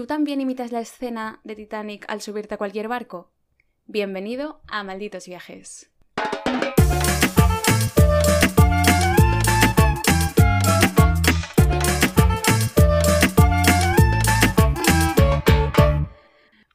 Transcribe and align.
¿Tú 0.00 0.06
también 0.06 0.40
imitas 0.40 0.72
la 0.72 0.80
escena 0.80 1.40
de 1.44 1.54
Titanic 1.54 2.06
al 2.08 2.22
subirte 2.22 2.54
a 2.54 2.56
cualquier 2.56 2.88
barco? 2.88 3.30
Bienvenido 3.84 4.62
a 4.66 4.82
Malditos 4.82 5.26
Viajes. 5.26 5.90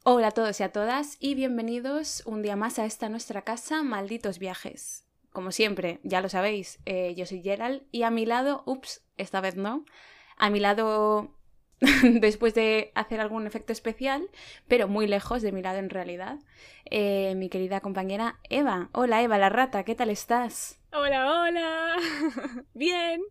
Hola 0.03 0.27
a 0.27 0.31
todos 0.31 0.59
y 0.59 0.63
a 0.63 0.71
todas 0.71 1.17
y 1.19 1.33
bienvenidos 1.33 2.21
un 2.27 2.43
día 2.43 2.55
más 2.55 2.77
a 2.77 2.85
esta 2.85 3.09
nuestra 3.09 3.41
casa, 3.41 3.81
Malditos 3.81 4.37
Viajes. 4.37 5.07
Como 5.31 5.51
siempre, 5.51 5.99
ya 6.03 6.21
lo 6.21 6.29
sabéis, 6.29 6.77
eh, 6.85 7.15
yo 7.17 7.25
soy 7.25 7.41
Gerald 7.41 7.87
y 7.91 8.03
a 8.03 8.11
mi 8.11 8.27
lado, 8.27 8.61
ups, 8.67 9.03
esta 9.17 9.41
vez 9.41 9.55
no, 9.55 9.83
a 10.37 10.51
mi 10.51 10.59
lado 10.59 11.34
después 12.21 12.53
de 12.53 12.91
hacer 12.95 13.19
algún 13.19 13.47
efecto 13.47 13.73
especial, 13.73 14.29
pero 14.67 14.87
muy 14.87 15.07
lejos 15.07 15.41
de 15.41 15.51
mi 15.51 15.61
lado 15.61 15.79
en 15.79 15.89
realidad, 15.89 16.37
eh, 16.89 17.33
mi 17.35 17.49
querida 17.49 17.81
compañera 17.81 18.39
Eva. 18.49 18.89
Hola 18.93 19.21
Eva, 19.21 19.37
la 19.37 19.49
rata, 19.49 19.83
¿qué 19.83 19.95
tal 19.95 20.09
estás? 20.09 20.79
Hola, 20.91 21.41
hola. 21.41 21.95
Bien. 22.73 23.21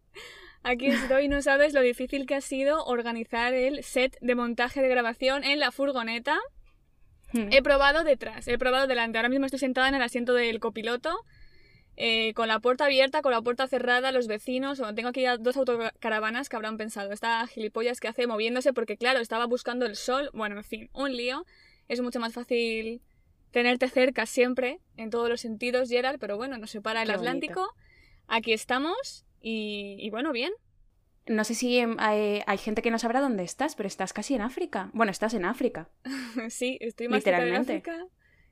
Aquí 0.62 0.86
estoy, 0.86 1.28
no 1.28 1.42
sabes 1.42 1.74
lo 1.74 1.82
difícil 1.82 2.26
que 2.26 2.34
ha 2.34 2.40
sido 2.40 2.84
organizar 2.84 3.52
el 3.52 3.84
set 3.84 4.16
de 4.22 4.34
montaje 4.34 4.80
de 4.80 4.88
grabación 4.88 5.44
en 5.44 5.60
la 5.60 5.70
furgoneta. 5.70 6.38
Hmm. 7.32 7.48
He 7.50 7.62
probado 7.62 8.02
detrás, 8.02 8.48
he 8.48 8.56
probado 8.56 8.86
delante. 8.86 9.18
Ahora 9.18 9.28
mismo 9.28 9.44
estoy 9.44 9.58
sentada 9.58 9.88
en 9.88 9.94
el 9.94 10.02
asiento 10.02 10.32
del 10.32 10.60
copiloto, 10.60 11.18
eh, 11.96 12.34
con 12.34 12.48
la 12.48 12.60
puerta 12.60 12.86
abierta, 12.86 13.22
con 13.22 13.32
la 13.32 13.42
puerta 13.42 13.66
cerrada, 13.66 14.12
los 14.12 14.26
vecinos. 14.26 14.82
tengo 14.94 15.08
aquí 15.08 15.24
dos 15.40 15.56
autocaravanas 15.56 16.48
que 16.48 16.56
habrán 16.56 16.76
pensado. 16.76 17.12
Esta 17.12 17.46
gilipollas 17.46 18.00
que 18.00 18.08
hace 18.08 18.26
moviéndose 18.26 18.72
porque, 18.72 18.96
claro, 18.96 19.20
estaba 19.20 19.46
buscando 19.46 19.86
el 19.86 19.96
sol. 19.96 20.30
Bueno, 20.32 20.56
en 20.56 20.64
fin, 20.64 20.90
un 20.92 21.16
lío. 21.16 21.44
Es 21.88 22.00
mucho 22.00 22.20
más 22.20 22.32
fácil 22.32 23.02
tenerte 23.50 23.88
cerca 23.88 24.26
siempre, 24.26 24.80
en 24.96 25.10
todos 25.10 25.28
los 25.28 25.40
sentidos, 25.40 25.88
Gerald, 25.88 26.18
pero 26.18 26.36
bueno, 26.36 26.58
nos 26.58 26.70
separa 26.70 27.02
el 27.02 27.10
Atlántico. 27.10 27.72
Aquí 28.26 28.52
estamos 28.52 29.24
y, 29.40 29.96
y 30.00 30.10
bueno, 30.10 30.32
bien. 30.32 30.52
No 31.26 31.44
sé 31.44 31.54
si 31.54 31.78
em, 31.78 31.96
hay, 31.98 32.58
gente 32.58 32.82
que 32.82 32.90
no 32.90 32.98
sabrá 32.98 33.20
dónde 33.20 33.44
estás, 33.44 33.76
pero 33.76 33.86
estás 33.86 34.12
casi 34.12 34.34
en 34.34 34.42
África. 34.42 34.90
Bueno, 34.92 35.10
estás 35.10 35.32
en 35.34 35.44
África. 35.44 35.88
sí, 36.50 36.76
estoy 36.80 37.08
más 37.08 37.22
cerca 37.22 37.44
de 37.44 37.56
África 37.56 38.06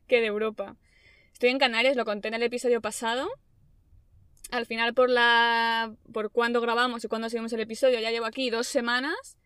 que 0.06 0.20
de 0.20 0.26
Europa. 0.26 0.76
Estoy 1.42 1.50
en 1.50 1.58
Canarias, 1.58 1.96
lo 1.96 2.04
conté 2.04 2.28
en 2.28 2.34
el 2.34 2.44
episodio 2.44 2.80
pasado. 2.80 3.28
Al 4.52 4.64
final, 4.64 4.94
por 4.94 5.10
la. 5.10 5.92
por 6.12 6.30
cuando 6.30 6.60
grabamos 6.60 7.04
y 7.04 7.08
cuando 7.08 7.28
subimos 7.28 7.52
el 7.52 7.58
episodio, 7.58 7.98
ya 7.98 8.12
llevo 8.12 8.26
aquí 8.26 8.48
dos 8.48 8.68
semanas. 8.68 9.36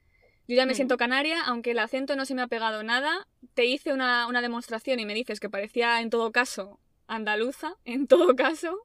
Yo 0.47 0.57
ya 0.57 0.67
me 0.67 0.73
mm. 0.73 0.77
siento 0.77 0.99
canaria, 0.99 1.43
aunque 1.47 1.71
el 1.71 1.79
acento 1.79 2.15
no 2.15 2.27
se 2.27 2.35
me 2.35 2.43
ha 2.43 2.49
pegado 2.49 2.83
nada. 2.83 3.27
Te 3.55 3.65
hice 3.65 3.95
una, 3.95 4.27
una 4.27 4.43
demostración 4.43 5.01
y 5.01 5.07
me 5.07 5.15
dices 5.15 5.41
que 5.41 5.49
parecía 5.49 6.03
en 6.03 6.11
todo 6.11 6.33
caso 6.33 6.81
andaluza, 7.07 7.77
en 7.87 8.07
todo 8.07 8.37
caso. 8.37 8.77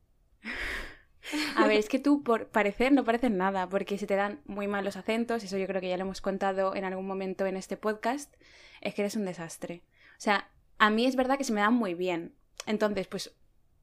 A 1.57 1.67
ver, 1.67 1.75
es 1.79 1.89
que 1.89 1.99
tú 1.99 2.23
por 2.23 2.47
parecer 2.47 2.93
no 2.93 3.03
pareces 3.03 3.31
nada, 3.31 3.67
porque 3.67 3.97
se 3.97 4.07
te 4.07 4.15
dan 4.15 4.39
muy 4.45 4.69
mal 4.69 4.85
los 4.85 4.95
acentos, 4.95 5.43
eso 5.43 5.57
yo 5.57 5.67
creo 5.67 5.81
que 5.81 5.89
ya 5.89 5.97
lo 5.97 6.03
hemos 6.03 6.21
contado 6.21 6.77
en 6.77 6.85
algún 6.85 7.07
momento 7.07 7.45
en 7.45 7.57
este 7.57 7.75
podcast, 7.75 8.33
es 8.79 8.93
que 8.93 9.01
eres 9.01 9.17
un 9.17 9.25
desastre. 9.25 9.83
O 10.11 10.21
sea, 10.21 10.49
a 10.77 10.89
mí 10.89 11.05
es 11.05 11.17
verdad 11.17 11.37
que 11.37 11.43
se 11.43 11.51
me 11.51 11.59
dan 11.59 11.73
muy 11.73 11.93
bien. 11.93 12.35
Entonces, 12.65 13.07
pues 13.07 13.33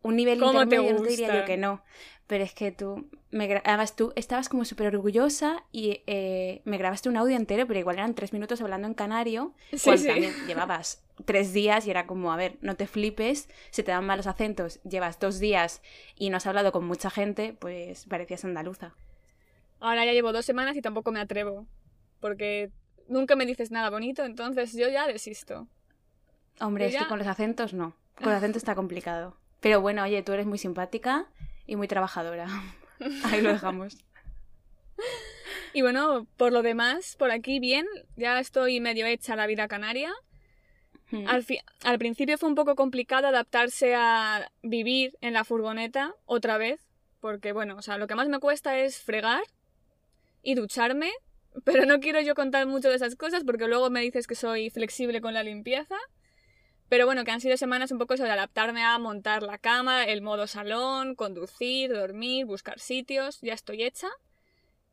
un 0.02 0.16
nivel 0.16 0.42
intermedio 0.42 0.92
no 0.92 1.02
te 1.02 1.08
diría 1.08 1.40
yo 1.40 1.44
que 1.44 1.56
no. 1.56 1.82
Pero 2.26 2.44
es 2.44 2.52
que 2.52 2.72
tú, 2.72 3.08
me 3.30 3.44
además 3.64 3.96
tú 3.96 4.12
estabas 4.14 4.50
como 4.50 4.66
súper 4.66 4.94
orgullosa 4.94 5.64
y 5.72 6.02
eh, 6.06 6.60
me 6.66 6.76
grabaste 6.76 7.08
un 7.08 7.16
audio 7.16 7.36
entero, 7.36 7.66
pero 7.66 7.80
igual 7.80 7.96
eran 7.96 8.14
tres 8.14 8.34
minutos 8.34 8.60
hablando 8.60 8.86
en 8.86 8.92
canario, 8.92 9.54
sí, 9.72 9.78
cuando 9.82 10.04
también 10.04 10.34
llevabas 10.46 11.02
tres 11.24 11.54
días 11.54 11.86
y 11.86 11.90
era 11.90 12.06
como, 12.06 12.30
a 12.30 12.36
ver, 12.36 12.58
no 12.60 12.76
te 12.76 12.86
flipes, 12.86 13.48
se 13.70 13.82
te 13.82 13.92
dan 13.92 14.04
malos 14.04 14.26
acentos, 14.26 14.78
llevas 14.82 15.18
dos 15.18 15.38
días 15.38 15.80
y 16.16 16.28
no 16.28 16.36
has 16.36 16.46
hablado 16.46 16.70
con 16.70 16.86
mucha 16.86 17.08
gente, 17.08 17.54
pues 17.58 18.04
parecías 18.04 18.44
andaluza. 18.44 18.94
Ahora 19.80 20.04
ya 20.04 20.12
llevo 20.12 20.32
dos 20.32 20.44
semanas 20.44 20.76
y 20.76 20.82
tampoco 20.82 21.10
me 21.12 21.20
atrevo, 21.20 21.66
porque 22.20 22.70
nunca 23.08 23.36
me 23.36 23.46
dices 23.46 23.70
nada 23.70 23.88
bonito, 23.88 24.26
entonces 24.26 24.74
yo 24.74 24.88
ya 24.88 25.06
desisto. 25.06 25.66
Hombre, 26.60 26.88
es 26.88 26.96
que 26.96 27.06
con 27.06 27.18
los 27.18 27.28
acentos 27.28 27.72
no, 27.72 27.96
con 28.18 28.32
los 28.32 28.38
acentos 28.38 28.62
está 28.62 28.74
complicado. 28.74 29.36
Pero 29.60 29.80
bueno, 29.80 30.02
oye, 30.02 30.22
tú 30.22 30.32
eres 30.32 30.46
muy 30.46 30.58
simpática 30.58 31.26
y 31.66 31.76
muy 31.76 31.88
trabajadora. 31.88 32.48
Ahí 33.24 33.40
lo 33.40 33.50
dejamos. 33.50 33.98
Y 35.72 35.82
bueno, 35.82 36.26
por 36.36 36.52
lo 36.52 36.62
demás, 36.62 37.16
por 37.16 37.30
aquí 37.30 37.60
bien, 37.60 37.86
ya 38.16 38.38
estoy 38.40 38.80
medio 38.80 39.06
hecha 39.06 39.36
la 39.36 39.46
vida 39.46 39.68
canaria. 39.68 40.12
Hmm. 41.10 41.26
Al, 41.26 41.44
al, 41.84 41.98
principio 41.98 42.36
fue 42.36 42.48
un 42.48 42.54
poco 42.54 42.74
complicado 42.74 43.28
adaptarse 43.28 43.94
a 43.94 44.50
vivir 44.62 45.16
en 45.20 45.32
la 45.32 45.44
furgoneta 45.44 46.14
otra 46.26 46.58
vez, 46.58 46.80
porque 47.20 47.52
bueno, 47.52 47.76
o 47.76 47.82
sea, 47.82 47.98
lo 47.98 48.06
que 48.06 48.14
más 48.14 48.28
me 48.28 48.40
cuesta 48.40 48.78
es 48.78 49.00
fregar 49.00 49.42
y 50.42 50.54
ducharme, 50.54 51.10
pero 51.64 51.86
no 51.86 52.00
quiero 52.00 52.20
yo 52.20 52.34
contar 52.34 52.66
mucho 52.66 52.88
de 52.88 52.96
esas 52.96 53.16
cosas 53.16 53.44
porque 53.44 53.68
luego 53.68 53.90
me 53.90 54.00
dices 54.00 54.26
que 54.26 54.34
soy 54.34 54.70
flexible 54.70 55.20
con 55.20 55.34
la 55.34 55.42
limpieza. 55.42 55.96
Pero 56.88 57.04
bueno, 57.04 57.24
que 57.24 57.30
han 57.30 57.40
sido 57.40 57.56
semanas 57.56 57.92
un 57.92 57.98
poco 57.98 58.14
eso 58.14 58.24
de 58.24 58.30
adaptarme 58.30 58.82
a 58.82 58.98
montar 58.98 59.42
la 59.42 59.58
cama, 59.58 60.04
el 60.04 60.22
modo 60.22 60.46
salón, 60.46 61.14
conducir, 61.14 61.92
dormir, 61.92 62.46
buscar 62.46 62.80
sitios. 62.80 63.40
Ya 63.42 63.52
estoy 63.52 63.82
hecha. 63.82 64.08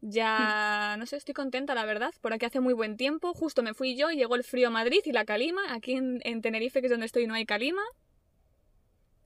Ya, 0.02 0.96
no 1.00 1.06
sé, 1.06 1.16
estoy 1.16 1.34
contenta, 1.34 1.74
la 1.74 1.86
verdad. 1.86 2.14
Por 2.22 2.34
aquí 2.34 2.46
hace 2.46 2.60
muy 2.60 2.74
buen 2.74 2.98
tiempo. 2.98 3.34
Justo 3.34 3.64
me 3.64 3.74
fui 3.74 3.96
yo 3.96 4.12
y 4.12 4.18
llegó 4.18 4.36
el 4.36 4.44
frío 4.44 4.68
a 4.68 4.72
Madrid 4.72 5.00
y 5.06 5.14
la 5.14 5.24
calima. 5.24 5.74
Aquí 5.74 5.94
en, 5.94 6.42
Tenerife, 6.42 6.82
que 6.82 6.88
es 6.88 6.92
donde 6.92 7.06
estoy, 7.06 7.28
no 7.28 7.34
hay 7.34 7.46
calima. 7.46 7.82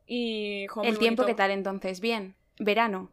Y, 0.05 0.67
¿El 0.83 0.99
tiempo 0.99 1.25
qué 1.25 1.33
tal 1.33 1.51
entonces? 1.51 1.99
Bien. 1.99 2.35
Verano. 2.59 3.11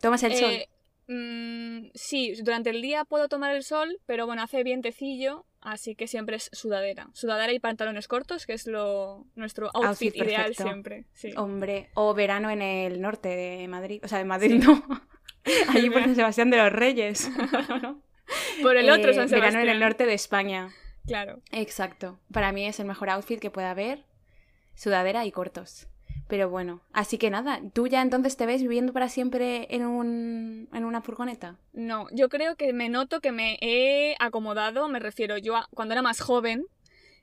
¿Tomas 0.00 0.22
el 0.22 0.36
sol? 0.36 0.50
Eh, 0.50 0.68
mm, 1.08 1.90
sí, 1.94 2.34
durante 2.42 2.70
el 2.70 2.82
día 2.82 3.04
puedo 3.04 3.28
tomar 3.28 3.54
el 3.54 3.62
sol, 3.62 3.98
pero 4.06 4.26
bueno, 4.26 4.42
hace 4.42 4.62
vientecillo 4.62 5.44
Así 5.60 5.94
que 5.94 6.06
siempre 6.06 6.36
es 6.36 6.48
sudadera. 6.52 7.08
Sudadera 7.12 7.52
y 7.52 7.58
pantalones 7.58 8.08
cortos, 8.08 8.46
que 8.46 8.54
es 8.54 8.66
lo 8.66 9.26
nuestro 9.34 9.70
outfit, 9.74 10.16
ideal 10.16 10.54
siempre. 10.54 11.04
Hombre, 11.36 11.90
o 11.94 12.14
verano 12.14 12.50
en 12.50 12.62
el 12.62 13.02
norte 13.02 13.28
de 13.28 13.68
Madrid. 13.68 14.00
O 14.02 14.08
sea, 14.08 14.18
de 14.18 14.24
Madrid 14.24 14.62
no. 14.64 14.82
Allí 15.68 15.90
por 15.90 16.02
San 16.02 16.14
Sebastián 16.14 16.50
de 16.50 16.56
los 16.56 16.72
Reyes. 16.72 17.30
por 18.62 18.76
el 18.76 18.88
otro 18.88 19.12
San 19.12 19.28
Sebastián. 19.28 19.38
Eh, 19.38 19.40
verano 19.40 19.60
en 19.60 19.68
el 19.68 19.80
norte 19.80 20.06
de 20.06 20.14
España. 20.14 20.70
Claro. 21.06 21.42
Exacto. 21.52 22.18
Para 22.32 22.52
mí 22.52 22.66
es 22.66 22.80
el 22.80 22.86
mejor 22.86 23.10
outfit 23.10 23.38
que 23.38 23.50
pueda 23.50 23.70
haber. 23.70 24.04
Sudadera 24.74 25.26
y 25.26 25.32
cortos. 25.32 25.89
Pero 26.30 26.48
bueno, 26.48 26.80
así 26.92 27.18
que 27.18 27.28
nada, 27.28 27.60
¿tú 27.74 27.88
ya 27.88 28.00
entonces 28.02 28.36
te 28.36 28.46
ves 28.46 28.62
viviendo 28.62 28.92
para 28.92 29.08
siempre 29.08 29.66
en, 29.70 29.84
un, 29.84 30.68
en 30.72 30.84
una 30.84 31.02
furgoneta? 31.02 31.58
No, 31.72 32.06
yo 32.12 32.28
creo 32.28 32.54
que 32.54 32.72
me 32.72 32.88
noto 32.88 33.20
que 33.20 33.32
me 33.32 33.58
he 33.60 34.14
acomodado, 34.20 34.88
me 34.88 35.00
refiero 35.00 35.36
yo 35.38 35.56
a 35.56 35.66
cuando 35.74 35.92
era 35.92 36.02
más 36.02 36.20
joven, 36.20 36.66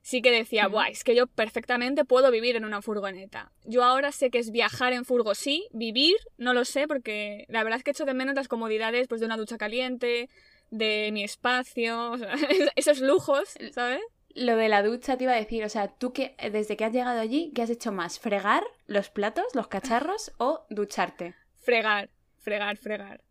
sí 0.01 0.21
que 0.21 0.29
decía, 0.29 0.67
guay, 0.67 0.91
es 0.91 1.05
que 1.05 1.15
yo 1.15 1.25
perfectamente 1.25 2.03
puedo 2.03 2.31
vivir 2.31 2.57
en 2.57 2.65
una 2.65 2.81
furgoneta. 2.81 3.53
Yo 3.63 3.85
ahora 3.85 4.11
sé 4.11 4.29
que 4.29 4.39
es 4.39 4.51
viajar 4.51 4.91
en 4.91 5.05
furgo, 5.05 5.35
sí, 5.35 5.69
vivir, 5.71 6.17
no 6.37 6.53
lo 6.53 6.65
sé, 6.65 6.85
porque 6.85 7.45
la 7.47 7.63
verdad 7.63 7.77
es 7.77 7.85
que 7.85 7.91
echo 7.91 8.03
de 8.03 8.13
menos 8.13 8.35
las 8.35 8.49
comodidades 8.49 9.07
pues, 9.07 9.21
de 9.21 9.25
una 9.25 9.37
ducha 9.37 9.57
caliente, 9.57 10.29
de 10.69 11.11
mi 11.13 11.23
espacio, 11.23 12.15
esos 12.75 12.99
lujos, 12.99 13.53
¿sabes? 13.71 14.01
Lo 14.37 14.55
de 14.55 14.69
la 14.69 14.83
ducha 14.83 15.17
te 15.17 15.23
iba 15.23 15.33
a 15.33 15.37
decir, 15.37 15.63
o 15.63 15.69
sea, 15.69 15.87
tú 15.87 16.13
que 16.13 16.35
desde 16.51 16.77
que 16.77 16.85
has 16.85 16.93
llegado 16.93 17.19
allí, 17.19 17.51
¿qué 17.55 17.63
has 17.63 17.71
hecho 17.71 17.91
más? 17.91 18.19
¿Fregar 18.19 18.63
los 18.85 19.09
platos, 19.09 19.45
los 19.55 19.67
cacharros 19.67 20.31
o 20.37 20.65
ducharte? 20.69 21.33
Fregar, 21.55 22.09
fregar, 22.37 22.77
fregar. 22.77 23.23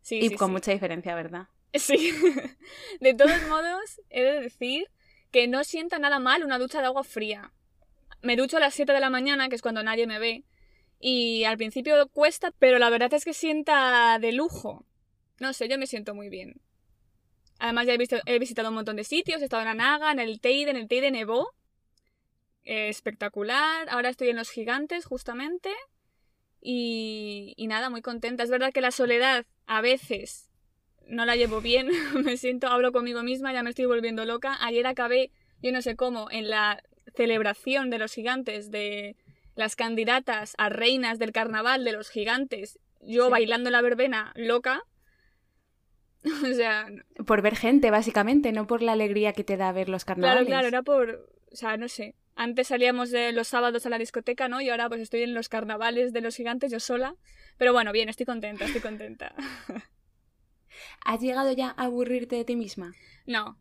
Sí, 0.00 0.18
y 0.22 0.34
con 0.34 0.52
mucha 0.52 0.72
diferencia, 0.72 1.14
¿verdad? 1.14 1.48
Sí. 1.74 2.10
de 3.00 3.12
todos 3.14 3.42
modos, 3.48 4.00
he 4.08 4.22
de 4.22 4.40
decir 4.40 4.88
que 5.30 5.46
no 5.46 5.62
sienta 5.62 5.98
nada 5.98 6.18
mal 6.18 6.42
una 6.42 6.58
ducha 6.58 6.80
de 6.80 6.86
agua 6.86 7.04
fría. 7.04 7.52
Me 8.22 8.36
ducho 8.36 8.56
a 8.56 8.60
las 8.60 8.72
7 8.74 8.92
de 8.92 9.00
la 9.00 9.10
mañana, 9.10 9.48
que 9.48 9.56
es 9.56 9.62
cuando 9.62 9.82
nadie 9.82 10.06
me 10.06 10.18
ve, 10.18 10.44
y 10.98 11.44
al 11.44 11.58
principio 11.58 12.08
cuesta, 12.08 12.52
pero 12.58 12.78
la 12.78 12.88
verdad 12.88 13.12
es 13.12 13.24
que 13.24 13.34
sienta 13.34 14.18
de 14.18 14.32
lujo. 14.32 14.86
No 15.38 15.52
sé, 15.52 15.68
yo 15.68 15.78
me 15.78 15.86
siento 15.86 16.14
muy 16.14 16.30
bien. 16.30 16.62
Además 17.58 17.86
ya 17.86 17.94
he, 17.94 17.98
visto, 17.98 18.16
he 18.26 18.38
visitado 18.38 18.68
un 18.68 18.74
montón 18.74 18.96
de 18.96 19.04
sitios, 19.04 19.40
he 19.40 19.44
estado 19.44 19.62
en 19.62 19.68
Anaga, 19.68 20.12
en 20.12 20.20
el 20.20 20.40
Teide, 20.40 20.70
en 20.70 20.76
el 20.76 20.88
Teide 20.88 21.10
nevó. 21.10 21.52
Eh, 22.64 22.88
espectacular. 22.88 23.88
Ahora 23.90 24.08
estoy 24.08 24.28
en 24.28 24.36
Los 24.36 24.50
Gigantes, 24.50 25.04
justamente. 25.04 25.70
Y, 26.60 27.54
y 27.56 27.68
nada, 27.68 27.90
muy 27.90 28.02
contenta. 28.02 28.42
Es 28.42 28.50
verdad 28.50 28.72
que 28.72 28.80
la 28.80 28.90
soledad 28.90 29.46
a 29.66 29.80
veces 29.80 30.50
no 31.06 31.24
la 31.24 31.36
llevo 31.36 31.60
bien. 31.60 31.88
me 32.24 32.36
siento, 32.36 32.68
hablo 32.68 32.92
conmigo 32.92 33.22
misma, 33.22 33.52
ya 33.52 33.62
me 33.62 33.70
estoy 33.70 33.86
volviendo 33.86 34.24
loca. 34.24 34.56
Ayer 34.60 34.86
acabé, 34.86 35.30
yo 35.62 35.72
no 35.72 35.82
sé 35.82 35.96
cómo, 35.96 36.30
en 36.30 36.50
la 36.50 36.82
celebración 37.14 37.90
de 37.90 37.98
los 37.98 38.12
gigantes, 38.12 38.70
de 38.70 39.16
las 39.54 39.76
candidatas 39.76 40.54
a 40.58 40.68
reinas 40.68 41.18
del 41.18 41.32
carnaval 41.32 41.84
de 41.84 41.92
los 41.92 42.10
gigantes, 42.10 42.78
yo 43.00 43.30
bailando 43.30 43.70
la 43.70 43.82
verbena 43.82 44.32
loca. 44.36 44.82
o 46.50 46.54
sea, 46.54 46.86
Por 47.26 47.42
ver 47.42 47.56
gente, 47.56 47.90
básicamente, 47.90 48.52
no 48.52 48.66
por 48.66 48.82
la 48.82 48.92
alegría 48.92 49.32
que 49.32 49.44
te 49.44 49.56
da 49.56 49.72
ver 49.72 49.88
los 49.88 50.04
carnavales. 50.04 50.46
claro, 50.46 50.60
claro, 50.60 50.68
era 50.68 50.82
por, 50.82 51.30
o 51.52 51.56
sea, 51.56 51.76
no 51.76 51.88
sé. 51.88 52.14
Antes 52.34 52.68
salíamos 52.68 53.10
de 53.10 53.32
los 53.32 53.48
sábados 53.48 53.86
a 53.86 53.88
la 53.88 53.98
discoteca, 53.98 54.48
¿no? 54.48 54.60
Y 54.60 54.68
ahora 54.68 54.88
pues 54.88 55.00
estoy 55.00 55.22
en 55.22 55.32
los 55.32 55.48
carnavales 55.48 56.12
de 56.12 56.20
los 56.20 56.36
gigantes 56.36 56.70
yo 56.70 56.80
sola. 56.80 57.14
Pero 57.56 57.72
bueno, 57.72 57.92
bien, 57.92 58.10
estoy 58.10 58.26
contenta, 58.26 58.66
estoy 58.66 58.82
contenta. 58.82 59.34
¿Has 61.04 61.20
llegado 61.20 61.52
ya 61.52 61.68
a 61.68 61.84
aburrirte 61.84 62.36
de 62.36 62.44
ti 62.44 62.56
misma? 62.56 62.92
No. 63.24 63.58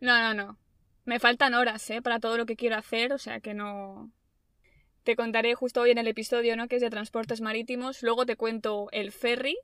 No, 0.00 0.18
no, 0.18 0.32
no. 0.32 0.58
Me 1.04 1.18
faltan 1.18 1.52
horas, 1.52 1.90
¿eh? 1.90 2.00
Para 2.00 2.20
todo 2.20 2.38
lo 2.38 2.46
que 2.46 2.56
quiero 2.56 2.76
hacer, 2.76 3.12
o 3.12 3.18
sea 3.18 3.40
que 3.40 3.52
no... 3.52 4.10
Te 5.02 5.16
contaré 5.16 5.54
justo 5.54 5.82
hoy 5.82 5.90
en 5.90 5.98
el 5.98 6.06
episodio, 6.06 6.56
¿no? 6.56 6.66
Que 6.66 6.76
es 6.76 6.82
de 6.82 6.88
transportes 6.88 7.42
marítimos. 7.42 8.02
Luego 8.02 8.24
te 8.24 8.36
cuento 8.36 8.88
el 8.92 9.12
ferry. 9.12 9.58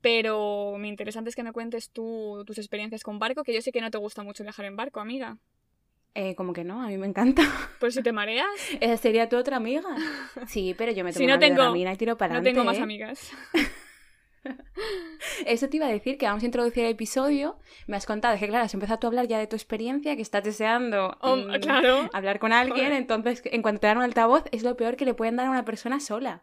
Pero 0.00 0.76
me 0.78 0.88
interesante 0.88 1.28
es 1.30 1.36
que 1.36 1.42
me 1.42 1.52
cuentes 1.52 1.90
tú 1.90 2.42
tus 2.46 2.58
experiencias 2.58 3.02
con 3.02 3.18
barco, 3.18 3.44
que 3.44 3.52
yo 3.52 3.60
sé 3.60 3.70
que 3.72 3.80
no 3.80 3.90
te 3.90 3.98
gusta 3.98 4.22
mucho 4.22 4.42
viajar 4.42 4.64
en 4.64 4.76
barco, 4.76 5.00
amiga. 5.00 5.36
Eh, 6.14 6.34
como 6.34 6.52
que 6.52 6.64
no, 6.64 6.82
a 6.82 6.88
mí 6.88 6.96
me 6.98 7.06
encanta. 7.06 7.42
Pues 7.78 7.94
si 7.94 8.02
te 8.02 8.10
mareas, 8.20 8.48
Esa 8.80 8.96
sería 8.96 9.28
tu 9.28 9.36
otra 9.36 9.56
amiga. 9.58 9.88
Sí, 10.48 10.74
pero 10.76 10.90
yo 10.92 11.04
me 11.04 11.12
tomo 11.12 11.20
Si 11.20 11.26
no 11.26 11.34
una 11.34 11.38
tengo- 11.40 11.76
y 11.76 11.96
tiro 11.96 12.16
para 12.16 12.34
no 12.34 12.42
tengo 12.42 12.64
más 12.64 12.78
¿eh? 12.78 12.82
amigas. 12.82 13.30
Eso 15.44 15.68
te 15.68 15.76
iba 15.76 15.86
a 15.86 15.90
decir 15.90 16.16
que 16.16 16.24
vamos 16.26 16.42
a 16.42 16.46
introducir 16.46 16.84
el 16.84 16.92
episodio. 16.92 17.58
Me 17.86 17.96
has 17.96 18.06
contado 18.06 18.38
que, 18.38 18.48
claro, 18.48 18.64
has 18.64 18.72
empezado 18.74 18.98
tú 18.98 19.06
a 19.06 19.08
hablar 19.08 19.26
ya 19.28 19.38
de 19.38 19.46
tu 19.46 19.54
experiencia, 19.56 20.16
que 20.16 20.22
estás 20.22 20.42
deseando 20.42 21.16
Oh, 21.20 21.36
mm, 21.36 21.60
claro. 21.60 22.08
hablar 22.14 22.38
con 22.38 22.52
alguien. 22.52 22.86
Joder. 22.86 22.92
Entonces, 22.92 23.42
en 23.44 23.60
cuanto 23.60 23.80
te 23.80 23.86
dan 23.88 23.98
un 23.98 24.02
altavoz, 24.04 24.44
es 24.50 24.62
lo 24.62 24.76
peor 24.76 24.96
que 24.96 25.04
le 25.04 25.12
pueden 25.14 25.36
dar 25.36 25.46
a 25.46 25.50
una 25.50 25.64
persona 25.66 26.00
sola. 26.00 26.42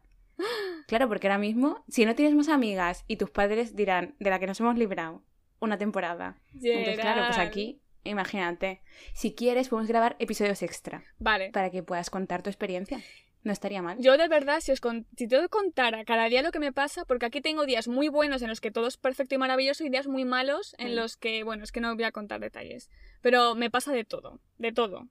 Claro, 0.88 1.08
porque 1.08 1.28
ahora 1.28 1.38
mismo, 1.40 1.84
si 1.90 2.06
no 2.06 2.16
tienes 2.16 2.34
más 2.36 2.48
amigas 2.50 3.04
y 3.08 3.18
tus 3.18 3.30
padres 3.30 3.76
dirán, 3.76 4.16
de 4.20 4.30
la 4.30 4.40
que 4.40 4.48
nos 4.48 4.60
hemos 4.60 4.78
librado, 4.78 5.24
una 5.60 5.78
temporada. 5.78 6.40
Entonces, 6.54 7.00
claro, 7.00 7.22
pues 7.26 7.36
Gerard. 7.36 7.48
aquí, 7.50 7.82
imagínate. 8.04 8.82
Si 9.14 9.34
quieres, 9.34 9.70
podemos 9.70 9.88
grabar 9.90 10.16
episodios 10.20 10.62
extra 10.64 11.04
Vale. 11.20 11.50
para 11.52 11.72
que 11.72 11.84
puedas 11.84 12.10
contar 12.10 12.42
tu 12.44 12.50
experiencia. 12.50 13.02
No 13.44 13.52
estaría 13.54 13.82
mal. 13.82 13.98
Yo 14.00 14.18
de 14.18 14.28
verdad, 14.28 14.60
si 14.62 14.72
os 14.72 14.82
con- 14.82 15.08
si 15.16 15.28
te 15.28 15.48
contara 15.50 16.04
cada 16.06 16.28
día 16.28 16.42
lo 16.42 16.52
que 16.52 16.60
me 16.60 16.74
pasa, 16.74 17.06
porque 17.06 17.26
aquí 17.28 17.40
tengo 17.40 17.66
días 17.66 17.88
muy 17.88 18.10
buenos 18.10 18.42
en 18.42 18.50
los 18.50 18.60
que 18.62 18.72
todo 18.72 18.88
es 18.88 18.98
perfecto 18.98 19.36
y 19.36 19.38
maravilloso 19.38 19.86
y 19.86 19.90
días 19.90 20.08
muy 20.08 20.26
malos 20.26 20.76
en 20.80 20.96
los 20.96 21.16
que, 21.18 21.44
bueno, 21.44 21.64
es 21.64 21.72
que 21.72 21.80
no 21.80 21.94
voy 21.96 22.04
a 22.04 22.12
contar 22.12 22.40
detalles. 22.42 22.90
Pero 23.22 23.56
me 23.56 23.70
pasa 23.70 23.94
de 23.94 24.04
todo, 24.04 24.42
de 24.58 24.72
todo. 24.74 25.08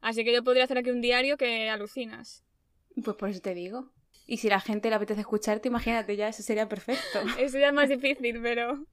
Así 0.00 0.24
que 0.24 0.32
yo 0.32 0.44
podría 0.44 0.64
hacer 0.64 0.78
aquí 0.78 0.90
un 0.90 1.00
diario 1.00 1.36
que 1.36 1.68
alucinas. 1.70 2.44
Pues 3.02 3.16
por 3.16 3.28
eso 3.30 3.40
te 3.40 3.54
digo. 3.54 3.92
Y 4.26 4.38
si 4.38 4.48
la 4.48 4.60
gente 4.60 4.90
le 4.90 4.96
apetece 4.96 5.20
escucharte, 5.20 5.68
imagínate 5.68 6.16
ya, 6.16 6.28
eso 6.28 6.42
sería 6.42 6.68
perfecto. 6.68 7.20
Eso 7.38 7.58
ya 7.58 7.68
es 7.68 7.74
más 7.74 7.88
difícil, 7.88 8.40
pero... 8.42 8.84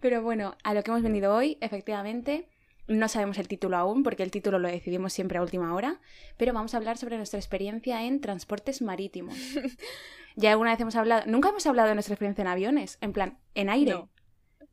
Pero 0.00 0.22
bueno, 0.22 0.56
a 0.62 0.74
lo 0.74 0.82
que 0.82 0.90
hemos 0.90 1.02
venido 1.02 1.34
hoy, 1.34 1.58
efectivamente, 1.60 2.48
no 2.86 3.08
sabemos 3.08 3.38
el 3.38 3.48
título 3.48 3.76
aún, 3.76 4.02
porque 4.02 4.22
el 4.22 4.30
título 4.30 4.58
lo 4.58 4.68
decidimos 4.68 5.12
siempre 5.12 5.38
a 5.38 5.42
última 5.42 5.74
hora, 5.74 6.00
pero 6.36 6.52
vamos 6.52 6.74
a 6.74 6.76
hablar 6.76 6.98
sobre 6.98 7.16
nuestra 7.16 7.40
experiencia 7.40 8.04
en 8.04 8.20
transportes 8.20 8.82
marítimos. 8.82 9.34
ya 10.36 10.52
alguna 10.52 10.70
vez 10.72 10.80
hemos 10.80 10.94
hablado, 10.94 11.24
nunca 11.26 11.48
hemos 11.48 11.66
hablado 11.66 11.88
de 11.88 11.94
nuestra 11.94 12.12
experiencia 12.14 12.42
en 12.42 12.48
aviones, 12.48 12.98
en 13.00 13.12
plan, 13.12 13.38
en 13.54 13.70
aire, 13.70 13.92
No. 13.92 14.10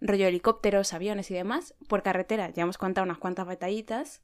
rollo 0.02 0.28
helicópteros, 0.28 0.94
aviones 0.94 1.32
y 1.32 1.34
demás, 1.34 1.74
por 1.88 2.04
carretera, 2.04 2.52
ya 2.52 2.64
hemos 2.64 2.78
contado 2.78 3.06
unas 3.06 3.18
cuantas 3.18 3.48
batallitas. 3.48 4.22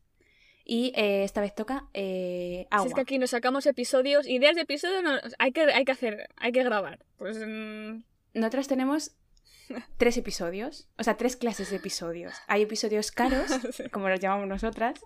Y 0.71 0.93
eh, 0.95 1.23
esta 1.23 1.41
vez 1.41 1.55
toca 1.55 1.87
eh, 1.95 2.67
agua. 2.69 2.83
Si 2.83 2.89
es 2.89 2.93
que 2.93 3.01
aquí 3.01 3.17
nos 3.17 3.31
sacamos 3.31 3.65
episodios, 3.65 4.27
ideas 4.27 4.53
de 4.53 4.61
episodios 4.61 5.01
no- 5.01 5.17
hay, 5.39 5.51
que, 5.51 5.61
hay 5.61 5.83
que 5.83 5.91
hacer, 5.91 6.29
hay 6.37 6.51
que 6.51 6.61
grabar. 6.63 6.99
Pues 7.17 7.39
mm, 7.43 8.03
Nosotros 8.35 8.67
tenemos 8.67 9.15
tres 9.97 10.15
episodios, 10.17 10.87
o 10.99 11.03
sea, 11.03 11.17
tres 11.17 11.37
clases 11.37 11.71
de 11.71 11.77
episodios. 11.77 12.35
Hay 12.45 12.61
episodios 12.61 13.09
caros, 13.19 13.49
como 13.91 14.09
los 14.09 14.19
llamamos 14.19 14.47
nosotras, 14.47 15.01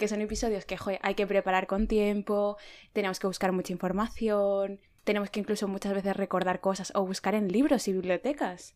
que 0.00 0.08
son 0.08 0.20
episodios 0.20 0.64
que 0.64 0.76
joder, 0.76 0.98
hay 1.02 1.14
que 1.14 1.28
preparar 1.28 1.68
con 1.68 1.86
tiempo, 1.86 2.56
tenemos 2.92 3.20
que 3.20 3.28
buscar 3.28 3.52
mucha 3.52 3.72
información, 3.72 4.80
tenemos 5.04 5.30
que 5.30 5.38
incluso 5.38 5.68
muchas 5.68 5.94
veces 5.94 6.16
recordar 6.16 6.60
cosas 6.60 6.90
o 6.96 7.06
buscar 7.06 7.36
en 7.36 7.52
libros 7.52 7.86
y 7.86 7.92
bibliotecas. 7.92 8.74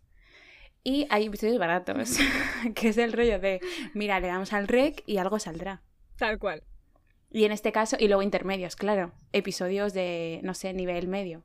Y 0.85 1.09
hay 1.11 1.27
episodios 1.27 1.59
baratos, 1.59 2.17
que 2.77 2.91
es 2.91 2.97
el 2.99 3.13
rollo 3.13 3.41
de, 3.41 3.61
mira, 3.93 4.21
le 4.21 4.29
damos 4.29 4.53
al 4.53 4.69
rec 4.69 5.03
y 5.05 5.17
algo 5.17 5.41
saldrá. 5.41 5.83
Tal 6.19 6.39
cual. 6.39 6.63
Y 7.31 7.45
en 7.45 7.53
este 7.53 7.73
caso, 7.73 7.97
y 7.99 8.07
luego 8.09 8.23
intermedios, 8.23 8.75
claro, 8.77 9.13
episodios 9.33 9.93
de, 9.93 10.41
no 10.43 10.55
sé, 10.55 10.73
nivel 10.73 11.09
medio. 11.09 11.45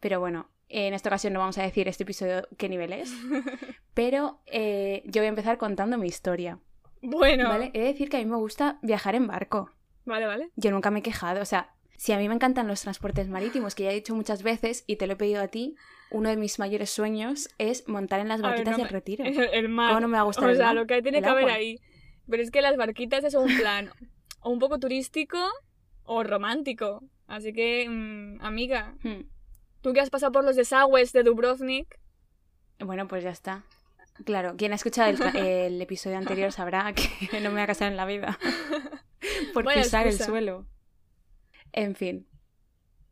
Pero 0.00 0.18
bueno, 0.20 0.50
en 0.68 0.94
esta 0.94 1.08
ocasión 1.08 1.32
no 1.32 1.40
vamos 1.40 1.58
a 1.58 1.62
decir 1.62 1.86
este 1.88 2.02
episodio 2.04 2.46
qué 2.56 2.68
nivel 2.68 2.92
es, 2.92 3.12
pero 3.94 4.40
eh, 4.46 5.02
yo 5.06 5.20
voy 5.20 5.26
a 5.26 5.30
empezar 5.30 5.58
contando 5.58 5.98
mi 5.98 6.08
historia. 6.08 6.58
Bueno, 7.02 7.48
¿Vale? 7.48 7.70
He 7.74 7.80
de 7.80 7.86
decir 7.86 8.08
que 8.10 8.16
a 8.16 8.20
mí 8.20 8.26
me 8.26 8.36
gusta 8.36 8.78
viajar 8.82 9.14
en 9.14 9.26
barco. 9.26 9.70
vale, 10.04 10.26
vale. 10.26 10.50
Yo 10.56 10.70
nunca 10.70 10.90
me 10.90 10.98
he 11.00 11.02
quejado, 11.02 11.40
o 11.40 11.44
sea, 11.46 11.72
si 11.96 12.12
a 12.12 12.18
mí 12.18 12.28
me 12.28 12.34
encantan 12.34 12.66
los 12.66 12.80
transportes 12.82 13.28
marítimos, 13.28 13.74
que 13.74 13.84
ya 13.84 13.90
he 13.90 13.94
dicho 13.94 14.14
muchas 14.14 14.42
veces 14.42 14.84
y 14.86 14.96
te 14.96 15.06
lo 15.06 15.12
he 15.12 15.16
pedido 15.16 15.42
a 15.42 15.48
ti, 15.48 15.76
uno 16.10 16.28
de 16.30 16.36
mis 16.36 16.58
mayores 16.58 16.90
sueños 16.90 17.48
es 17.58 17.86
montar 17.88 18.20
en 18.20 18.28
las 18.28 18.40
barquitas 18.42 18.72
no 18.78 18.84
del 18.84 18.88
retiro. 18.92 19.24
El, 19.24 19.38
el 19.52 19.68
mar. 19.68 19.90
¿Cómo 19.90 20.00
no 20.00 20.08
me 20.08 20.14
va 20.14 20.20
a 20.20 20.24
gustar 20.24 20.46
O 20.46 20.50
el 20.50 20.56
sea, 20.56 20.66
mar? 20.66 20.74
lo 20.76 20.86
que 20.86 21.00
tiene 21.02 21.18
El 21.18 21.24
que 21.24 21.30
haber 21.30 21.48
ahí. 21.50 21.78
Pero 22.30 22.42
es 22.42 22.50
que 22.50 22.62
las 22.62 22.76
barquitas 22.76 23.24
es 23.24 23.34
un 23.34 23.54
plan 23.56 23.90
o 24.40 24.50
un 24.50 24.58
poco 24.58 24.78
turístico 24.78 25.38
o 26.04 26.22
romántico. 26.22 27.02
Así 27.26 27.52
que, 27.52 27.88
mm, 27.88 28.40
amiga, 28.40 28.94
Hmm. 29.02 29.22
tú 29.80 29.92
que 29.92 30.00
has 30.00 30.10
pasado 30.10 30.32
por 30.32 30.44
los 30.44 30.56
desagües 30.56 31.12
de 31.12 31.22
Dubrovnik, 31.22 31.98
Bueno, 32.78 33.06
pues 33.08 33.22
ya 33.22 33.30
está. 33.30 33.64
Claro, 34.24 34.56
quien 34.56 34.72
ha 34.72 34.76
escuchado 34.76 35.10
el, 35.34 35.80
episodio 35.82 36.16
anterior 36.16 36.50
sabrá 36.52 36.92
que 36.94 37.40
no 37.40 37.50
me 37.50 37.56
voy 37.56 37.60
a 37.60 37.66
casar 37.66 37.90
en 37.90 37.96
la 37.96 38.06
vida 38.06 38.38
por 39.54 39.64
Buena 39.64 39.82
pisar 39.82 40.06
el 40.06 40.18
suelo. 40.18 40.66
En 41.72 41.94
fin. 41.94 42.26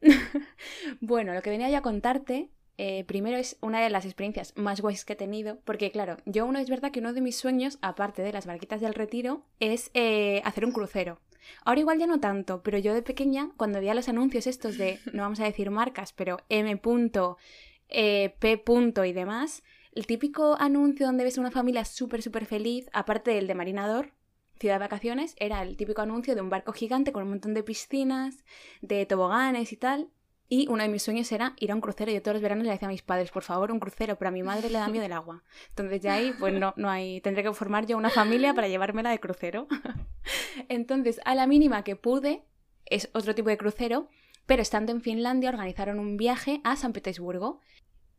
bueno, 1.00 1.35
lo 1.35 1.43
que 1.43 1.50
venía 1.50 1.71
yo 1.71 1.79
a 1.79 1.82
contarte, 1.82 2.50
eh, 2.80 3.04
primero 3.04 3.36
es 3.36 3.58
una 3.60 3.80
de 3.82 3.90
las 3.90 4.04
experiencias 4.04 4.52
más 4.56 4.80
guays 4.80 5.04
que 5.04 5.14
he 5.14 5.16
tenido, 5.16 5.58
porque 5.64 5.90
claro, 5.90 6.16
yo 6.26 6.46
uno 6.46 6.60
es 6.60 6.70
verdad 6.70 6.92
que 6.92 7.00
uno 7.00 7.12
de 7.12 7.20
mis 7.20 7.36
sueños, 7.36 7.78
aparte 7.82 8.22
de 8.22 8.32
las 8.32 8.46
barquitas 8.46 8.80
del 8.80 8.94
retiro, 8.94 9.44
es 9.58 9.90
eh, 9.94 10.40
hacer 10.44 10.64
un 10.64 10.70
crucero. 10.70 11.19
Ahora 11.64 11.80
igual 11.80 11.98
ya 11.98 12.06
no 12.06 12.20
tanto, 12.20 12.62
pero 12.62 12.78
yo 12.78 12.94
de 12.94 13.02
pequeña, 13.02 13.50
cuando 13.56 13.80
veía 13.80 13.94
los 13.94 14.08
anuncios 14.08 14.46
estos 14.46 14.78
de, 14.78 15.00
no 15.12 15.22
vamos 15.22 15.40
a 15.40 15.44
decir 15.44 15.70
marcas, 15.70 16.12
pero 16.12 16.38
M. 16.48 16.80
eh, 17.88 18.34
P. 18.38 18.62
y 19.06 19.12
demás, 19.12 19.64
el 19.92 20.06
típico 20.06 20.56
anuncio 20.60 21.06
donde 21.06 21.25
ves 21.25 21.36
una 21.36 21.50
familia 21.50 21.84
súper, 21.84 22.22
súper 22.22 22.46
feliz, 22.46 22.88
aparte 22.92 23.32
del 23.32 23.48
de 23.48 23.56
Marinador, 23.56 24.12
Ciudad 24.60 24.76
de 24.76 24.80
Vacaciones, 24.80 25.34
era 25.38 25.62
el 25.62 25.76
típico 25.76 26.02
anuncio 26.02 26.37
de 26.37 26.40
un 26.40 26.50
barco 26.50 26.73
gigante 26.73 27.11
con 27.11 27.25
un 27.25 27.30
montón 27.30 27.54
de 27.54 27.64
piscinas, 27.64 28.44
de 28.82 29.04
toboganes 29.04 29.73
y 29.73 29.76
tal. 29.76 30.11
Y 30.50 30.67
uno 30.69 30.83
de 30.83 30.88
mis 30.88 31.02
sueños 31.02 31.31
era 31.31 31.55
ir 31.59 31.71
a 31.71 31.75
un 31.75 31.83
crucero. 31.83 32.11
Yo 32.11 32.23
todos 32.23 32.37
los 32.37 32.43
veranos 32.43 32.64
le 32.64 32.73
decía 32.73 32.88
a 32.88 32.90
mis 32.90 33.02
padres, 33.02 33.31
por 33.31 33.43
favor, 33.43 33.71
un 33.71 33.81
crucero, 33.81 34.17
pero 34.17 34.31
a 34.31 34.33
mi 34.33 34.43
madre 34.43 34.71
le 34.71 34.78
da 34.78 34.88
miedo 34.88 35.05
el 35.05 35.12
agua. 35.12 35.45
Entonces 35.69 36.00
ya 36.00 36.14
ahí, 36.14 36.33
pues 36.38 36.55
no, 36.55 36.73
no 36.76 36.88
hay, 36.88 37.21
tendré 37.21 37.43
que 37.43 37.52
formar 37.52 37.87
yo 37.87 37.99
una 37.99 38.09
familia 38.09 38.55
para 38.55 38.69
llevármela 38.69 39.11
de 39.11 39.21
crucero. 39.21 39.69
Entonces, 40.69 41.21
a 41.26 41.35
la 41.35 41.47
mínima 41.47 41.85
que 41.85 41.97
pude, 41.97 42.45
es 42.87 43.11
otro 43.12 43.35
tipo 43.35 43.50
de 43.50 43.59
crucero, 43.59 44.09
pero 44.47 44.62
estando 44.62 44.93
en 44.93 45.02
Finlandia 45.02 45.50
organizaron 45.50 45.99
un 45.99 46.17
viaje 46.17 46.62
a 46.64 46.76
San 46.76 46.95
Petersburgo. 46.95 47.61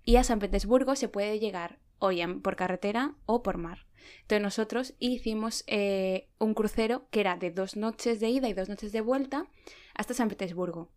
Y 0.03 0.17
a 0.17 0.23
San 0.23 0.39
Petersburgo 0.39 0.95
se 0.95 1.09
puede 1.09 1.39
llegar 1.39 1.79
o 1.97 2.11
por 2.41 2.55
carretera 2.55 3.15
o 3.25 3.43
por 3.43 3.57
mar. 3.57 3.87
Entonces 4.21 4.41
nosotros 4.41 4.93
hicimos 4.99 5.63
eh, 5.67 6.29
un 6.37 6.53
crucero 6.53 7.07
que 7.11 7.19
era 7.19 7.37
de 7.37 7.51
dos 7.51 7.75
noches 7.75 8.19
de 8.19 8.29
ida 8.29 8.47
y 8.47 8.53
dos 8.53 8.69
noches 8.69 8.91
de 8.91 9.01
vuelta 9.01 9.47
hasta 9.93 10.13
San 10.13 10.29
Petersburgo. 10.29 10.89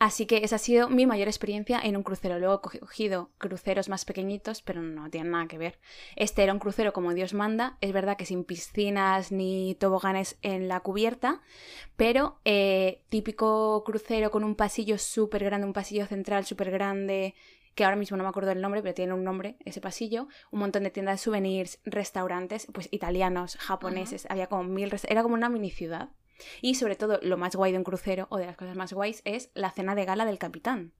Así 0.00 0.24
que 0.24 0.38
esa 0.38 0.56
ha 0.56 0.58
sido 0.58 0.88
mi 0.88 1.04
mayor 1.04 1.28
experiencia 1.28 1.78
en 1.78 1.94
un 1.94 2.02
crucero. 2.02 2.38
Luego 2.38 2.62
he 2.64 2.78
cogido 2.80 3.30
cruceros 3.36 3.90
más 3.90 4.06
pequeñitos, 4.06 4.62
pero 4.62 4.80
no 4.80 5.10
tienen 5.10 5.32
nada 5.32 5.46
que 5.46 5.58
ver. 5.58 5.78
Este 6.16 6.42
era 6.42 6.54
un 6.54 6.58
crucero 6.58 6.94
como 6.94 7.12
Dios 7.12 7.34
manda. 7.34 7.76
Es 7.82 7.92
verdad 7.92 8.16
que 8.16 8.24
sin 8.24 8.44
piscinas 8.44 9.30
ni 9.30 9.74
toboganes 9.74 10.38
en 10.40 10.68
la 10.68 10.80
cubierta, 10.80 11.42
pero 11.96 12.40
eh, 12.46 13.02
típico 13.10 13.84
crucero 13.84 14.30
con 14.30 14.42
un 14.42 14.54
pasillo 14.54 14.96
súper 14.96 15.44
grande, 15.44 15.66
un 15.66 15.74
pasillo 15.74 16.06
central 16.06 16.46
súper 16.46 16.70
grande, 16.70 17.34
que 17.74 17.84
ahora 17.84 17.96
mismo 17.96 18.16
no 18.16 18.22
me 18.22 18.30
acuerdo 18.30 18.52
el 18.52 18.62
nombre, 18.62 18.80
pero 18.80 18.94
tiene 18.94 19.12
un 19.12 19.22
nombre, 19.22 19.58
ese 19.66 19.82
pasillo, 19.82 20.28
un 20.50 20.60
montón 20.60 20.84
de 20.84 20.90
tiendas 20.90 21.20
de 21.20 21.24
souvenirs, 21.24 21.78
restaurantes, 21.84 22.68
pues 22.72 22.88
italianos, 22.90 23.58
japoneses, 23.58 24.26
había 24.30 24.46
como 24.46 24.64
mil, 24.64 24.90
era 25.08 25.22
como 25.22 25.34
una 25.34 25.50
mini 25.50 25.70
ciudad. 25.70 26.08
Y 26.60 26.74
sobre 26.74 26.96
todo, 26.96 27.18
lo 27.22 27.36
más 27.36 27.56
guay 27.56 27.72
de 27.72 27.78
un 27.78 27.84
crucero, 27.84 28.26
o 28.30 28.38
de 28.38 28.46
las 28.46 28.56
cosas 28.56 28.76
más 28.76 28.92
guays, 28.92 29.22
es 29.24 29.50
la 29.54 29.70
cena 29.70 29.94
de 29.94 30.04
gala 30.04 30.24
del 30.24 30.38
capitán. 30.38 30.92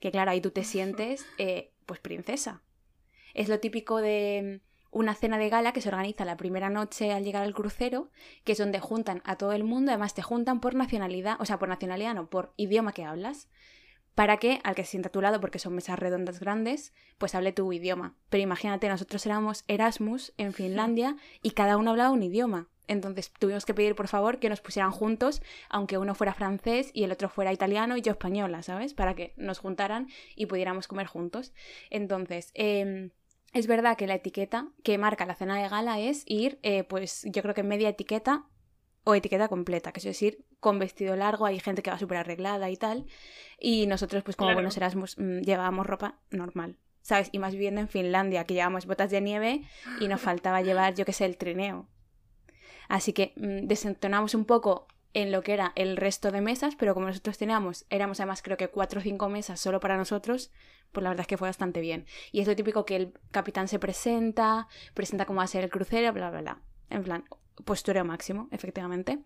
Que 0.00 0.10
claro, 0.10 0.30
ahí 0.32 0.40
tú 0.40 0.50
te 0.50 0.64
sientes, 0.64 1.24
eh, 1.38 1.72
pues 1.86 2.00
princesa. 2.00 2.62
Es 3.34 3.48
lo 3.48 3.60
típico 3.60 3.98
de 3.98 4.60
mm, 4.62 4.72
una 4.90 5.14
cena 5.14 5.38
de 5.38 5.48
gala 5.48 5.72
que 5.72 5.80
se 5.80 5.88
organiza 5.88 6.24
la 6.24 6.36
primera 6.36 6.68
noche 6.70 7.12
al 7.12 7.24
llegar 7.24 7.42
al 7.42 7.54
crucero, 7.54 8.10
que 8.44 8.52
es 8.52 8.58
donde 8.58 8.80
juntan 8.80 9.22
a 9.24 9.36
todo 9.36 9.52
el 9.52 9.64
mundo, 9.64 9.90
además 9.90 10.14
te 10.14 10.22
juntan 10.22 10.60
por 10.60 10.74
nacionalidad, 10.74 11.36
o 11.40 11.44
sea, 11.46 11.58
por 11.58 11.68
nacionalidad 11.68 12.14
no, 12.14 12.28
por 12.28 12.52
idioma 12.56 12.92
que 12.92 13.04
hablas. 13.04 13.48
para 14.14 14.36
que 14.36 14.60
al 14.64 14.74
que 14.74 14.84
se 14.84 14.90
sienta 14.90 15.08
a 15.08 15.12
tu 15.12 15.22
lado, 15.22 15.40
porque 15.40 15.58
son 15.58 15.74
mesas 15.74 15.98
redondas 15.98 16.38
grandes, 16.38 16.92
pues 17.16 17.34
hable 17.34 17.52
tu 17.52 17.72
idioma. 17.72 18.14
Pero 18.28 18.42
imagínate, 18.42 18.88
nosotros 18.88 19.24
éramos 19.24 19.64
Erasmus 19.68 20.34
en 20.36 20.52
Finlandia 20.52 21.16
y 21.42 21.52
cada 21.52 21.78
uno 21.78 21.92
hablaba 21.92 22.10
un 22.10 22.22
idioma. 22.22 22.68
Entonces 22.88 23.32
tuvimos 23.38 23.64
que 23.64 23.74
pedir 23.74 23.94
por 23.94 24.08
favor 24.08 24.38
que 24.38 24.48
nos 24.48 24.60
pusieran 24.60 24.90
juntos, 24.90 25.42
aunque 25.68 25.98
uno 25.98 26.14
fuera 26.14 26.34
francés 26.34 26.90
y 26.92 27.04
el 27.04 27.12
otro 27.12 27.28
fuera 27.28 27.52
italiano 27.52 27.96
y 27.96 28.02
yo 28.02 28.12
española, 28.12 28.62
¿sabes? 28.62 28.94
Para 28.94 29.14
que 29.14 29.34
nos 29.36 29.58
juntaran 29.58 30.08
y 30.34 30.46
pudiéramos 30.46 30.88
comer 30.88 31.06
juntos. 31.06 31.52
Entonces, 31.90 32.50
em, 32.54 33.10
es 33.52 33.66
verdad 33.66 33.96
que 33.96 34.06
la 34.06 34.14
etiqueta 34.14 34.68
que 34.82 34.98
marca 34.98 35.26
la 35.26 35.34
cena 35.34 35.60
de 35.60 35.68
gala 35.68 36.00
es 36.00 36.24
ir, 36.26 36.58
eh, 36.62 36.84
pues 36.84 37.22
yo 37.24 37.42
creo 37.42 37.54
que 37.54 37.62
media 37.62 37.88
etiqueta 37.88 38.46
o 39.04 39.14
etiqueta 39.14 39.48
completa, 39.48 39.92
que 39.92 40.00
es 40.00 40.04
decir, 40.04 40.44
con 40.60 40.78
vestido 40.78 41.16
largo, 41.16 41.44
hay 41.46 41.58
gente 41.60 41.82
que 41.82 41.90
va 41.90 41.98
súper 41.98 42.18
arreglada 42.18 42.70
y 42.70 42.76
tal, 42.76 43.06
y 43.58 43.86
nosotros 43.86 44.22
pues 44.22 44.36
como 44.36 44.54
buenos 44.54 44.76
Erasmus 44.76 45.18
mm, 45.18 45.40
llevábamos 45.40 45.86
ropa 45.86 46.20
normal, 46.30 46.76
¿sabes? 47.02 47.28
Y 47.32 47.38
más 47.38 47.52
viviendo 47.52 47.80
en 47.80 47.88
Finlandia, 47.88 48.44
que 48.44 48.54
llevábamos 48.54 48.86
botas 48.86 49.10
de 49.10 49.20
nieve 49.20 49.62
y 50.00 50.08
nos 50.08 50.20
faltaba 50.20 50.62
llevar, 50.62 50.94
yo 50.94 51.04
qué 51.04 51.12
sé, 51.12 51.24
el 51.24 51.36
trineo. 51.36 51.88
Así 52.92 53.14
que 53.14 53.32
mm, 53.36 53.68
desentonamos 53.68 54.34
un 54.34 54.44
poco 54.44 54.86
en 55.14 55.32
lo 55.32 55.42
que 55.42 55.54
era 55.54 55.72
el 55.76 55.96
resto 55.96 56.30
de 56.30 56.42
mesas, 56.42 56.76
pero 56.76 56.92
como 56.92 57.06
nosotros 57.06 57.38
teníamos, 57.38 57.86
éramos 57.88 58.20
además 58.20 58.42
creo 58.42 58.58
que 58.58 58.68
cuatro 58.68 59.00
o 59.00 59.02
cinco 59.02 59.30
mesas 59.30 59.60
solo 59.60 59.80
para 59.80 59.96
nosotros, 59.96 60.52
pues 60.92 61.02
la 61.02 61.08
verdad 61.08 61.22
es 61.22 61.26
que 61.26 61.38
fue 61.38 61.48
bastante 61.48 61.80
bien. 61.80 62.04
Y 62.32 62.40
es 62.40 62.46
lo 62.46 62.54
típico 62.54 62.84
que 62.84 62.96
el 62.96 63.14
capitán 63.30 63.66
se 63.66 63.78
presenta, 63.78 64.68
presenta 64.92 65.24
cómo 65.24 65.38
va 65.38 65.44
a 65.44 65.46
ser 65.46 65.64
el 65.64 65.70
crucero, 65.70 66.12
bla, 66.12 66.30
bla, 66.30 66.42
bla. 66.42 66.62
En 66.90 67.02
plan, 67.02 67.24
postureo 67.64 68.04
máximo, 68.04 68.48
efectivamente. 68.50 69.20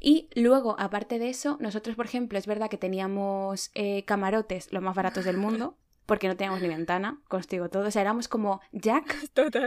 Y 0.00 0.30
luego, 0.34 0.74
aparte 0.78 1.18
de 1.18 1.28
eso, 1.28 1.58
nosotros, 1.60 1.96
por 1.96 2.06
ejemplo, 2.06 2.38
es 2.38 2.46
verdad 2.46 2.70
que 2.70 2.78
teníamos 2.78 3.70
eh, 3.74 4.06
camarotes 4.06 4.72
los 4.72 4.82
más 4.82 4.96
baratos 4.96 5.26
del 5.26 5.36
mundo, 5.36 5.76
porque 6.06 6.26
no 6.26 6.38
teníamos 6.38 6.62
ni 6.62 6.68
ventana, 6.68 7.20
constigo 7.28 7.68
todo. 7.68 7.88
O 7.88 7.90
sea, 7.90 8.00
éramos 8.00 8.28
como 8.28 8.62
Jack. 8.72 9.14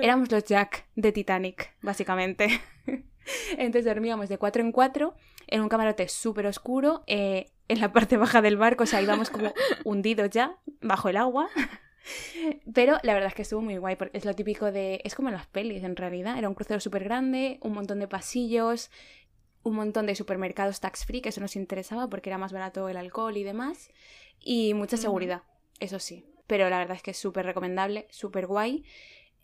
Éramos 0.02 0.32
los 0.32 0.44
Jack 0.44 0.88
de 0.96 1.12
Titanic, 1.12 1.76
básicamente. 1.84 2.60
Entonces 3.58 3.86
dormíamos 3.86 4.30
de 4.30 4.38
cuatro 4.38 4.62
en 4.62 4.72
cuatro 4.72 5.16
en 5.48 5.62
un 5.62 5.70
camarote 5.70 6.08
súper 6.08 6.46
oscuro, 6.48 7.04
eh, 7.08 7.52
en 7.68 7.80
la 7.80 7.94
parte 7.94 8.18
baja 8.18 8.42
del 8.42 8.58
barco, 8.58 8.84
o 8.84 8.88
sea, 8.88 9.02
íbamos 9.02 9.30
como 9.30 9.54
hundidos 9.86 10.30
ya, 10.30 10.58
bajo 10.82 11.10
el 11.10 11.18
agua. 11.18 11.50
Pero 12.74 12.98
la 13.04 13.14
verdad 13.14 13.30
es 13.30 13.34
que 13.34 13.42
estuvo 13.42 13.62
muy 13.62 13.78
guay, 13.78 13.96
porque 13.96 14.18
es 14.18 14.26
lo 14.26 14.34
típico 14.34 14.72
de... 14.72 15.02
Es 15.04 15.16
como 15.16 15.30
en 15.30 15.36
las 15.36 15.48
pelis, 15.48 15.84
en 15.84 15.96
realidad. 15.96 16.38
Era 16.38 16.48
un 16.48 16.56
crucero 16.56 16.80
súper 16.80 17.04
grande, 17.04 17.60
un 17.62 17.74
montón 17.74 18.00
de 18.00 18.08
pasillos, 18.08 18.90
un 19.64 19.76
montón 19.76 20.06
de 20.06 20.16
supermercados 20.16 20.80
tax-free, 20.80 21.22
que 21.22 21.30
eso 21.30 21.42
nos 21.42 21.56
interesaba 21.56 22.10
porque 22.10 22.30
era 22.30 22.38
más 22.38 22.54
barato 22.54 22.88
el 22.88 22.98
alcohol 22.98 23.36
y 23.36 23.44
demás. 23.44 23.90
Y 24.40 24.74
mucha 24.74 24.98
seguridad, 24.98 25.44
eso 25.80 26.00
sí. 26.00 26.26
Pero 26.48 26.70
la 26.70 26.78
verdad 26.78 26.96
es 26.96 27.04
que 27.04 27.12
es 27.12 27.18
súper 27.18 27.46
recomendable, 27.46 28.08
súper 28.10 28.48
guay. 28.48 28.86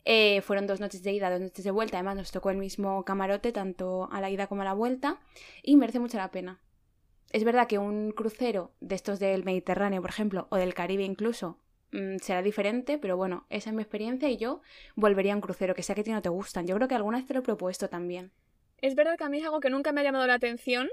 Eh, 0.06 0.42
fueron 0.42 0.68
dos 0.68 0.80
noches 0.80 1.04
de 1.04 1.14
ida, 1.14 1.30
dos 1.30 1.42
noches 1.42 1.64
de 1.64 1.72
vuelta. 1.72 1.98
Además, 1.98 2.18
nos 2.18 2.32
tocó 2.32 2.50
el 2.50 2.58
mismo 2.58 3.04
camarote, 3.06 3.52
tanto 3.52 4.10
a 4.12 4.22
la 4.22 4.30
ida 4.30 4.48
como 4.48 4.62
a 4.62 4.66
la 4.66 4.74
vuelta. 4.74 5.20
Y 5.62 5.76
merece 5.78 6.00
mucho 6.00 6.18
la 6.18 6.32
pena. 6.32 6.60
Es 7.32 7.44
verdad 7.44 7.68
que 7.68 7.80
un 7.80 8.12
crucero 8.12 8.72
de 8.80 8.96
estos 8.96 9.20
del 9.20 9.44
Mediterráneo, 9.44 10.02
por 10.02 10.12
ejemplo, 10.12 10.48
o 10.52 10.58
del 10.58 10.74
Caribe 10.74 11.04
incluso, 11.04 11.58
Mm, 11.94 12.18
será 12.18 12.42
diferente, 12.42 12.98
pero 12.98 13.16
bueno, 13.18 13.46
esa 13.50 13.70
es 13.70 13.76
mi 13.76 13.84
experiencia 13.84 14.28
y 14.28 14.38
yo 14.38 14.62
volvería 14.96 15.34
a 15.34 15.36
un 15.36 15.42
crucero, 15.42 15.76
que 15.76 15.84
sea 15.84 15.94
que 15.94 16.02
a 16.02 16.04
ti 16.04 16.12
no 16.12 16.24
te 16.24 16.30
gustan. 16.30 16.66
Yo 16.66 16.76
creo 16.76 16.88
que 16.88 16.96
alguna 16.96 17.20
vez 17.20 17.28
te 17.28 17.36
lo 17.36 17.42
he 17.42 17.44
propuesto 17.44 17.88
también. 17.88 18.32
Es 18.82 18.96
verdad 18.96 19.16
que 19.16 19.24
a 19.24 19.30
mí 19.30 19.38
es 19.38 19.46
algo 19.46 19.60
que 19.60 19.70
nunca 19.70 19.92
me 19.92 20.02
ha 20.02 20.04
llamado 20.04 20.26
la 20.26 20.34
atención, 20.34 20.90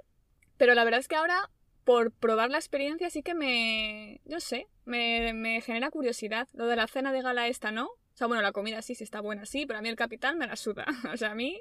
pero 0.58 0.74
la 0.74 0.84
verdad 0.84 1.00
es 1.00 1.08
que 1.08 1.16
ahora, 1.16 1.50
por 1.84 2.12
probar 2.12 2.50
la 2.50 2.58
experiencia, 2.58 3.08
sí 3.08 3.22
que 3.22 3.34
me. 3.34 4.20
Yo 4.26 4.40
sé, 4.40 4.68
me, 4.84 5.32
me 5.32 5.62
genera 5.62 5.90
curiosidad. 5.90 6.48
Lo 6.52 6.66
de 6.66 6.76
la 6.76 6.86
cena 6.86 7.12
de 7.12 7.22
gala 7.22 7.48
esta, 7.48 7.72
¿no? 7.72 7.88
Sea, 8.20 8.26
bueno, 8.26 8.42
la 8.42 8.52
comida 8.52 8.82
sí, 8.82 8.94
sí 8.94 9.02
está 9.02 9.22
buena, 9.22 9.46
sí, 9.46 9.64
pero 9.64 9.78
a 9.78 9.82
mí 9.82 9.88
el 9.88 9.96
capitán 9.96 10.36
me 10.36 10.46
la 10.46 10.54
suda. 10.54 10.84
O 11.10 11.16
sea, 11.16 11.30
a 11.30 11.34
mí. 11.34 11.58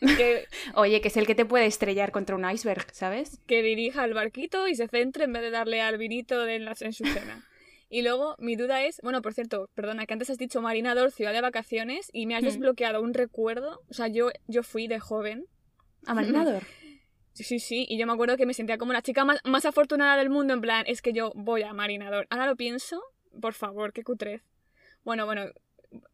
Que... 0.00 0.48
Oye, 0.74 1.00
que 1.00 1.06
es 1.06 1.16
el 1.16 1.24
que 1.24 1.36
te 1.36 1.44
puede 1.44 1.66
estrellar 1.66 2.10
contra 2.10 2.34
un 2.34 2.50
iceberg, 2.50 2.84
¿sabes? 2.92 3.38
Que 3.46 3.62
dirija 3.62 4.04
el 4.04 4.12
barquito 4.12 4.66
y 4.66 4.74
se 4.74 4.88
centre 4.88 5.22
en 5.22 5.32
vez 5.32 5.42
de 5.42 5.52
darle 5.52 5.80
al 5.80 5.98
vinito 5.98 6.42
de 6.42 6.56
en, 6.56 6.66
en 6.66 6.92
su 6.92 7.04
cena. 7.04 7.46
Y 7.88 8.02
luego 8.02 8.34
mi 8.40 8.56
duda 8.56 8.82
es, 8.82 9.00
bueno, 9.04 9.22
por 9.22 9.34
cierto, 9.34 9.70
perdona, 9.76 10.04
que 10.04 10.14
antes 10.14 10.30
has 10.30 10.38
dicho 10.38 10.60
Marinador, 10.60 11.12
ciudad 11.12 11.32
de 11.32 11.42
vacaciones, 11.42 12.10
y 12.12 12.26
me 12.26 12.34
has 12.34 12.42
desbloqueado 12.42 13.00
un 13.02 13.14
recuerdo. 13.14 13.80
O 13.88 13.94
sea, 13.94 14.08
yo, 14.08 14.30
yo 14.48 14.64
fui 14.64 14.88
de 14.88 14.98
joven. 14.98 15.46
¿A 16.06 16.14
Marinador? 16.14 16.64
Sí, 17.34 17.44
sí, 17.44 17.60
sí, 17.60 17.86
y 17.88 17.98
yo 17.98 18.06
me 18.08 18.14
acuerdo 18.14 18.36
que 18.36 18.46
me 18.46 18.54
sentía 18.54 18.78
como 18.78 18.92
la 18.92 19.02
chica 19.02 19.24
más, 19.24 19.38
más 19.44 19.64
afortunada 19.64 20.16
del 20.16 20.28
mundo, 20.28 20.54
en 20.54 20.60
plan, 20.60 20.84
es 20.88 21.02
que 21.02 21.12
yo 21.12 21.30
voy 21.36 21.62
a 21.62 21.72
Marinador. 21.72 22.26
Ahora 22.30 22.48
lo 22.48 22.56
pienso, 22.56 23.00
por 23.40 23.54
favor, 23.54 23.92
qué 23.92 24.02
cutrez. 24.02 24.42
Bueno, 25.04 25.24
bueno, 25.24 25.46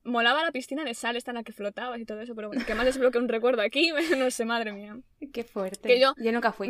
molaba 0.05 0.43
la 0.43 0.53
piscina 0.53 0.85
de 0.85 0.95
sal 0.95 1.17
esta 1.17 1.31
en 1.31 1.37
la 1.37 1.43
que 1.43 1.53
flotabas 1.53 2.01
y 2.01 2.07
todo 2.07 2.21
eso, 2.21 2.35
pero 2.35 2.49
bueno, 2.49 2.65
que 2.65 2.75
más 2.75 2.87
desbloqueo 2.87 3.21
un 3.21 3.29
recuerdo 3.29 3.63
aquí, 3.63 3.93
no 4.19 4.31
sé, 4.31 4.45
madre 4.45 4.73
mía. 4.73 4.99
Qué 5.33 5.45
fuerte. 5.45 5.89
Que 5.89 6.01
yo, 6.01 6.15
yo 6.19 6.33
nunca 6.33 6.53
fui. 6.53 6.69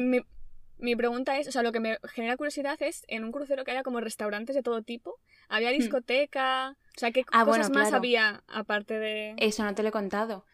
Mi 0.78 0.94
pregunta 0.94 1.38
es, 1.38 1.48
o 1.48 1.52
sea, 1.52 1.62
lo 1.62 1.72
que 1.72 1.80
me 1.80 1.98
genera 2.12 2.36
curiosidad 2.36 2.76
es 2.82 3.04
en 3.08 3.24
un 3.24 3.32
crucero 3.32 3.64
que 3.64 3.70
haya 3.70 3.82
como 3.82 4.00
restaurantes 4.00 4.54
de 4.54 4.62
todo 4.62 4.82
tipo. 4.82 5.18
¿Había 5.48 5.70
hmm. 5.70 5.78
discoteca? 5.78 6.76
O 6.94 6.98
sea, 6.98 7.12
¿qué 7.12 7.24
ah, 7.32 7.44
cosas 7.44 7.70
más 7.70 7.92
había 7.92 8.42
aparte 8.46 8.98
de...? 8.98 9.34
Eso 9.38 9.64
no 9.64 9.74
te 9.74 9.82
lo 9.82 9.88
he 9.88 9.92
contado. 9.92 10.44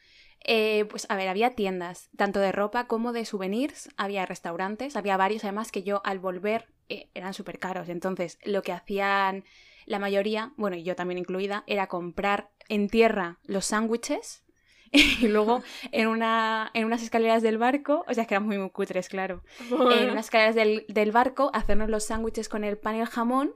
Eh, 0.44 0.86
pues 0.86 1.06
a 1.08 1.16
ver, 1.16 1.28
había 1.28 1.50
tiendas, 1.50 2.08
tanto 2.16 2.40
de 2.40 2.50
ropa 2.50 2.86
como 2.86 3.12
de 3.12 3.24
souvenirs, 3.24 3.90
había 3.96 4.26
restaurantes, 4.26 4.96
había 4.96 5.16
varios 5.16 5.44
además 5.44 5.70
que 5.70 5.84
yo 5.84 6.02
al 6.04 6.18
volver 6.18 6.66
eh, 6.88 7.08
eran 7.14 7.34
súper 7.34 7.58
caros. 7.58 7.88
Entonces, 7.88 8.38
lo 8.44 8.62
que 8.62 8.72
hacían 8.72 9.44
la 9.86 9.98
mayoría, 9.98 10.52
bueno, 10.56 10.76
y 10.76 10.82
yo 10.82 10.96
también 10.96 11.18
incluida, 11.18 11.64
era 11.66 11.86
comprar 11.86 12.50
en 12.68 12.88
tierra 12.88 13.38
los 13.44 13.66
sándwiches 13.66 14.44
y 14.92 15.28
luego 15.28 15.62
en, 15.90 16.08
una, 16.08 16.70
en 16.74 16.84
unas 16.84 17.02
escaleras 17.02 17.42
del 17.42 17.58
barco, 17.58 18.04
o 18.08 18.14
sea, 18.14 18.26
que 18.26 18.34
eran 18.34 18.46
muy, 18.46 18.58
muy 18.58 18.70
cutres, 18.70 19.08
claro, 19.08 19.42
en 19.70 20.10
unas 20.10 20.26
escaleras 20.26 20.54
del, 20.54 20.84
del 20.88 21.12
barco, 21.12 21.50
hacernos 21.54 21.88
los 21.88 22.04
sándwiches 22.04 22.48
con 22.48 22.64
el 22.64 22.78
pan 22.78 22.96
y 22.96 23.00
el 23.00 23.06
jamón 23.06 23.54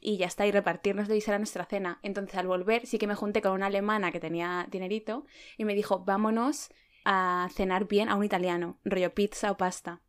y 0.00 0.16
ya 0.16 0.26
está, 0.26 0.46
y 0.46 0.52
repartirnos 0.52 1.10
y 1.10 1.20
será 1.20 1.38
nuestra 1.38 1.64
cena. 1.64 1.98
Entonces 2.02 2.36
al 2.36 2.46
volver 2.46 2.86
sí 2.86 2.98
que 2.98 3.06
me 3.06 3.14
junté 3.14 3.42
con 3.42 3.52
una 3.52 3.66
alemana 3.66 4.12
que 4.12 4.20
tenía 4.20 4.66
dinerito 4.70 5.26
y 5.56 5.64
me 5.64 5.74
dijo, 5.74 6.04
vámonos 6.04 6.70
a 7.04 7.48
cenar 7.52 7.86
bien 7.88 8.08
a 8.08 8.16
un 8.16 8.24
italiano, 8.24 8.78
rollo 8.84 9.14
pizza 9.14 9.50
o 9.50 9.56
pasta. 9.56 10.00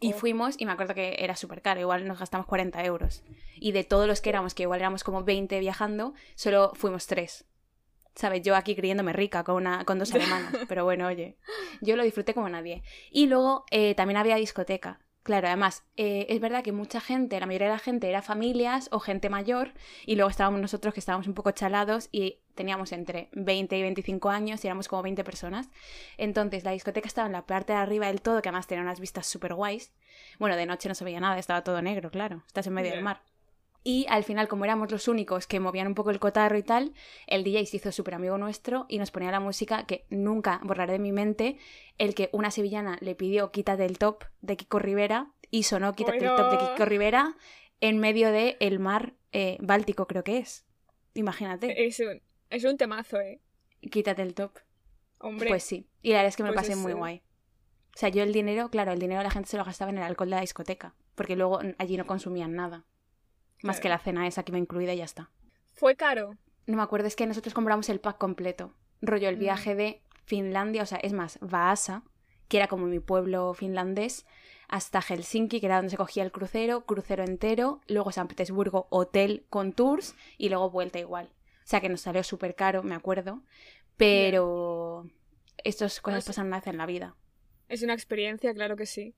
Y 0.00 0.12
fuimos 0.12 0.56
y 0.58 0.66
me 0.66 0.72
acuerdo 0.72 0.94
que 0.94 1.16
era 1.18 1.36
súper 1.36 1.62
caro, 1.62 1.80
igual 1.80 2.06
nos 2.06 2.18
gastamos 2.18 2.46
40 2.46 2.84
euros. 2.84 3.22
Y 3.56 3.72
de 3.72 3.84
todos 3.84 4.06
los 4.06 4.20
que 4.20 4.30
éramos, 4.30 4.54
que 4.54 4.64
igual 4.64 4.80
éramos 4.80 5.04
como 5.04 5.24
20 5.24 5.58
viajando, 5.60 6.14
solo 6.34 6.72
fuimos 6.74 7.06
tres. 7.06 7.46
¿sabes? 8.14 8.42
Yo 8.42 8.56
aquí 8.56 8.74
creyéndome 8.74 9.12
rica 9.12 9.44
con, 9.44 9.56
una, 9.56 9.84
con 9.84 9.98
dos 9.98 10.12
alemanas, 10.14 10.54
pero 10.68 10.84
bueno, 10.84 11.06
oye, 11.06 11.36
yo 11.80 11.96
lo 11.96 12.04
disfruté 12.04 12.34
como 12.34 12.48
nadie. 12.48 12.82
Y 13.10 13.26
luego 13.26 13.64
eh, 13.70 13.94
también 13.94 14.16
había 14.16 14.36
discoteca. 14.36 15.00
Claro, 15.22 15.48
además, 15.48 15.84
eh, 15.96 16.26
es 16.28 16.38
verdad 16.40 16.62
que 16.62 16.72
mucha 16.72 17.00
gente, 17.00 17.40
la 17.40 17.46
mayoría 17.46 17.68
de 17.68 17.74
la 17.74 17.78
gente 17.78 18.10
era 18.10 18.20
familias 18.20 18.88
o 18.92 19.00
gente 19.00 19.30
mayor, 19.30 19.72
y 20.04 20.16
luego 20.16 20.28
estábamos 20.28 20.60
nosotros 20.60 20.92
que 20.92 21.00
estábamos 21.00 21.26
un 21.26 21.34
poco 21.34 21.50
chalados 21.52 22.10
y 22.12 22.40
teníamos 22.54 22.92
entre 22.92 23.28
20 23.32 23.76
y 23.76 23.82
25 23.82 24.30
años 24.30 24.64
y 24.64 24.68
éramos 24.68 24.88
como 24.88 25.02
20 25.02 25.24
personas. 25.24 25.68
Entonces, 26.16 26.64
la 26.64 26.72
discoteca 26.72 27.06
estaba 27.06 27.26
en 27.26 27.32
la 27.32 27.46
parte 27.46 27.72
de 27.72 27.78
arriba 27.78 28.06
del 28.06 28.20
todo, 28.20 28.42
que 28.42 28.48
además 28.48 28.66
tenía 28.66 28.82
unas 28.82 29.00
vistas 29.00 29.26
súper 29.26 29.54
guays. 29.54 29.92
Bueno, 30.38 30.56
de 30.56 30.66
noche 30.66 30.88
no 30.88 30.94
se 30.94 31.04
veía 31.04 31.20
nada, 31.20 31.38
estaba 31.38 31.62
todo 31.62 31.80
negro, 31.82 32.10
claro, 32.10 32.42
estás 32.46 32.66
en 32.66 32.74
medio 32.74 32.92
del 32.92 33.02
mar. 33.02 33.20
Y 33.86 34.06
al 34.08 34.24
final, 34.24 34.48
como 34.48 34.64
éramos 34.64 34.90
los 34.90 35.08
únicos 35.08 35.46
que 35.46 35.60
movían 35.60 35.86
un 35.86 35.94
poco 35.94 36.10
el 36.10 36.18
cotarro 36.18 36.56
y 36.56 36.62
tal, 36.62 36.94
el 37.26 37.44
DJ 37.44 37.66
se 37.66 37.76
hizo 37.76 37.92
súper 37.92 38.14
amigo 38.14 38.38
nuestro 38.38 38.86
y 38.88 38.96
nos 38.96 39.10
ponía 39.10 39.30
la 39.30 39.40
música 39.40 39.84
que 39.84 40.06
nunca 40.08 40.58
borraré 40.64 40.94
de 40.94 40.98
mi 40.98 41.12
mente, 41.12 41.58
el 41.98 42.14
que 42.14 42.30
una 42.32 42.50
sevillana 42.50 42.96
le 43.02 43.14
pidió 43.14 43.52
quítate 43.52 43.84
el 43.84 43.98
top 43.98 44.24
de 44.40 44.56
Kiko 44.56 44.78
Rivera 44.78 45.32
y 45.50 45.64
sonó 45.64 45.92
quítate 45.92 46.24
el 46.24 46.34
top 46.34 46.50
de 46.50 46.58
Kiko 46.58 46.84
Rivera 46.86 47.36
en 47.80 47.98
medio 47.98 48.32
del 48.32 48.56
el 48.60 48.78
mar 48.78 49.12
eh, 49.32 49.58
Báltico, 49.60 50.06
creo 50.06 50.24
que 50.24 50.38
es. 50.38 50.64
Imagínate. 51.12 51.86
Es 51.86 52.00
un, 52.00 52.22
es 52.54 52.64
un 52.64 52.76
temazo, 52.76 53.20
¿eh? 53.20 53.40
Quítate 53.90 54.22
el 54.22 54.34
top. 54.34 54.52
Hombre. 55.18 55.48
Pues 55.48 55.62
sí. 55.62 55.88
Y 56.02 56.10
la 56.10 56.18
verdad 56.18 56.28
es 56.28 56.36
que 56.36 56.42
me 56.42 56.50
lo 56.50 56.54
pues 56.54 56.66
pasé 56.66 56.76
muy 56.76 56.92
guay. 56.92 57.22
O 57.94 57.98
sea, 57.98 58.08
yo 58.08 58.22
el 58.22 58.32
dinero, 58.32 58.70
claro, 58.70 58.92
el 58.92 58.98
dinero 58.98 59.22
la 59.22 59.30
gente 59.30 59.48
se 59.48 59.56
lo 59.56 59.64
gastaba 59.64 59.90
en 59.90 59.98
el 59.98 60.04
alcohol 60.04 60.28
de 60.28 60.36
la 60.36 60.40
discoteca, 60.40 60.94
porque 61.14 61.36
luego 61.36 61.60
allí 61.78 61.96
no 61.96 62.06
consumían 62.06 62.54
nada. 62.54 62.84
Más 63.62 63.80
que 63.80 63.88
la 63.88 63.98
cena 63.98 64.26
esa 64.26 64.42
que 64.42 64.52
me 64.52 64.58
incluida 64.58 64.92
y 64.92 64.98
ya 64.98 65.04
está. 65.04 65.30
¿Fue 65.72 65.96
caro? 65.96 66.36
No 66.66 66.76
me 66.76 66.82
acuerdo, 66.82 67.06
es 67.06 67.16
que 67.16 67.26
nosotros 67.26 67.54
compramos 67.54 67.88
el 67.88 68.00
pack 68.00 68.18
completo. 68.18 68.74
Rollo 69.00 69.28
el 69.28 69.36
mm. 69.36 69.40
viaje 69.40 69.74
de 69.74 70.02
Finlandia, 70.24 70.82
o 70.82 70.86
sea, 70.86 70.98
es 70.98 71.12
más, 71.12 71.38
Vaasa, 71.40 72.02
que 72.48 72.56
era 72.56 72.68
como 72.68 72.86
mi 72.86 73.00
pueblo 73.00 73.54
finlandés, 73.54 74.26
hasta 74.68 75.02
Helsinki, 75.02 75.60
que 75.60 75.66
era 75.66 75.76
donde 75.76 75.90
se 75.90 75.96
cogía 75.96 76.22
el 76.22 76.32
crucero, 76.32 76.84
crucero 76.84 77.22
entero, 77.22 77.80
luego 77.86 78.12
San 78.12 78.28
Petersburgo, 78.28 78.86
hotel 78.90 79.44
con 79.50 79.72
tours 79.72 80.14
y 80.36 80.48
luego 80.48 80.70
vuelta 80.70 80.98
igual. 80.98 81.30
O 81.64 81.66
sea 81.66 81.80
que 81.80 81.88
nos 81.88 82.02
salió 82.02 82.22
súper 82.22 82.54
caro, 82.54 82.82
me 82.82 82.94
acuerdo, 82.94 83.42
pero 83.96 85.08
estas 85.64 86.00
cosas 86.00 86.24
pues 86.24 86.36
pasan 86.36 86.48
una 86.48 86.58
vez 86.58 86.66
en 86.66 86.76
la 86.76 86.86
vida. 86.86 87.16
Es 87.68 87.82
una 87.82 87.94
experiencia, 87.94 88.52
claro 88.52 88.76
que 88.76 88.86
sí. 88.86 89.14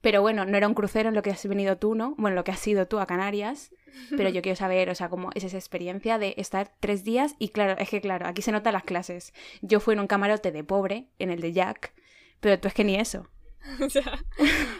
Pero 0.00 0.22
bueno, 0.22 0.44
no 0.44 0.56
era 0.56 0.68
un 0.68 0.74
crucero 0.74 1.08
en 1.08 1.14
lo 1.14 1.22
que 1.22 1.30
has 1.30 1.44
venido 1.46 1.76
tú, 1.76 1.94
¿no? 1.94 2.14
Bueno, 2.18 2.36
lo 2.36 2.44
que 2.44 2.52
has 2.52 2.60
sido 2.60 2.86
tú 2.86 3.00
a 3.00 3.06
Canarias. 3.06 3.72
Pero 4.16 4.28
yo 4.28 4.42
quiero 4.42 4.54
saber, 4.54 4.90
o 4.90 4.94
sea, 4.94 5.08
cómo 5.08 5.30
es 5.34 5.42
esa 5.42 5.56
experiencia 5.56 6.18
de 6.18 6.34
estar 6.36 6.72
tres 6.78 7.02
días. 7.02 7.34
Y 7.38 7.48
claro, 7.48 7.76
es 7.78 7.90
que 7.90 8.00
claro, 8.00 8.26
aquí 8.26 8.42
se 8.42 8.52
notan 8.52 8.74
las 8.74 8.84
clases. 8.84 9.32
Yo 9.60 9.80
fui 9.80 9.94
en 9.94 10.00
un 10.00 10.06
camarote 10.06 10.52
de 10.52 10.62
pobre, 10.62 11.06
en 11.18 11.30
el 11.30 11.40
de 11.40 11.52
Jack, 11.52 11.94
pero 12.38 12.60
tú 12.60 12.68
es 12.68 12.74
que 12.74 12.84
ni 12.84 12.96
eso. 12.96 13.28
O 13.84 13.90
sea, 13.90 14.24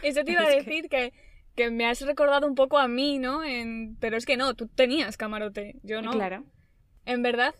eso 0.02 0.24
te 0.24 0.32
iba 0.32 0.42
a 0.42 0.48
decir 0.48 0.88
que... 0.88 1.12
que... 1.56 1.70
me 1.70 1.84
has 1.84 2.00
recordado 2.02 2.46
un 2.46 2.54
poco 2.54 2.78
a 2.78 2.86
mí, 2.86 3.18
¿no? 3.18 3.42
En... 3.42 3.96
Pero 3.98 4.16
es 4.16 4.24
que 4.24 4.36
no, 4.36 4.54
tú 4.54 4.68
tenías 4.68 5.16
camarote, 5.16 5.74
yo 5.82 6.00
no. 6.00 6.12
Claro. 6.12 6.44
En 7.08 7.22
verdad, 7.22 7.54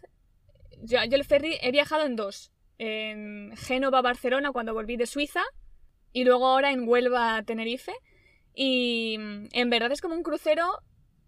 yo, 0.82 1.02
yo 1.08 1.16
el 1.16 1.24
ferry 1.24 1.56
he 1.62 1.72
viajado 1.72 2.04
en 2.04 2.16
dos. 2.16 2.52
En 2.76 3.56
Génova, 3.56 4.02
Barcelona, 4.02 4.52
cuando 4.52 4.74
volví 4.74 4.98
de 4.98 5.06
Suiza, 5.06 5.42
y 6.12 6.24
luego 6.24 6.46
ahora 6.46 6.70
en 6.70 6.86
Huelva, 6.86 7.42
Tenerife. 7.44 7.94
Y 8.54 9.14
en 9.14 9.70
verdad 9.70 9.90
es 9.90 10.02
como 10.02 10.14
un 10.14 10.22
crucero 10.22 10.66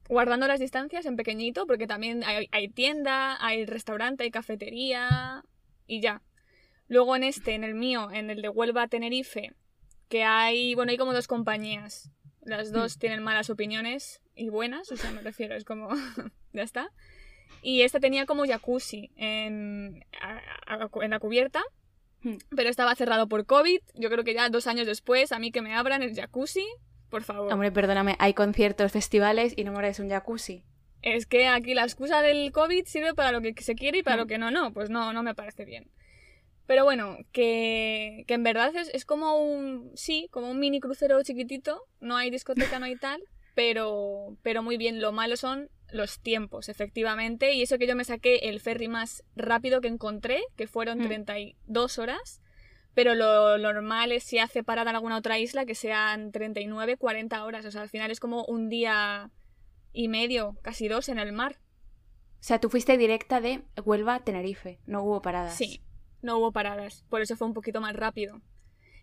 guardando 0.07 0.47
las 0.47 0.61
distancias 0.61 1.07
en 1.07 1.17
pequeñito, 1.17 1.67
porque 1.67 1.87
también 1.87 2.23
hay, 2.25 2.47
hay, 2.53 2.69
tienda, 2.69 3.43
hay 3.43 3.65
restaurante, 3.65 4.25
hay 4.25 4.31
cafetería 4.31 5.43
y 5.87 6.03
ya. 6.03 6.21
Luego 6.89 7.17
en 7.17 7.25
este, 7.25 7.55
en 7.55 7.65
el 7.65 7.75
mío, 7.75 8.11
en 8.13 8.29
el 8.29 8.43
de 8.43 8.51
Huelva, 8.51 8.87
Tenerife, 8.87 9.55
que 10.11 10.25
hay, 10.25 10.75
bueno, 10.75 10.91
hay 10.91 10.99
como 10.99 11.15
dos 11.15 11.27
compañías. 11.27 12.11
Las 12.43 12.71
dos 12.71 12.99
tienen 12.99 13.23
malas 13.23 13.49
opiniones 13.49 14.21
y 14.35 14.51
buenas, 14.51 14.93
o 14.93 14.97
sea, 14.99 15.11
me 15.11 15.23
refiero, 15.23 15.55
es 15.55 15.65
como, 15.65 15.89
ya 16.53 16.63
está. 16.63 16.91
Y 17.63 17.83
esta 17.83 18.01
tenía 18.01 18.27
como 18.27 18.47
jacuzzi 18.47 19.11
en, 19.17 20.05
en 21.03 21.11
la 21.11 21.19
cubierta, 21.19 21.63
pero 22.55 22.69
estaba 22.69 22.95
cerrado 22.95 23.29
por 23.29 23.47
COVID. 23.47 23.81
Yo 23.95 24.11
creo 24.11 24.25
que 24.25 24.35
ya 24.35 24.49
dos 24.49 24.67
años 24.67 24.87
después, 24.87 25.33
a 25.33 25.39
mí 25.39 25.51
que 25.53 25.63
me 25.63 25.75
abran 25.75 26.03
el 26.03 26.15
jacuzzi, 26.15 26.67
por 27.11 27.25
favor. 27.25 27.53
Hombre, 27.53 27.73
perdóname, 27.73 28.17
hay 28.19 28.35
conciertos, 28.35 28.93
festivales 28.93 29.53
y 29.57 29.65
no 29.65 29.73
me 29.73 29.93
un 29.99 30.09
jacuzzi. 30.09 30.63
Es 31.03 31.27
que 31.27 31.49
aquí 31.49 31.75
la 31.75 31.83
excusa 31.83 32.23
del 32.23 32.53
COVID 32.53 32.85
sirve 32.87 33.15
para 33.15 33.33
lo 33.33 33.41
que 33.41 33.55
se 33.63 33.75
quiere 33.75 33.99
y 33.99 34.03
para 34.03 34.17
lo 34.17 34.27
que 34.27 34.39
no, 34.39 34.51
no. 34.51 34.73
Pues 34.73 34.91
no, 34.91 35.13
no 35.13 35.23
me 35.23 35.35
parece 35.35 35.65
bien. 35.65 35.91
Pero 36.67 36.85
bueno, 36.85 37.17
que, 37.33 38.25
que 38.29 38.35
en 38.35 38.45
verdad 38.45 38.75
es, 38.77 38.91
es, 38.95 39.05
como 39.05 39.37
un. 39.37 39.91
Sí, 39.95 40.29
como 40.31 40.51
un 40.51 40.61
mini 40.61 40.79
crucero 40.79 41.21
chiquitito. 41.23 41.83
No 42.01 42.17
hay 42.17 42.31
discoteca, 42.31 42.79
no 42.79 42.85
hay 42.85 42.97
tal. 42.97 43.23
Pero, 43.55 44.37
pero 44.43 44.63
muy 44.63 44.77
bien. 44.77 45.01
Lo 45.01 45.11
malo 45.11 45.37
son 45.37 45.69
los 45.93 46.21
tiempos, 46.21 46.69
efectivamente. 46.69 47.53
Y 47.53 47.63
eso 47.63 47.79
que 47.79 47.87
yo 47.87 47.97
me 47.97 48.05
saqué 48.05 48.49
el 48.49 48.61
ferry 48.61 48.89
más 48.89 49.25
rápido 49.37 49.81
que 49.81 49.89
encontré, 49.89 50.43
que 50.57 50.67
fueron 50.67 51.01
32 51.01 51.99
horas. 51.99 52.41
Pero 52.95 53.15
lo, 53.15 53.57
normal 53.59 54.13
es 54.13 54.25
si 54.25 54.39
hace 54.39 54.65
parada 54.65 54.91
en 54.91 54.97
alguna 54.97 55.17
otra 55.17 55.39
isla 55.39 55.65
que 55.65 55.75
sean 55.75 56.33
39, 56.33 56.97
40 56.97 57.45
horas. 57.45 57.65
O 57.65 57.71
sea, 57.71 57.83
al 57.83 57.89
final 57.89 58.11
es 58.11 58.21
como 58.21 58.45
un 58.45 58.69
día 58.69 59.31
y 59.93 60.09
medio, 60.09 60.57
casi 60.63 60.89
dos 60.89 61.09
en 61.09 61.19
el 61.19 61.33
mar. 61.33 61.57
O 62.41 62.43
sea, 62.43 62.59
tú 62.59 62.71
fuiste 62.71 62.97
directa 62.97 63.41
de 63.41 63.63
Huelva 63.85 64.15
a 64.15 64.25
Tenerife, 64.25 64.81
no 64.87 65.03
hubo 65.03 65.21
paradas. 65.21 65.55
Sí, 65.55 65.83
no 66.23 66.39
hubo 66.39 66.53
paradas, 66.53 67.05
por 67.11 67.21
eso 67.21 67.37
fue 67.37 67.47
un 67.47 67.55
poquito 67.55 67.81
más 67.81 67.95
rápido. 67.95 68.41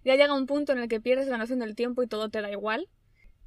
Ya 0.03 0.15
llega 0.15 0.33
un 0.33 0.47
punto 0.47 0.71
en 0.71 0.79
el 0.79 0.87
que 0.87 1.01
pierdes 1.01 1.27
la 1.27 1.37
noción 1.37 1.59
del 1.59 1.75
tiempo 1.75 2.01
y 2.01 2.07
todo 2.07 2.29
te 2.29 2.41
da 2.41 2.51
igual. 2.51 2.89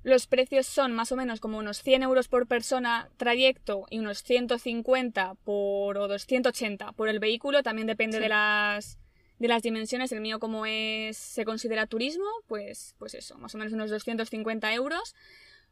Los 0.02 0.26
precios 0.26 0.66
son 0.66 0.92
más 0.92 1.12
o 1.12 1.16
menos 1.16 1.40
como 1.40 1.59
unos 1.59 1.83
100 1.83 2.04
euros 2.04 2.28
por 2.28 2.47
persona 2.47 3.11
trayecto 3.19 3.87
y 3.90 3.99
unos 3.99 4.23
150 4.23 5.35
por, 5.45 5.99
o 5.99 6.09
280 6.09 6.92
por 6.92 7.09
el 7.09 7.19
vehículo, 7.19 7.62
también 7.62 7.87
depende 7.87 8.16
sí. 8.16 8.23
de 8.23 8.28
las 8.30 8.99
de 9.38 9.49
las 9.49 9.62
dimensiones, 9.62 10.12
el 10.12 10.21
mío 10.21 10.38
como 10.38 10.66
es 10.66 11.16
se 11.16 11.47
considera 11.47 11.87
turismo, 11.87 12.26
pues, 12.47 12.95
pues 12.99 13.14
eso, 13.14 13.38
más 13.38 13.54
o 13.54 13.59
menos 13.59 13.73
unos 13.73 13.90
250 13.90 14.73
euros. 14.75 15.14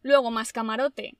Luego 0.00 0.30
más 0.30 0.52
camarote. 0.52 1.16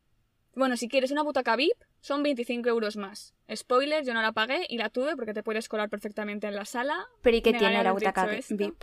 Bueno, 0.55 0.77
si 0.79 0.88
quieres 0.88 1.11
una 1.11 1.23
butaca 1.23 1.57
VIP, 1.57 1.77
son 2.00 2.23
25 2.23 2.69
euros 2.71 2.97
más. 2.97 3.35
Spoiler, 3.55 4.03
yo 4.05 4.15
no 4.15 4.23
la 4.23 4.33
pagué 4.33 4.67
y 4.69 4.79
la 4.79 4.88
tuve 4.88 5.15
porque 5.15 5.35
te 5.35 5.43
puedes 5.43 5.69
colar 5.69 5.91
perfectamente 5.91 6.47
en 6.47 6.55
la 6.55 6.65
sala. 6.65 7.07
¿Pero 7.21 7.37
y 7.37 7.43
qué 7.43 7.53
tiene 7.53 7.83
la 7.83 7.93
butaca 7.93 8.27
VIP? 8.27 8.83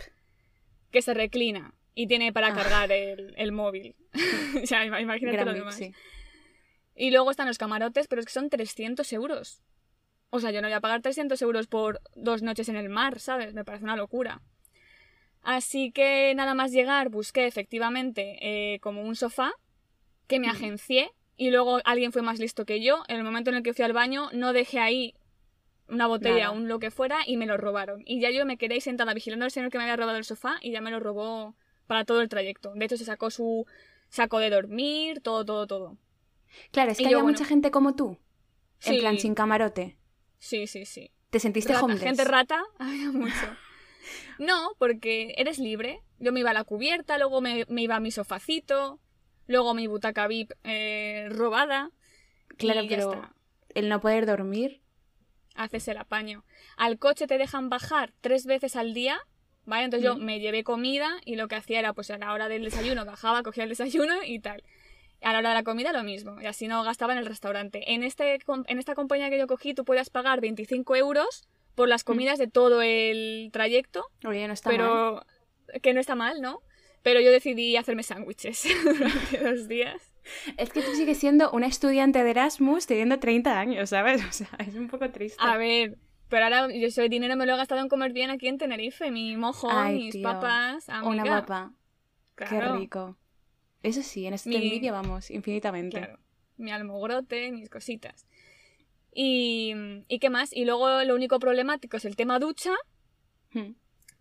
Que 0.92 1.02
se 1.02 1.12
reclina 1.12 1.74
y 1.96 2.06
tiene 2.06 2.32
para 2.32 2.48
ah. 2.48 2.54
cargar 2.54 2.92
el, 2.92 3.34
el, 3.36 3.50
móvil. 3.50 3.96
o 4.62 4.66
sea, 4.66 4.84
imagínate 4.84 5.32
Gran 5.32 5.46
lo 5.46 5.54
demás. 5.54 5.74
Sí. 5.74 5.92
Y 6.94 7.10
luego 7.10 7.30
están 7.30 7.48
los 7.48 7.58
camarotes, 7.58 8.06
pero 8.06 8.20
es 8.20 8.26
que 8.26 8.32
son 8.32 8.50
300 8.50 9.10
euros. 9.14 9.62
O 10.28 10.38
sea, 10.38 10.50
yo 10.50 10.60
no 10.60 10.68
voy 10.68 10.74
a 10.74 10.80
pagar 10.80 11.00
300 11.00 11.40
euros 11.40 11.66
por 11.66 12.02
dos 12.14 12.42
noches 12.42 12.68
en 12.68 12.76
el 12.76 12.90
mar, 12.90 13.18
¿sabes? 13.18 13.54
Me 13.54 13.64
parece 13.64 13.84
una 13.84 13.96
locura. 13.96 14.42
Así 15.42 15.90
que 15.90 16.34
nada 16.36 16.54
más 16.54 16.70
llegar, 16.70 17.08
busqué 17.08 17.46
efectivamente 17.46 18.36
eh, 18.42 18.78
como 18.80 19.02
un 19.02 19.16
sofá 19.16 19.52
que 20.26 20.38
me 20.38 20.48
agencié 20.48 21.10
y 21.36 21.50
luego 21.50 21.80
alguien 21.84 22.12
fue 22.12 22.20
más 22.20 22.38
listo 22.38 22.66
que 22.66 22.82
yo. 22.82 23.04
En 23.08 23.16
el 23.16 23.24
momento 23.24 23.48
en 23.48 23.56
el 23.56 23.62
que 23.62 23.72
fui 23.72 23.86
al 23.86 23.94
baño, 23.94 24.28
no 24.34 24.52
dejé 24.52 24.80
ahí 24.80 25.14
una 25.88 26.06
botella, 26.08 26.50
o 26.50 26.54
un 26.54 26.68
lo 26.68 26.78
que 26.78 26.90
fuera, 26.90 27.20
y 27.24 27.38
me 27.38 27.46
lo 27.46 27.56
robaron. 27.56 28.02
Y 28.04 28.20
ya 28.20 28.30
yo 28.30 28.44
me 28.44 28.58
quedé 28.58 28.80
sentada 28.82 29.14
vigilando 29.14 29.46
al 29.46 29.50
señor 29.50 29.70
que 29.70 29.78
me 29.78 29.84
había 29.84 29.96
robado 29.96 30.18
el 30.18 30.24
sofá 30.24 30.56
y 30.60 30.72
ya 30.72 30.82
me 30.82 30.90
lo 30.90 31.00
robó 31.00 31.54
para 31.86 32.04
todo 32.04 32.20
el 32.20 32.28
trayecto. 32.28 32.72
De 32.74 32.84
hecho, 32.84 32.96
se 32.96 33.04
sacó 33.04 33.30
su 33.30 33.66
saco 34.08 34.38
de 34.38 34.50
dormir, 34.50 35.20
todo, 35.20 35.44
todo, 35.44 35.66
todo. 35.66 35.96
Claro, 36.70 36.92
es 36.92 36.98
que 36.98 37.04
y 37.04 37.06
había 37.06 37.22
mucha 37.22 37.44
gente 37.44 37.70
como 37.70 37.94
tú. 37.94 38.18
En 38.84 38.94
sí. 38.94 39.00
plan, 39.00 39.18
sin 39.18 39.34
camarote. 39.34 39.96
Sí, 40.38 40.66
sí, 40.66 40.84
sí. 40.84 41.10
¿Te 41.30 41.40
sentiste 41.40 41.72
rata, 41.72 41.84
homeless? 41.84 42.02
Gente 42.02 42.24
rata, 42.24 42.64
había 42.78 43.10
mucho. 43.10 43.56
No, 44.38 44.72
porque 44.78 45.34
eres 45.36 45.58
libre. 45.58 46.02
Yo 46.18 46.32
me 46.32 46.40
iba 46.40 46.50
a 46.50 46.54
la 46.54 46.64
cubierta, 46.64 47.18
luego 47.18 47.40
me, 47.40 47.64
me 47.68 47.82
iba 47.82 47.96
a 47.96 48.00
mi 48.00 48.10
sofacito, 48.10 49.00
luego 49.46 49.74
mi 49.74 49.86
butaca 49.86 50.26
VIP 50.26 50.52
eh, 50.64 51.28
robada. 51.30 51.90
Claro, 52.56 52.82
pero 52.88 53.12
está. 53.12 53.34
el 53.74 53.88
no 53.88 54.00
poder 54.00 54.26
dormir. 54.26 54.82
Haces 55.54 55.88
el 55.88 55.96
apaño. 55.96 56.44
Al 56.76 56.98
coche 56.98 57.26
te 57.26 57.38
dejan 57.38 57.70
bajar 57.70 58.12
tres 58.20 58.46
veces 58.46 58.76
al 58.76 58.94
día, 58.94 59.20
¿vale? 59.66 59.84
Entonces 59.84 60.08
mm. 60.08 60.14
yo 60.14 60.24
me 60.24 60.40
llevé 60.40 60.64
comida 60.64 61.18
y 61.24 61.36
lo 61.36 61.48
que 61.48 61.56
hacía 61.56 61.78
era, 61.78 61.92
pues 61.92 62.10
a 62.10 62.18
la 62.18 62.32
hora 62.32 62.48
del 62.48 62.64
desayuno 62.64 63.04
bajaba, 63.04 63.42
cogía 63.42 63.64
el 63.64 63.70
desayuno 63.70 64.14
y 64.24 64.38
tal. 64.38 64.62
A 65.22 65.32
la 65.32 65.38
hora 65.40 65.48
de 65.50 65.54
la 65.56 65.62
comida 65.62 65.92
lo 65.92 66.02
mismo, 66.02 66.40
y 66.40 66.46
así 66.46 66.68
no 66.68 66.82
gastaba 66.82 67.12
en 67.12 67.18
el 67.18 67.26
restaurante. 67.26 67.92
En, 67.92 68.02
este, 68.02 68.38
en 68.66 68.78
esta 68.78 68.94
compañía 68.94 69.30
que 69.30 69.38
yo 69.38 69.46
cogí 69.46 69.74
tú 69.74 69.84
puedes 69.84 70.10
pagar 70.10 70.40
25 70.40 70.94
euros 70.96 71.48
por 71.74 71.88
las 71.88 72.04
comidas 72.04 72.38
mm. 72.38 72.42
de 72.42 72.48
todo 72.48 72.82
el 72.82 73.50
trayecto. 73.52 74.06
Oye, 74.24 74.46
no 74.46 74.54
está 74.54 74.70
pero 74.70 75.14
mal. 75.14 75.80
que 75.80 75.94
no 75.94 76.00
está 76.00 76.14
mal, 76.14 76.40
¿no? 76.40 76.62
Pero 77.02 77.20
yo 77.20 77.30
decidí 77.30 77.76
hacerme 77.76 78.02
sándwiches 78.02 78.66
durante 78.84 79.38
dos 79.38 79.68
días. 79.68 80.12
Es 80.56 80.70
que 80.70 80.82
tú 80.82 80.92
sigues 80.94 81.18
siendo 81.18 81.50
una 81.52 81.66
estudiante 81.66 82.24
de 82.24 82.30
Erasmus 82.30 82.86
teniendo 82.86 83.18
30 83.18 83.58
años, 83.58 83.90
¿sabes? 83.90 84.22
O 84.28 84.32
sea, 84.32 84.48
es 84.58 84.74
un 84.74 84.88
poco 84.88 85.08
triste. 85.10 85.38
A 85.38 85.56
ver, 85.56 85.98
pero 86.28 86.44
ahora 86.44 86.68
yo 86.74 86.90
soy 86.90 87.08
dinero 87.08 87.36
me 87.36 87.46
lo 87.46 87.54
he 87.54 87.56
gastado 87.56 87.80
en 87.80 87.88
comer 87.88 88.12
bien 88.12 88.30
aquí 88.30 88.48
en 88.48 88.58
Tenerife. 88.58 89.10
Mi 89.10 89.36
mojo, 89.36 89.68
Ay, 89.70 89.94
mis 89.96 90.12
tío. 90.12 90.22
papas, 90.22 90.88
amiga. 90.88 91.08
Una 91.10 91.24
guapa. 91.24 91.72
Claro. 92.34 92.50
Qué 92.74 92.78
rico. 92.80 93.16
Eso 93.82 94.02
sí, 94.02 94.26
en 94.26 94.34
este 94.34 94.48
Mi- 94.50 94.56
envidia 94.56 94.92
vamos, 94.92 95.30
infinitamente. 95.30 95.98
Claro. 95.98 96.18
Mi 96.56 96.70
almogrote, 96.72 97.52
mis 97.52 97.68
cositas. 97.70 98.26
Y, 99.14 99.72
¿Y 100.08 100.18
qué 100.18 100.30
más? 100.30 100.52
Y 100.52 100.64
luego 100.64 101.02
lo 101.04 101.14
único 101.14 101.38
problemático 101.38 101.96
es 101.96 102.04
el 102.04 102.16
tema 102.16 102.38
ducha, 102.38 102.72
Hmm. 103.52 103.72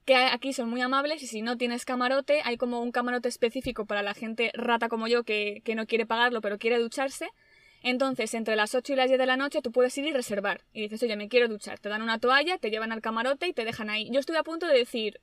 que 0.06 0.16
aquí 0.16 0.54
son 0.54 0.70
muy 0.70 0.82
amables 0.82 1.22
y 1.24 1.28
si 1.28 1.42
no 1.42 1.58
tienes 1.58 1.84
camarote, 1.84 2.42
hay 2.46 2.58
como 2.58 2.80
un 2.82 2.92
camarote 2.92 3.28
específico 3.28 3.86
para 3.86 4.04
la 4.04 4.14
gente 4.14 4.52
rata 4.54 4.88
como 4.88 5.08
yo 5.08 5.24
que, 5.24 5.62
que 5.66 5.74
no 5.76 5.88
quiere 5.88 6.06
pagarlo 6.06 6.42
pero 6.42 6.60
quiere 6.60 6.78
ducharse. 6.80 7.30
Entonces, 7.86 8.34
entre 8.34 8.56
las 8.56 8.74
8 8.74 8.94
y 8.94 8.96
las 8.96 9.10
10 9.10 9.20
de 9.20 9.28
la 9.28 9.38
noche 9.38 9.62
tú 9.62 9.72
puedes 9.72 9.96
ir 10.00 10.06
y 10.06 10.12
reservar. 10.12 10.62
Y 10.74 10.82
dices, 10.82 11.04
oye, 11.04 11.16
me 11.16 11.30
quiero 11.30 11.48
duchar. 11.48 11.78
Te 11.78 11.88
dan 11.88 12.02
una 12.02 12.18
toalla, 12.18 12.58
te 12.58 12.72
llevan 12.72 12.92
al 12.92 13.00
camarote 13.00 13.48
y 13.48 13.54
te 13.54 13.64
dejan 13.64 13.92
ahí. 13.92 14.10
Yo 14.12 14.20
estuve 14.20 14.40
a 14.40 14.44
punto 14.44 14.66
de 14.66 14.76
decir, 14.76 15.22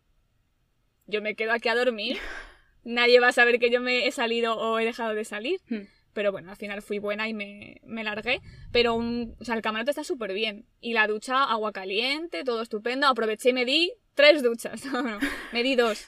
yo 1.08 1.20
me 1.22 1.34
quedo 1.34 1.50
aquí 1.50 1.68
a 1.68 1.74
dormir. 1.74 2.18
Nadie 2.84 3.18
va 3.18 3.28
a 3.28 3.32
saber 3.32 3.58
que 3.58 3.68
yo 3.68 3.80
me 3.80 4.06
he 4.06 4.12
salido 4.12 4.56
o 4.56 4.78
he 4.78 4.84
dejado 4.84 5.12
de 5.12 5.24
salir. 5.24 5.60
Hmm. 5.68 5.88
Pero 6.12 6.30
bueno, 6.30 6.52
al 6.52 6.56
final 6.56 6.82
fui 6.82 7.00
buena 7.00 7.28
y 7.28 7.34
me, 7.34 7.80
me 7.82 8.04
largué. 8.04 8.40
Pero 8.70 8.94
un, 8.94 9.34
o 9.40 9.44
sea, 9.44 9.56
el 9.56 9.62
camarote 9.62 9.90
está 9.90 10.04
súper 10.04 10.32
bien. 10.32 10.64
Y 10.80 10.92
la 10.92 11.08
ducha, 11.08 11.42
agua 11.42 11.72
caliente, 11.72 12.44
todo 12.44 12.62
estupendo. 12.62 13.08
Aproveché 13.08 13.50
y 13.50 13.54
me 13.54 13.64
di 13.64 13.92
tres 14.14 14.40
duchas. 14.40 14.84
No, 14.92 15.02
no, 15.02 15.18
me 15.52 15.64
di 15.64 15.74
dos. 15.74 16.06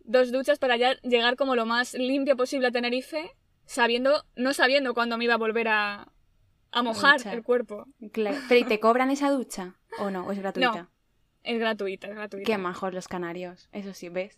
Dos 0.00 0.30
duchas 0.30 0.58
para 0.58 0.76
ya 0.76 1.00
llegar 1.00 1.36
como 1.36 1.56
lo 1.56 1.64
más 1.64 1.94
limpio 1.94 2.36
posible 2.36 2.66
a 2.66 2.72
Tenerife, 2.72 3.30
sabiendo, 3.66 4.24
no 4.36 4.54
sabiendo 4.54 4.94
cuándo 4.94 5.18
me 5.18 5.24
iba 5.24 5.34
a 5.34 5.38
volver 5.38 5.68
a, 5.68 6.08
a 6.72 6.82
mojar 6.82 7.20
el 7.26 7.42
cuerpo. 7.42 7.86
Claro. 8.12 8.36
¿Pero 8.48 8.60
y 8.60 8.64
te 8.64 8.80
cobran 8.80 9.10
esa 9.10 9.30
ducha? 9.30 9.76
¿O 9.98 10.10
no? 10.10 10.26
¿O 10.26 10.32
es 10.32 10.38
gratuita? 10.38 10.90
Es 11.42 11.58
gratuita, 11.58 12.08
es 12.08 12.14
gratuita. 12.14 12.46
Qué 12.46 12.58
majos 12.58 12.94
los 12.94 13.06
canarios. 13.06 13.68
Eso 13.72 13.92
sí, 13.92 14.08
¿ves? 14.08 14.36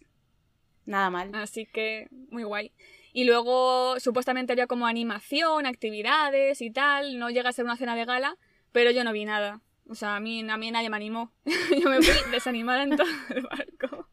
Nada 0.85 1.11
mal. 1.11 1.31
Así 1.35 1.67
que 1.67 2.09
muy 2.31 2.43
guay. 2.45 2.73
Y 3.13 3.25
luego 3.25 3.99
supuestamente 3.99 4.53
había 4.53 4.67
como 4.67 4.87
animación, 4.87 5.67
actividades 5.67 6.61
y 6.61 6.71
tal. 6.71 7.19
No 7.19 7.31
llega 7.31 7.49
a 7.49 7.53
ser 7.53 7.65
una 7.65 7.77
cena 7.77 7.97
de 7.97 8.05
gala, 8.05 8.37
pero 8.73 8.91
yo 8.91 9.05
no 9.05 9.13
vi 9.13 9.25
nada. 9.25 9.63
O 9.89 9.95
sea, 9.95 10.17
a 10.17 10.21
mí, 10.21 10.49
a 10.49 10.57
mí 10.57 10.71
nadie 10.71 10.91
me 10.91 10.97
animó. 10.97 11.33
yo 11.81 11.89
me 11.89 12.03
fui 12.03 12.31
desanimada 12.31 12.83
en 12.83 12.97
todo 12.97 13.07
el 13.31 13.43
barco. 13.43 14.09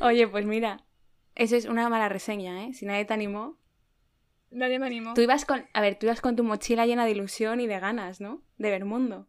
Oye, 0.00 0.28
pues 0.28 0.46
mira, 0.46 0.84
Eso 1.34 1.56
es 1.56 1.66
una 1.66 1.88
mala 1.88 2.08
reseña, 2.08 2.64
¿eh? 2.64 2.72
Si 2.72 2.86
nadie 2.86 3.04
te 3.04 3.14
animó. 3.14 3.58
Nadie 4.50 4.78
me 4.78 4.86
animó. 4.86 5.14
Tú 5.14 5.20
ibas 5.20 5.44
con, 5.44 5.66
a 5.72 5.80
ver, 5.80 5.98
tú 5.98 6.06
ibas 6.06 6.20
con 6.20 6.36
tu 6.36 6.44
mochila 6.44 6.86
llena 6.86 7.04
de 7.04 7.10
ilusión 7.12 7.60
y 7.60 7.66
de 7.66 7.78
ganas, 7.80 8.20
¿no? 8.20 8.42
De 8.58 8.70
ver 8.70 8.84
mundo. 8.84 9.26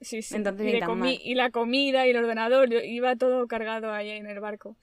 Sí, 0.00 0.22
sí. 0.22 0.34
Entonces 0.34 0.66
y, 0.68 0.72
de 0.72 0.80
comi- 0.82 1.20
y 1.22 1.34
la 1.34 1.50
comida 1.50 2.06
y 2.06 2.10
el 2.10 2.16
ordenador, 2.16 2.68
yo- 2.70 2.80
iba 2.80 3.14
todo 3.16 3.46
cargado 3.46 3.92
ahí 3.92 4.10
en 4.10 4.26
el 4.26 4.40
barco. 4.40 4.76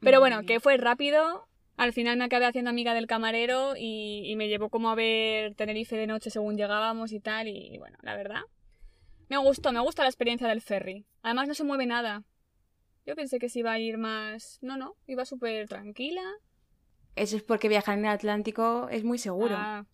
Pero 0.00 0.20
bueno, 0.20 0.36
Madre 0.36 0.46
que 0.46 0.60
fue 0.60 0.76
rápido. 0.76 1.46
Al 1.76 1.92
final 1.92 2.16
me 2.18 2.24
acabé 2.24 2.44
haciendo 2.46 2.70
amiga 2.70 2.92
del 2.94 3.06
camarero 3.06 3.74
y, 3.76 4.22
y 4.30 4.34
me 4.36 4.48
llevó 4.48 4.68
como 4.68 4.90
a 4.90 4.94
ver 4.96 5.54
Tenerife 5.54 5.96
de 5.96 6.08
noche 6.08 6.30
según 6.30 6.56
llegábamos 6.56 7.12
y 7.12 7.20
tal. 7.20 7.46
Y 7.48 7.78
bueno, 7.78 7.96
la 8.02 8.16
verdad, 8.16 8.42
me 9.28 9.36
gustó, 9.38 9.72
me 9.72 9.80
gusta 9.80 10.02
la 10.02 10.08
experiencia 10.08 10.48
del 10.48 10.60
ferry. 10.60 11.06
Además 11.22 11.46
no 11.48 11.54
se 11.54 11.64
mueve 11.64 11.86
nada. 11.86 12.24
Yo 13.06 13.14
pensé 13.16 13.38
que 13.38 13.48
se 13.48 13.60
iba 13.60 13.72
a 13.72 13.78
ir 13.78 13.96
más... 13.96 14.58
No, 14.60 14.76
no, 14.76 14.94
iba 15.06 15.24
súper 15.24 15.68
tranquila. 15.68 16.22
Eso 17.18 17.36
es 17.36 17.42
porque 17.42 17.68
viajar 17.68 17.98
en 17.98 18.04
el 18.04 18.12
Atlántico 18.12 18.88
es 18.90 19.04
muy 19.04 19.18
seguro. 19.18 19.54
Ah, 19.56 19.84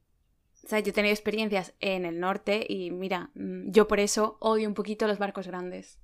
O 0.64 0.68
sea, 0.68 0.80
yo 0.80 0.90
he 0.90 0.92
tenido 0.92 1.12
experiencias 1.12 1.74
en 1.80 2.04
el 2.04 2.20
norte 2.20 2.64
y 2.68 2.90
mira, 2.90 3.30
mm, 3.34 3.70
yo 3.70 3.86
por 3.86 4.00
eso 4.00 4.36
odio 4.40 4.68
un 4.68 4.74
poquito 4.74 5.06
los 5.06 5.18
barcos 5.18 5.46
grandes. 5.46 5.98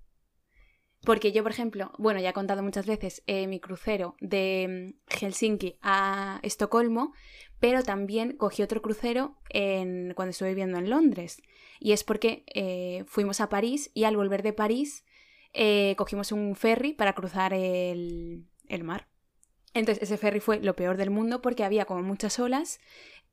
Porque 1.02 1.33
yo, 1.33 1.42
por 1.42 1.52
ejemplo, 1.52 1.92
bueno, 1.96 2.20
ya 2.20 2.30
he 2.30 2.35
contado 2.35 2.62
muchas 2.62 2.85
veces 2.87 3.22
eh, 3.26 3.46
mi 3.46 3.59
crucero 3.59 4.16
de 4.20 4.92
mm, 5.09 5.16
Helsinki 5.18 5.78
a 5.80 6.40
Estocolmo, 6.42 7.14
pero 7.59 7.83
también 7.83 8.37
cogí 8.37 8.62
otro 8.62 8.83
crucero 8.83 9.37
en, 9.48 10.12
cuando 10.14 10.30
estuve 10.30 10.50
viviendo 10.50 10.78
en 10.78 10.90
Londres. 10.90 11.40
Y 11.78 11.92
es 11.92 12.04
porque 12.04 12.44
eh, 12.54 13.04
fuimos 13.06 13.40
a 13.40 13.48
París 13.48 13.90
y 13.94 14.04
al 14.04 14.16
volver 14.16 14.42
de 14.42 14.52
París 14.52 15.04
eh, 15.54 15.94
cogimos 15.96 16.33
un 16.33 16.54
ferry 16.54 16.92
para 16.92 17.14
cruzar 17.14 17.54
el, 17.54 18.44
el 18.68 18.85
mar. 18.85 19.09
Entonces 19.74 20.02
ese 20.02 20.16
ferry 20.16 20.40
fue 20.40 20.61
lo 20.61 20.74
peor 20.74 20.96
del 20.96 21.11
mundo 21.11 21.42
porque 21.42 21.64
había 21.64 21.85
como 21.85 22.02
muchas 22.02 22.38
olas 22.38 22.80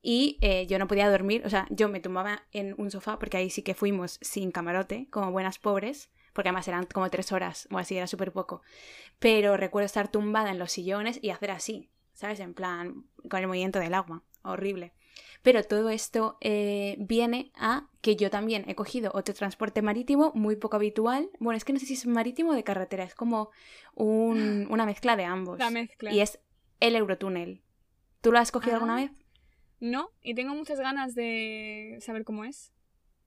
y 0.02 0.38
eh, 0.42 0.68
yo 0.68 0.78
no 0.80 0.88
podía 0.88 1.10
dormir, 1.10 1.44
o 1.46 1.50
sea, 1.50 1.68
yo 1.70 1.90
me 1.90 2.00
tumbaba 2.00 2.44
en 2.52 2.76
un 2.78 2.92
sofá 2.92 3.18
porque 3.18 3.38
ahí 3.38 3.50
sí 3.50 3.64
que 3.64 3.74
fuimos 3.74 4.20
sin 4.22 4.52
camarote, 4.52 5.08
como 5.10 5.32
buenas 5.32 5.58
pobres, 5.58 6.12
porque 6.34 6.50
además 6.50 6.68
eran 6.68 6.86
como 6.86 7.10
tres 7.10 7.32
horas 7.32 7.68
o 7.72 7.80
así, 7.80 7.98
era 7.98 8.08
súper 8.08 8.32
poco. 8.32 8.62
Pero 9.20 9.58
recuerdo 9.58 9.88
estar 9.88 10.08
tumbada 10.08 10.52
en 10.52 10.60
los 10.60 10.72
sillones 10.72 11.20
y 11.22 11.32
hacer 11.32 11.52
así, 11.52 11.90
¿sabes? 12.14 12.40
En 12.40 12.54
plan, 12.54 13.06
con 13.30 13.40
el 13.40 13.48
movimiento 13.48 13.80
del 13.80 13.96
agua, 13.96 14.24
horrible. 14.44 14.94
Pero 15.44 15.64
todo 15.64 15.90
esto 15.90 16.38
eh, 16.42 16.96
viene 17.00 17.52
a 17.56 17.88
que 18.02 18.16
yo 18.16 18.30
también 18.30 18.66
he 18.68 18.76
cogido 18.76 19.12
otro 19.14 19.34
transporte 19.34 19.82
marítimo 19.82 20.32
muy 20.36 20.56
poco 20.56 20.76
habitual. 20.76 21.30
Bueno, 21.40 21.58
es 21.58 21.64
que 21.66 21.74
no 21.74 21.80
sé 21.80 21.86
si 21.86 21.94
es 21.94 22.06
marítimo 22.08 22.52
o 22.52 22.54
de 22.56 22.64
carretera, 22.64 23.04
es 23.04 23.16
como 23.16 23.50
un- 23.96 24.68
una 24.72 24.86
mezcla 24.86 25.16
de 25.16 25.26
ambos. 25.26 25.60
la 25.60 25.70
mezcla. 25.70 26.12
Y 26.14 26.20
es 26.22 26.40
el 26.80 26.96
Eurotúnel. 26.96 27.62
¿Tú 28.22 28.32
lo 28.32 28.40
has 28.40 28.52
cogido 28.52 28.74
Ah. 28.74 28.78
alguna 28.78 28.96
vez? 28.96 29.12
No, 29.80 30.10
y 30.24 30.34
tengo 30.34 30.56
muchas 30.56 30.80
ganas 30.80 31.14
de 31.16 31.98
saber 32.02 32.24
cómo 32.24 32.44
es. 32.44 32.72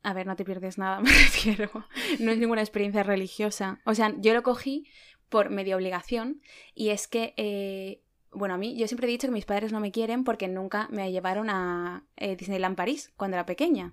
A 0.03 0.13
ver, 0.15 0.27
no 0.27 0.35
te 0.35 0.45
pierdes 0.45 0.79
nada, 0.79 1.01
me 1.01 1.11
refiero. 1.11 1.71
No 2.19 2.33
es 2.33 2.39
ninguna 2.39 2.61
experiencia 2.63 3.03
religiosa. 3.03 3.81
O 3.85 3.95
sea, 3.95 4.15
yo 4.19 4.35
lo 4.35 4.43
cogí 4.43 4.87
por 5.29 5.51
medio 5.51 5.77
obligación 5.77 6.43
y 6.75 6.89
es 6.89 7.07
que, 7.07 7.35
eh, 7.37 8.03
bueno, 8.33 8.55
a 8.55 8.59
mí 8.59 8.77
yo 8.77 8.87
siempre 8.87 9.07
he 9.07 9.11
dicho 9.11 9.27
que 9.29 9.33
mis 9.33 9.45
padres 9.45 9.73
no 9.73 9.81
me 9.81 9.91
quieren 9.93 10.25
porque 10.25 10.49
nunca 10.49 10.89
me 10.91 11.11
llevaron 11.13 11.51
a 11.51 12.05
eh, 12.17 12.37
Disneyland 12.37 12.77
París 12.77 13.13
cuando 13.17 13.37
era 13.37 13.47
pequeña. 13.47 13.93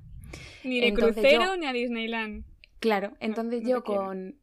Ni 0.63 0.79
de 0.79 0.87
Entonces 0.89 1.15
crucero 1.23 1.43
yo- 1.45 1.57
ni 1.57 1.65
a 1.65 1.73
Disneyland. 1.73 2.43
Claro, 2.79 3.13
entonces 3.19 3.63
no 3.63 3.69
yo 3.69 3.77
te 3.77 3.83
quieren. 3.85 4.05
con 4.05 4.35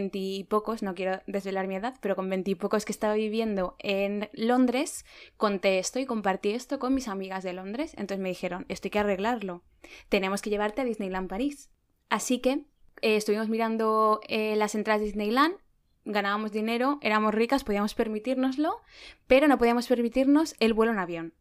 veintipocos, 0.00 0.82
no 0.82 0.94
quiero 0.94 1.20
desvelar 1.26 1.66
mi 1.66 1.74
edad, 1.76 1.94
pero 2.00 2.16
con 2.16 2.28
veintipocos 2.28 2.84
que 2.84 2.92
estaba 2.92 3.14
viviendo 3.14 3.76
en 3.78 4.28
Londres, 4.32 5.04
conté 5.36 5.78
esto 5.78 5.98
y 5.98 6.06
compartí 6.06 6.50
esto 6.50 6.78
con 6.78 6.94
mis 6.94 7.08
amigas 7.08 7.44
de 7.44 7.52
Londres. 7.52 7.92
Entonces 7.96 8.18
me 8.22 8.28
dijeron, 8.28 8.66
esto 8.68 8.86
hay 8.86 8.90
que 8.90 8.98
arreglarlo. 8.98 9.62
Tenemos 10.08 10.42
que 10.42 10.50
llevarte 10.50 10.80
a 10.82 10.84
Disneyland 10.84 11.28
París. 11.28 11.70
Así 12.08 12.40
que 12.40 12.64
eh, 13.02 13.16
estuvimos 13.16 13.48
mirando 13.48 14.20
eh, 14.28 14.56
las 14.56 14.74
entradas 14.74 15.00
de 15.00 15.06
Disneyland, 15.06 15.54
ganábamos 16.04 16.52
dinero, 16.52 16.98
éramos 17.02 17.34
ricas, 17.34 17.64
podíamos 17.64 17.94
permitírnoslo, 17.94 18.80
pero 19.26 19.48
no 19.48 19.58
podíamos 19.58 19.86
permitirnos 19.86 20.54
el 20.60 20.74
vuelo 20.74 20.92
en 20.92 20.98
avión. 20.98 21.34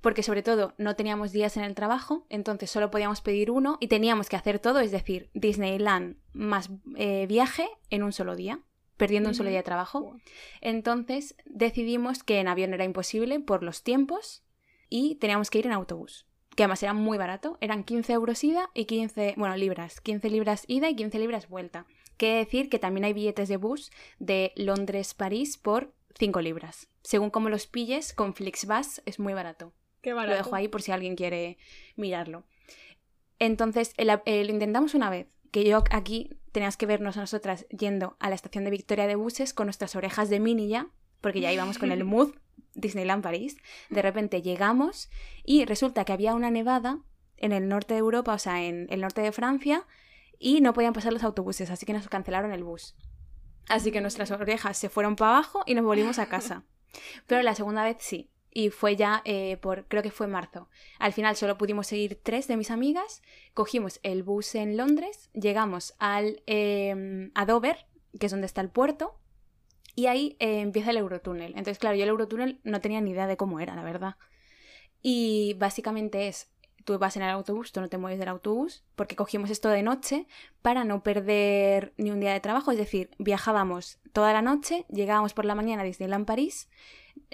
Porque 0.00 0.22
sobre 0.22 0.42
todo 0.42 0.74
no 0.78 0.94
teníamos 0.94 1.32
días 1.32 1.56
en 1.56 1.64
el 1.64 1.74
trabajo, 1.74 2.26
entonces 2.28 2.70
solo 2.70 2.90
podíamos 2.90 3.22
pedir 3.22 3.50
uno 3.50 3.78
y 3.80 3.88
teníamos 3.88 4.28
que 4.28 4.36
hacer 4.36 4.58
todo, 4.58 4.80
es 4.80 4.90
decir, 4.90 5.30
Disneyland 5.34 6.16
más 6.32 6.70
eh, 6.96 7.26
viaje 7.26 7.68
en 7.90 8.02
un 8.02 8.12
solo 8.12 8.36
día, 8.36 8.60
perdiendo 8.96 9.30
un 9.30 9.34
solo 9.34 9.48
día 9.48 9.58
de 9.58 9.64
trabajo. 9.64 10.16
Entonces 10.60 11.34
decidimos 11.44 12.22
que 12.22 12.40
en 12.40 12.48
avión 12.48 12.74
era 12.74 12.84
imposible 12.84 13.40
por 13.40 13.62
los 13.62 13.82
tiempos 13.82 14.44
y 14.88 15.16
teníamos 15.16 15.50
que 15.50 15.58
ir 15.58 15.66
en 15.66 15.72
autobús, 15.72 16.26
que 16.54 16.62
además 16.62 16.82
era 16.82 16.94
muy 16.94 17.18
barato, 17.18 17.58
eran 17.60 17.84
15 17.84 18.12
euros 18.12 18.44
ida 18.44 18.70
y 18.74 18.84
15, 18.84 19.34
bueno, 19.36 19.56
libras, 19.56 20.00
15 20.00 20.30
libras 20.30 20.64
ida 20.68 20.88
y 20.88 20.96
15 20.96 21.18
libras 21.18 21.48
vuelta. 21.48 21.86
Quiere 22.16 22.36
decir 22.38 22.68
que 22.70 22.78
también 22.78 23.04
hay 23.04 23.12
billetes 23.12 23.48
de 23.48 23.56
bus 23.56 23.90
de 24.18 24.52
Londres-París 24.56 25.58
por 25.58 25.92
5 26.18 26.40
libras. 26.40 26.88
Según 27.02 27.30
como 27.30 27.48
los 27.50 27.66
pilles, 27.66 28.12
con 28.12 28.34
Flixbus 28.34 29.02
es 29.04 29.18
muy 29.18 29.34
barato. 29.34 29.72
Qué 30.00 30.10
Lo 30.10 30.16
barato. 30.16 30.36
dejo 30.36 30.54
ahí 30.56 30.68
por 30.68 30.82
si 30.82 30.92
alguien 30.92 31.14
quiere 31.16 31.58
mirarlo. 31.96 32.44
Entonces, 33.38 33.92
el- 33.96 34.10
el- 34.24 34.46
lo 34.46 34.52
intentamos 34.52 34.94
una 34.94 35.10
vez, 35.10 35.26
que 35.50 35.64
yo 35.64 35.84
aquí 35.90 36.30
tenías 36.52 36.76
que 36.76 36.86
vernos 36.86 37.16
a 37.16 37.20
nosotras 37.20 37.66
yendo 37.68 38.16
a 38.18 38.28
la 38.28 38.34
estación 38.34 38.64
de 38.64 38.70
Victoria 38.70 39.06
de 39.06 39.14
buses 39.14 39.52
con 39.52 39.66
nuestras 39.66 39.94
orejas 39.94 40.30
de 40.30 40.40
mini 40.40 40.68
ya, 40.68 40.88
porque 41.20 41.40
ya 41.40 41.52
íbamos 41.52 41.78
con 41.78 41.92
el 41.92 42.04
mood 42.04 42.34
Disneyland 42.74 43.22
París. 43.22 43.56
De 43.90 44.02
repente 44.02 44.42
llegamos 44.42 45.10
y 45.44 45.64
resulta 45.64 46.04
que 46.04 46.12
había 46.12 46.34
una 46.34 46.50
nevada 46.50 46.98
en 47.36 47.52
el 47.52 47.68
norte 47.68 47.94
de 47.94 48.00
Europa, 48.00 48.32
o 48.34 48.38
sea, 48.38 48.64
en 48.64 48.86
el 48.90 49.00
norte 49.02 49.20
de 49.20 49.32
Francia, 49.32 49.86
y 50.38 50.60
no 50.60 50.72
podían 50.72 50.92
pasar 50.92 51.12
los 51.12 51.24
autobuses, 51.24 51.70
así 51.70 51.86
que 51.86 51.92
nos 51.92 52.08
cancelaron 52.08 52.52
el 52.52 52.64
bus. 52.64 52.94
Así 53.68 53.90
que 53.90 54.00
nuestras 54.00 54.30
orejas 54.30 54.76
se 54.76 54.88
fueron 54.88 55.16
para 55.16 55.32
abajo 55.32 55.62
y 55.66 55.74
nos 55.74 55.84
volvimos 55.84 56.18
a 56.18 56.28
casa. 56.28 56.64
Pero 57.26 57.42
la 57.42 57.54
segunda 57.54 57.82
vez 57.82 57.96
sí. 58.00 58.30
Y 58.50 58.70
fue 58.70 58.96
ya 58.96 59.20
eh, 59.26 59.58
por, 59.58 59.86
creo 59.86 60.02
que 60.02 60.10
fue 60.10 60.28
marzo. 60.28 60.70
Al 60.98 61.12
final 61.12 61.36
solo 61.36 61.58
pudimos 61.58 61.88
seguir 61.88 62.18
tres 62.22 62.48
de 62.48 62.56
mis 62.56 62.70
amigas. 62.70 63.22
Cogimos 63.52 64.00
el 64.02 64.22
bus 64.22 64.54
en 64.54 64.78
Londres, 64.78 65.28
llegamos 65.34 65.94
al, 65.98 66.42
eh, 66.46 67.30
a 67.34 67.44
Dover, 67.44 67.86
que 68.18 68.26
es 68.26 68.32
donde 68.32 68.46
está 68.46 68.62
el 68.62 68.70
puerto, 68.70 69.18
y 69.94 70.06
ahí 70.06 70.36
eh, 70.40 70.60
empieza 70.60 70.90
el 70.90 70.98
Eurotúnel. 70.98 71.50
Entonces, 71.50 71.78
claro, 71.78 71.96
yo 71.96 72.04
el 72.04 72.10
Eurotúnel 72.10 72.60
no 72.64 72.80
tenía 72.80 73.00
ni 73.00 73.10
idea 73.10 73.26
de 73.26 73.36
cómo 73.36 73.60
era, 73.60 73.74
la 73.74 73.82
verdad. 73.82 74.16
Y 75.02 75.54
básicamente 75.54 76.28
es, 76.28 76.50
tú 76.86 76.98
vas 76.98 77.16
en 77.16 77.24
el 77.24 77.30
autobús, 77.30 77.72
tú 77.72 77.80
no 77.80 77.88
te 77.88 77.98
mueves 77.98 78.18
del 78.18 78.28
autobús, 78.28 78.84
porque 78.94 79.16
cogimos 79.16 79.50
esto 79.50 79.68
de 79.68 79.82
noche 79.82 80.26
para 80.62 80.84
no 80.84 81.02
perder 81.02 81.92
ni 81.98 82.12
un 82.12 82.20
día 82.20 82.32
de 82.32 82.40
trabajo. 82.40 82.70
Es 82.70 82.78
decir, 82.78 83.10
viajábamos 83.18 83.98
toda 84.12 84.32
la 84.32 84.40
noche, 84.40 84.86
llegábamos 84.88 85.34
por 85.34 85.44
la 85.44 85.56
mañana 85.56 85.82
a 85.82 85.84
Disneyland 85.84 86.26
París, 86.26 86.70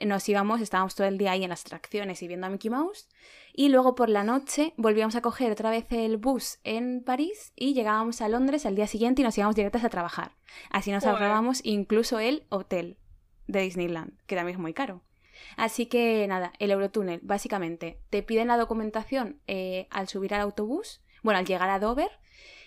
nos 0.04 0.26
íbamos, 0.28 0.60
estábamos 0.60 0.94
todo 0.94 1.06
el 1.06 1.18
día 1.18 1.32
ahí 1.32 1.44
en 1.44 1.50
las 1.50 1.66
atracciones 1.66 2.22
y 2.22 2.28
viendo 2.28 2.46
a 2.46 2.50
Mickey 2.50 2.70
Mouse, 2.70 3.08
y 3.52 3.68
luego 3.68 3.94
por 3.94 4.08
la 4.08 4.24
noche 4.24 4.72
volvíamos 4.78 5.16
a 5.16 5.20
coger 5.20 5.52
otra 5.52 5.68
vez 5.68 5.84
el 5.90 6.16
bus 6.16 6.58
en 6.64 7.02
París 7.04 7.52
y 7.54 7.74
llegábamos 7.74 8.22
a 8.22 8.28
Londres 8.28 8.64
al 8.64 8.74
día 8.74 8.86
siguiente 8.86 9.20
y 9.20 9.24
nos 9.24 9.36
íbamos 9.36 9.54
directas 9.54 9.84
a 9.84 9.90
trabajar. 9.90 10.32
Así 10.70 10.90
nos 10.90 11.04
ahorrábamos 11.04 11.60
incluso 11.62 12.18
el 12.18 12.46
hotel 12.48 12.96
de 13.48 13.60
Disneyland, 13.60 14.14
que 14.26 14.34
también 14.34 14.56
es 14.56 14.62
muy 14.62 14.72
caro. 14.72 15.02
Así 15.56 15.86
que 15.86 16.26
nada, 16.26 16.52
el 16.58 16.70
Eurotúnel, 16.70 17.20
básicamente, 17.22 18.00
te 18.10 18.22
piden 18.22 18.48
la 18.48 18.56
documentación 18.56 19.40
eh, 19.46 19.86
al 19.90 20.08
subir 20.08 20.34
al 20.34 20.40
autobús, 20.40 21.02
bueno, 21.22 21.38
al 21.38 21.46
llegar 21.46 21.70
a 21.70 21.78
Dover, 21.78 22.10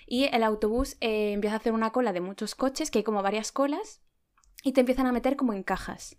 y 0.07 0.25
el 0.25 0.43
autobús 0.43 0.97
eh, 1.01 1.33
empieza 1.33 1.55
a 1.55 1.59
hacer 1.59 1.73
una 1.73 1.91
cola 1.91 2.13
de 2.13 2.21
muchos 2.21 2.55
coches, 2.55 2.91
que 2.91 2.99
hay 2.99 3.03
como 3.03 3.23
varias 3.23 3.51
colas, 3.51 4.01
y 4.63 4.73
te 4.73 4.81
empiezan 4.81 5.07
a 5.07 5.11
meter 5.11 5.35
como 5.35 5.53
en 5.53 5.63
cajas. 5.63 6.17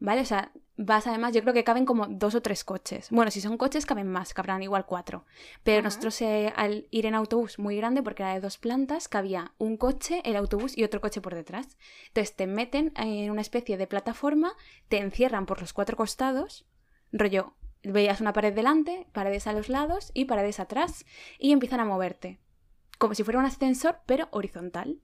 ¿Vale? 0.00 0.22
O 0.22 0.24
sea, 0.24 0.50
vas 0.78 1.06
además, 1.06 1.34
yo 1.34 1.42
creo 1.42 1.52
que 1.52 1.62
caben 1.62 1.84
como 1.84 2.06
dos 2.06 2.34
o 2.34 2.40
tres 2.40 2.64
coches. 2.64 3.08
Bueno, 3.10 3.30
si 3.30 3.42
son 3.42 3.58
coches, 3.58 3.84
caben 3.84 4.08
más, 4.08 4.32
cabrán 4.32 4.62
igual 4.62 4.86
cuatro. 4.86 5.26
Pero 5.62 5.80
Ajá. 5.80 5.84
nosotros 5.84 6.20
eh, 6.22 6.52
al 6.56 6.86
ir 6.90 7.04
en 7.04 7.14
autobús 7.14 7.58
muy 7.58 7.76
grande, 7.76 8.02
porque 8.02 8.22
era 8.22 8.32
de 8.32 8.40
dos 8.40 8.56
plantas, 8.56 9.06
cabía 9.06 9.52
un 9.58 9.76
coche, 9.76 10.22
el 10.24 10.36
autobús 10.36 10.76
y 10.76 10.84
otro 10.84 11.02
coche 11.02 11.20
por 11.20 11.34
detrás. 11.34 11.76
Entonces 12.08 12.34
te 12.34 12.46
meten 12.46 12.92
en 12.96 13.30
una 13.30 13.42
especie 13.42 13.76
de 13.76 13.86
plataforma, 13.86 14.54
te 14.88 14.98
encierran 14.98 15.44
por 15.44 15.60
los 15.60 15.74
cuatro 15.74 15.98
costados, 15.98 16.64
rollo, 17.12 17.54
veías 17.82 18.22
una 18.22 18.32
pared 18.32 18.54
delante, 18.54 19.06
paredes 19.12 19.46
a 19.46 19.52
los 19.52 19.68
lados 19.68 20.12
y 20.14 20.24
paredes 20.24 20.60
atrás, 20.60 21.04
y 21.38 21.52
empiezan 21.52 21.80
a 21.80 21.84
moverte. 21.84 22.40
Como 22.98 23.14
si 23.14 23.22
fuera 23.22 23.38
un 23.38 23.46
ascensor, 23.46 24.00
pero 24.06 24.28
horizontal. 24.30 24.98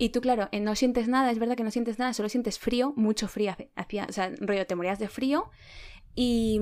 Y 0.00 0.08
tú, 0.08 0.22
claro, 0.22 0.48
eh, 0.50 0.60
no 0.60 0.74
sientes 0.76 1.08
nada, 1.08 1.30
es 1.30 1.38
verdad 1.38 1.56
que 1.56 1.62
no 1.62 1.70
sientes 1.70 1.98
nada, 1.98 2.14
solo 2.14 2.30
sientes 2.30 2.58
frío, 2.58 2.94
mucho 2.96 3.28
frío. 3.28 3.54
Hacía, 3.76 4.06
o 4.08 4.12
sea, 4.12 4.32
rollo, 4.40 4.66
te 4.66 4.74
morías 4.74 4.98
de 4.98 5.08
frío. 5.08 5.50
Y, 6.14 6.58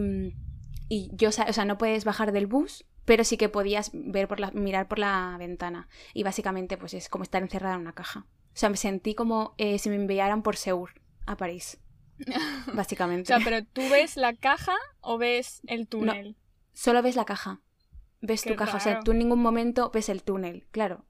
y 0.88 1.08
yo, 1.12 1.28
o 1.28 1.32
sea, 1.32 1.64
no 1.64 1.78
puedes 1.78 2.04
bajar 2.04 2.32
del 2.32 2.48
bus, 2.48 2.84
pero 3.04 3.22
sí 3.22 3.36
que 3.36 3.48
podías 3.48 3.92
ver 3.94 4.26
por 4.26 4.40
la, 4.40 4.50
mirar 4.50 4.88
por 4.88 4.98
la 4.98 5.36
ventana. 5.38 5.88
Y 6.14 6.24
básicamente, 6.24 6.76
pues 6.76 6.94
es 6.94 7.08
como 7.08 7.22
estar 7.22 7.40
encerrada 7.40 7.76
en 7.76 7.82
una 7.82 7.92
caja. 7.92 8.26
O 8.54 8.56
sea, 8.58 8.70
me 8.70 8.76
sentí 8.76 9.14
como 9.14 9.54
eh, 9.56 9.78
si 9.78 9.88
me 9.88 9.94
enviaran 9.94 10.42
por 10.42 10.56
Seur 10.56 10.90
a 11.24 11.36
París. 11.36 11.78
básicamente. 12.74 13.32
O 13.32 13.38
sea, 13.38 13.44
pero 13.44 13.64
¿tú 13.64 13.82
ves 13.88 14.16
la 14.16 14.34
caja 14.34 14.74
o 15.00 15.16
ves 15.16 15.60
el 15.68 15.86
túnel? 15.86 16.34
Solo 16.72 17.02
ves 17.02 17.14
la 17.14 17.24
caja. 17.24 17.60
Ves 18.20 18.42
Qué 18.42 18.50
tu 18.50 18.56
caja. 18.56 18.78
O 18.78 18.80
sea, 18.80 18.98
tú 18.98 19.12
en 19.12 19.18
ningún 19.18 19.40
momento 19.40 19.92
ves 19.94 20.08
el 20.08 20.24
túnel, 20.24 20.66
claro. 20.72 21.04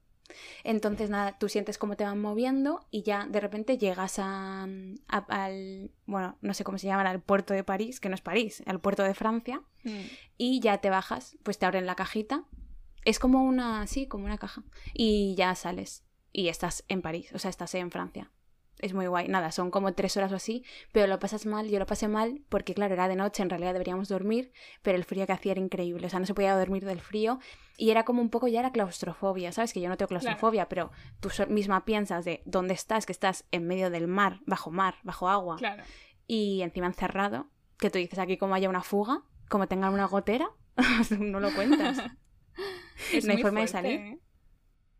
Entonces, 0.63 1.09
nada, 1.09 1.37
tú 1.37 1.49
sientes 1.49 1.77
cómo 1.77 1.95
te 1.95 2.03
van 2.03 2.19
moviendo 2.21 2.85
y 2.91 3.03
ya 3.03 3.25
de 3.27 3.39
repente 3.39 3.77
llegas 3.77 4.19
a, 4.19 4.63
a- 5.07 5.25
al. 5.29 5.91
Bueno, 6.05 6.37
no 6.41 6.53
sé 6.53 6.63
cómo 6.63 6.77
se 6.77 6.87
llama, 6.87 7.09
al 7.09 7.21
puerto 7.21 7.53
de 7.53 7.63
París, 7.63 7.99
que 7.99 8.09
no 8.09 8.15
es 8.15 8.21
París, 8.21 8.63
al 8.65 8.79
puerto 8.79 9.03
de 9.03 9.13
Francia. 9.13 9.61
Mm. 9.83 10.01
y 10.37 10.59
ya 10.59 10.79
te 10.79 10.89
bajas, 10.89 11.37
pues 11.43 11.57
te 11.57 11.65
abren 11.65 11.85
la 11.85 11.95
cajita. 11.95 12.43
Es 13.05 13.17
como 13.17 13.43
una, 13.43 13.87
sí, 13.87 14.07
como 14.07 14.25
una 14.25 14.37
caja. 14.37 14.63
Y 14.93 15.35
ya 15.37 15.55
sales. 15.55 16.03
Y 16.33 16.49
estás 16.49 16.83
en 16.89 17.01
París, 17.01 17.31
o 17.33 17.39
sea, 17.39 17.49
estás 17.49 17.73
en 17.75 17.89
Francia. 17.89 18.29
Es 18.79 18.93
muy 18.93 19.07
guay. 19.07 19.27
Nada, 19.27 19.51
son 19.51 19.71
como 19.71 19.93
tres 19.93 20.15
horas 20.17 20.31
o 20.31 20.35
así, 20.35 20.63
pero 20.91 21.05
lo 21.07 21.19
pasas 21.19 21.45
mal. 21.45 21.67
Yo 21.69 21.79
lo 21.79 21.85
pasé 21.85 22.07
mal 22.07 22.41
porque, 22.49 22.73
claro, 22.73 22.93
era 22.93 23.07
de 23.07 23.15
noche, 23.15 23.43
en 23.43 23.49
realidad 23.49 23.73
deberíamos 23.73 24.07
dormir, 24.07 24.51
pero 24.81 24.97
el 24.97 25.03
frío 25.03 25.25
que 25.27 25.33
hacía 25.33 25.51
era 25.51 25.61
increíble. 25.61 26.07
O 26.07 26.09
sea, 26.09 26.19
no 26.19 26.25
se 26.25 26.33
podía 26.33 26.55
dormir 26.57 26.85
del 26.85 27.01
frío. 27.01 27.39
Y 27.77 27.91
era 27.91 28.03
como 28.03 28.21
un 28.21 28.29
poco 28.29 28.47
ya 28.47 28.61
la 28.61 28.71
claustrofobia, 28.71 29.51
¿sabes? 29.51 29.71
Que 29.73 29.81
yo 29.81 29.89
no 29.89 29.97
tengo 29.97 30.09
claustrofobia, 30.09 30.67
pero 30.69 30.91
tú 31.19 31.29
misma 31.49 31.85
piensas 31.85 32.25
de 32.25 32.41
dónde 32.45 32.73
estás, 32.73 33.05
que 33.05 33.11
estás 33.13 33.45
en 33.51 33.67
medio 33.67 33.89
del 33.89 34.07
mar, 34.07 34.39
bajo 34.45 34.71
mar, 34.71 34.95
bajo 35.03 35.29
agua 35.29 35.57
Claro. 35.57 35.83
y 36.27 36.61
encima 36.61 36.87
encerrado, 36.87 37.47
que 37.77 37.89
tú 37.89 37.97
dices 37.97 38.19
aquí 38.19 38.37
como 38.37 38.53
haya 38.55 38.67
una 38.69 38.83
fuga, 38.83 39.23
como 39.49 39.67
tengan 39.67 39.93
una 39.93 40.05
gotera, 40.05 40.49
no 41.19 41.39
lo 41.39 41.53
cuentas. 41.53 41.99
Es 43.13 43.23
No 43.25 43.31
hay 43.31 43.37
muy 43.37 43.43
forma 43.43 43.61
de 43.61 43.67
fuerte, 43.67 43.87
salir. 43.89 43.99
¿eh? 44.01 44.19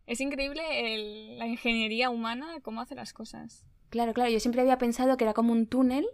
Es 0.09 0.19
increíble 0.21 0.61
el- 0.95 1.37
la 1.37 1.45
ingeniería 1.47 2.09
humana, 2.09 2.57
cómo 2.63 2.81
hace 2.81 2.95
las 2.95 3.13
cosas. 3.13 3.63
Claro, 3.89 4.13
claro, 4.13 4.29
yo 4.31 4.39
siempre 4.39 4.61
había 4.61 4.77
pensado 4.79 5.15
que 5.17 5.23
era 5.23 5.33
como 5.33 5.51
un 5.53 5.67
túnel, 5.67 6.07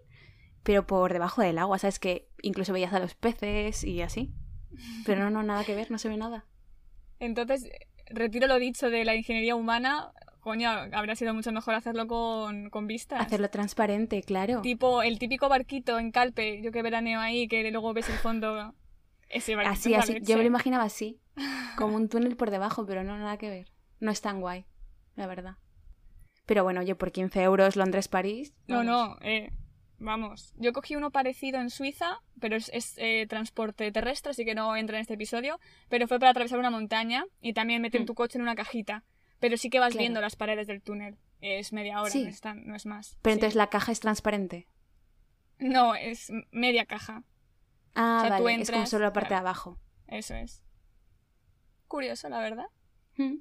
pero 0.64 0.86
por 0.86 1.14
debajo 1.14 1.42
del 1.42 1.58
agua, 1.58 1.80
¿sabes? 1.80 1.98
Que 1.98 2.28
incluso 2.42 2.74
veías 2.74 2.92
a 2.94 3.00
los 3.00 3.16
peces 3.16 3.84
y 3.86 4.02
así. 4.02 4.34
Pero 5.06 5.24
no, 5.24 5.30
no, 5.30 5.44
nada 5.44 5.64
que 5.64 5.76
ver, 5.76 5.92
no 5.92 5.98
se 5.98 6.10
ve 6.10 6.18
nada. 6.18 6.46
Entonces, 7.20 7.70
retiro 8.08 8.48
lo 8.48 8.60
dicho 8.60 8.90
de 8.90 9.06
la 9.06 9.16
ingeniería 9.16 9.56
humana. 9.56 10.12
Coño, 10.42 10.70
habría 10.70 11.16
sido 11.16 11.34
mucho 11.34 11.52
mejor 11.54 11.74
hacerlo 11.74 12.06
con, 12.06 12.70
con 12.70 12.88
vistas. 12.88 13.22
Hacerlo 13.26 13.50
transparente, 13.50 14.22
claro. 14.24 14.62
Tipo, 14.62 15.02
el 15.04 15.20
típico 15.20 15.48
barquito 15.48 15.98
en 16.00 16.12
Calpe, 16.12 16.62
yo 16.62 16.72
que 16.74 16.82
veraneo 16.82 17.20
ahí, 17.22 17.48
que 17.48 17.72
luego 17.72 17.94
ves 17.94 18.10
el 18.10 18.18
fondo. 18.18 18.76
Ese 19.30 19.56
barquito 19.56 19.72
Así, 19.74 19.96
así. 19.96 20.18
Yo 20.22 20.36
me 20.36 20.44
lo 20.44 20.48
imaginaba 20.48 20.84
así, 20.84 21.20
como 21.78 21.96
un 21.96 22.10
túnel 22.10 22.36
por 22.36 22.52
debajo, 22.52 22.86
pero 22.86 23.04
no, 23.04 23.18
nada 23.18 23.38
que 23.38 23.50
ver. 23.50 23.75
No 24.06 24.12
es 24.12 24.22
tan 24.22 24.40
guay, 24.40 24.66
la 25.16 25.26
verdad. 25.26 25.56
Pero 26.46 26.64
bueno, 26.64 26.84
yo 26.84 26.96
por 26.96 27.12
15 27.12 27.42
euros 27.42 27.76
Londres-París. 27.76 28.54
No, 28.68 28.84
no, 28.84 29.18
eh, 29.22 29.52
vamos. 29.98 30.54
Yo 30.58 30.74
cogí 30.74 30.96
uno 30.96 31.10
parecido 31.10 31.60
en 31.60 31.72
Suiza, 31.72 32.20
pero 32.40 32.56
es, 32.56 32.70
es, 32.72 32.94
eh, 33.00 33.26
transporte 33.28 33.92
terrestre, 33.92 34.30
así 34.30 34.46
que 34.46 34.54
no 34.54 34.76
entra 34.76 34.98
en 34.98 35.02
este 35.02 35.16
episodio. 35.16 35.60
Pero 35.90 36.08
fue 36.08 36.20
para 36.20 36.30
atravesar 36.30 36.60
una 36.60 36.70
montaña 36.70 37.26
y 37.42 37.54
también 37.54 37.82
meter 37.82 38.02
Mm. 38.02 38.06
tu 38.06 38.14
coche 38.14 38.38
en 38.38 38.44
una 38.44 38.54
cajita. 38.54 39.04
Pero 39.40 39.58
sí 39.58 39.72
que 39.72 39.80
vas 39.80 39.94
Claro. 39.94 40.02
viendo 40.04 40.22
las 40.22 40.36
paredes 40.36 40.68
del 40.68 40.84
túnel. 40.84 41.18
Es 41.42 41.74
media 41.74 42.00
hora, 42.02 42.12
Sí. 42.12 42.22
no, 42.24 42.30
es 42.30 42.42
tan- 42.42 42.68
no 42.68 42.76
es 42.76 42.86
más. 42.86 43.18
Pero 43.24 43.34
Sí. 43.34 43.38
entonces 43.38 43.56
la 43.56 43.72
caja 43.72 43.92
es 43.92 44.00
transparente. 44.00 44.68
No, 45.58 45.96
es 45.96 46.32
media 46.52 46.86
caja. 46.86 47.24
Ah, 47.96 48.18
O 48.24 48.28
sea, 48.28 48.38
tú 48.38 48.44
vale, 48.44 48.62
es 48.62 48.70
como 48.70 48.78
entras, 48.78 48.90
solo 48.92 49.06
la 49.06 49.14
parte 49.14 49.30
claro. 49.30 49.44
de 49.44 49.50
abajo. 49.50 49.80
Eso 50.08 50.36
es. 50.36 50.64
Curioso, 51.88 52.30
la 52.30 52.40
verdad. 52.40 52.68
Mm. 53.18 53.38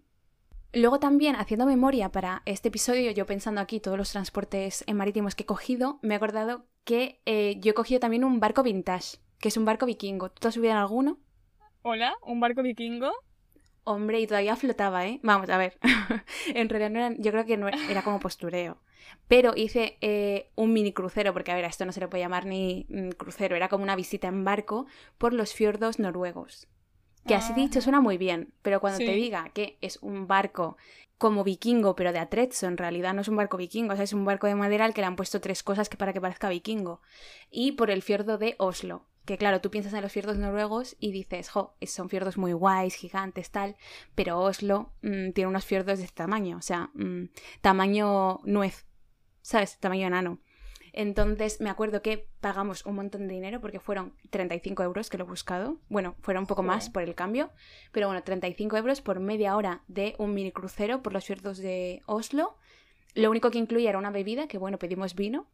Luego 0.74 0.98
también, 0.98 1.36
haciendo 1.36 1.66
memoria 1.66 2.10
para 2.10 2.42
este 2.46 2.66
episodio, 2.68 3.12
yo 3.12 3.26
pensando 3.26 3.60
aquí 3.60 3.78
todos 3.78 3.96
los 3.96 4.10
transportes 4.10 4.82
eh, 4.88 4.94
marítimos 4.94 5.36
que 5.36 5.44
he 5.44 5.46
cogido, 5.46 6.00
me 6.02 6.14
he 6.14 6.16
acordado 6.16 6.66
que 6.82 7.20
eh, 7.26 7.60
yo 7.60 7.70
he 7.70 7.74
cogido 7.74 8.00
también 8.00 8.24
un 8.24 8.40
barco 8.40 8.64
vintage, 8.64 9.18
que 9.38 9.48
es 9.48 9.56
un 9.56 9.64
barco 9.64 9.86
vikingo. 9.86 10.30
¿Tú 10.30 10.40
te 10.40 10.48
has 10.48 10.54
subido 10.54 10.72
en 10.72 10.78
alguno? 10.78 11.18
Hola, 11.82 12.16
un 12.22 12.40
barco 12.40 12.62
vikingo. 12.62 13.12
Hombre, 13.84 14.18
y 14.18 14.26
todavía 14.26 14.56
flotaba, 14.56 15.06
¿eh? 15.06 15.20
Vamos, 15.22 15.48
a 15.48 15.58
ver. 15.58 15.78
en 16.54 16.68
realidad 16.68 16.90
no 16.90 16.98
era, 16.98 17.14
yo 17.18 17.30
creo 17.30 17.44
que 17.44 17.56
no 17.56 17.68
era, 17.68 17.78
era 17.88 18.02
como 18.02 18.18
postureo. 18.18 18.78
Pero 19.28 19.52
hice 19.54 19.96
eh, 20.00 20.50
un 20.56 20.72
mini 20.72 20.92
crucero, 20.92 21.32
porque 21.32 21.52
a 21.52 21.54
ver, 21.54 21.66
a 21.66 21.68
esto 21.68 21.84
no 21.84 21.92
se 21.92 22.00
le 22.00 22.08
puede 22.08 22.24
llamar 22.24 22.46
ni 22.46 22.86
mm, 22.88 23.10
crucero, 23.10 23.54
era 23.54 23.68
como 23.68 23.84
una 23.84 23.94
visita 23.94 24.26
en 24.26 24.44
barco 24.44 24.86
por 25.18 25.34
los 25.34 25.54
fiordos 25.54 26.00
noruegos. 26.00 26.66
Que 27.26 27.34
así 27.34 27.52
Ah. 27.52 27.56
dicho 27.56 27.80
suena 27.80 28.00
muy 28.00 28.18
bien, 28.18 28.52
pero 28.62 28.80
cuando 28.80 28.98
te 28.98 29.12
diga 29.12 29.48
que 29.54 29.78
es 29.80 29.98
un 30.02 30.26
barco 30.26 30.76
como 31.18 31.44
vikingo, 31.44 31.94
pero 31.96 32.12
de 32.12 32.18
atrezzo, 32.18 32.66
en 32.66 32.76
realidad 32.76 33.14
no 33.14 33.22
es 33.22 33.28
un 33.28 33.36
barco 33.36 33.56
vikingo, 33.56 33.92
o 33.92 33.96
sea, 33.96 34.04
es 34.04 34.12
un 34.12 34.24
barco 34.24 34.46
de 34.46 34.54
madera 34.54 34.84
al 34.84 34.92
que 34.92 35.00
le 35.00 35.06
han 35.06 35.16
puesto 35.16 35.40
tres 35.40 35.62
cosas 35.62 35.88
que 35.88 35.96
para 35.96 36.12
que 36.12 36.20
parezca 36.20 36.48
vikingo. 36.48 37.00
Y 37.50 37.72
por 37.72 37.90
el 37.90 38.02
fiordo 38.02 38.36
de 38.36 38.56
Oslo, 38.58 39.06
que 39.24 39.38
claro, 39.38 39.60
tú 39.62 39.70
piensas 39.70 39.94
en 39.94 40.02
los 40.02 40.12
fiordos 40.12 40.36
noruegos 40.36 40.96
y 41.00 41.12
dices, 41.12 41.48
jo, 41.48 41.76
son 41.86 42.10
fiordos 42.10 42.36
muy 42.36 42.52
guays, 42.52 42.94
gigantes, 42.94 43.50
tal, 43.50 43.76
pero 44.14 44.38
Oslo 44.40 44.92
mm, 45.02 45.30
tiene 45.30 45.48
unos 45.48 45.64
fiordos 45.64 45.98
de 45.98 46.04
este 46.04 46.16
tamaño, 46.16 46.58
o 46.58 46.62
sea, 46.62 46.90
mm, 46.94 47.30
tamaño 47.62 48.40
nuez, 48.44 48.84
¿sabes? 49.40 49.78
Tamaño 49.78 50.08
enano. 50.08 50.40
Entonces 50.96 51.60
me 51.60 51.70
acuerdo 51.70 52.02
que 52.02 52.28
pagamos 52.40 52.86
un 52.86 52.94
montón 52.94 53.26
de 53.26 53.34
dinero 53.34 53.60
porque 53.60 53.80
fueron 53.80 54.14
35 54.30 54.84
euros 54.84 55.10
que 55.10 55.18
lo 55.18 55.24
he 55.24 55.26
buscado. 55.26 55.78
Bueno, 55.88 56.14
fueron 56.20 56.44
un 56.44 56.46
poco 56.46 56.62
más 56.62 56.88
por 56.88 57.02
el 57.02 57.16
cambio, 57.16 57.50
pero 57.90 58.06
bueno, 58.06 58.22
35 58.22 58.76
euros 58.76 59.00
por 59.00 59.18
media 59.18 59.56
hora 59.56 59.82
de 59.88 60.14
un 60.18 60.34
mini 60.34 60.52
crucero 60.52 61.02
por 61.02 61.12
los 61.12 61.24
fiordos 61.24 61.58
de 61.58 62.02
Oslo. 62.06 62.56
Lo 63.14 63.28
único 63.28 63.50
que 63.50 63.58
incluía 63.58 63.90
era 63.90 63.98
una 63.98 64.10
bebida, 64.10 64.46
que 64.46 64.56
bueno, 64.56 64.78
pedimos 64.78 65.16
vino, 65.16 65.48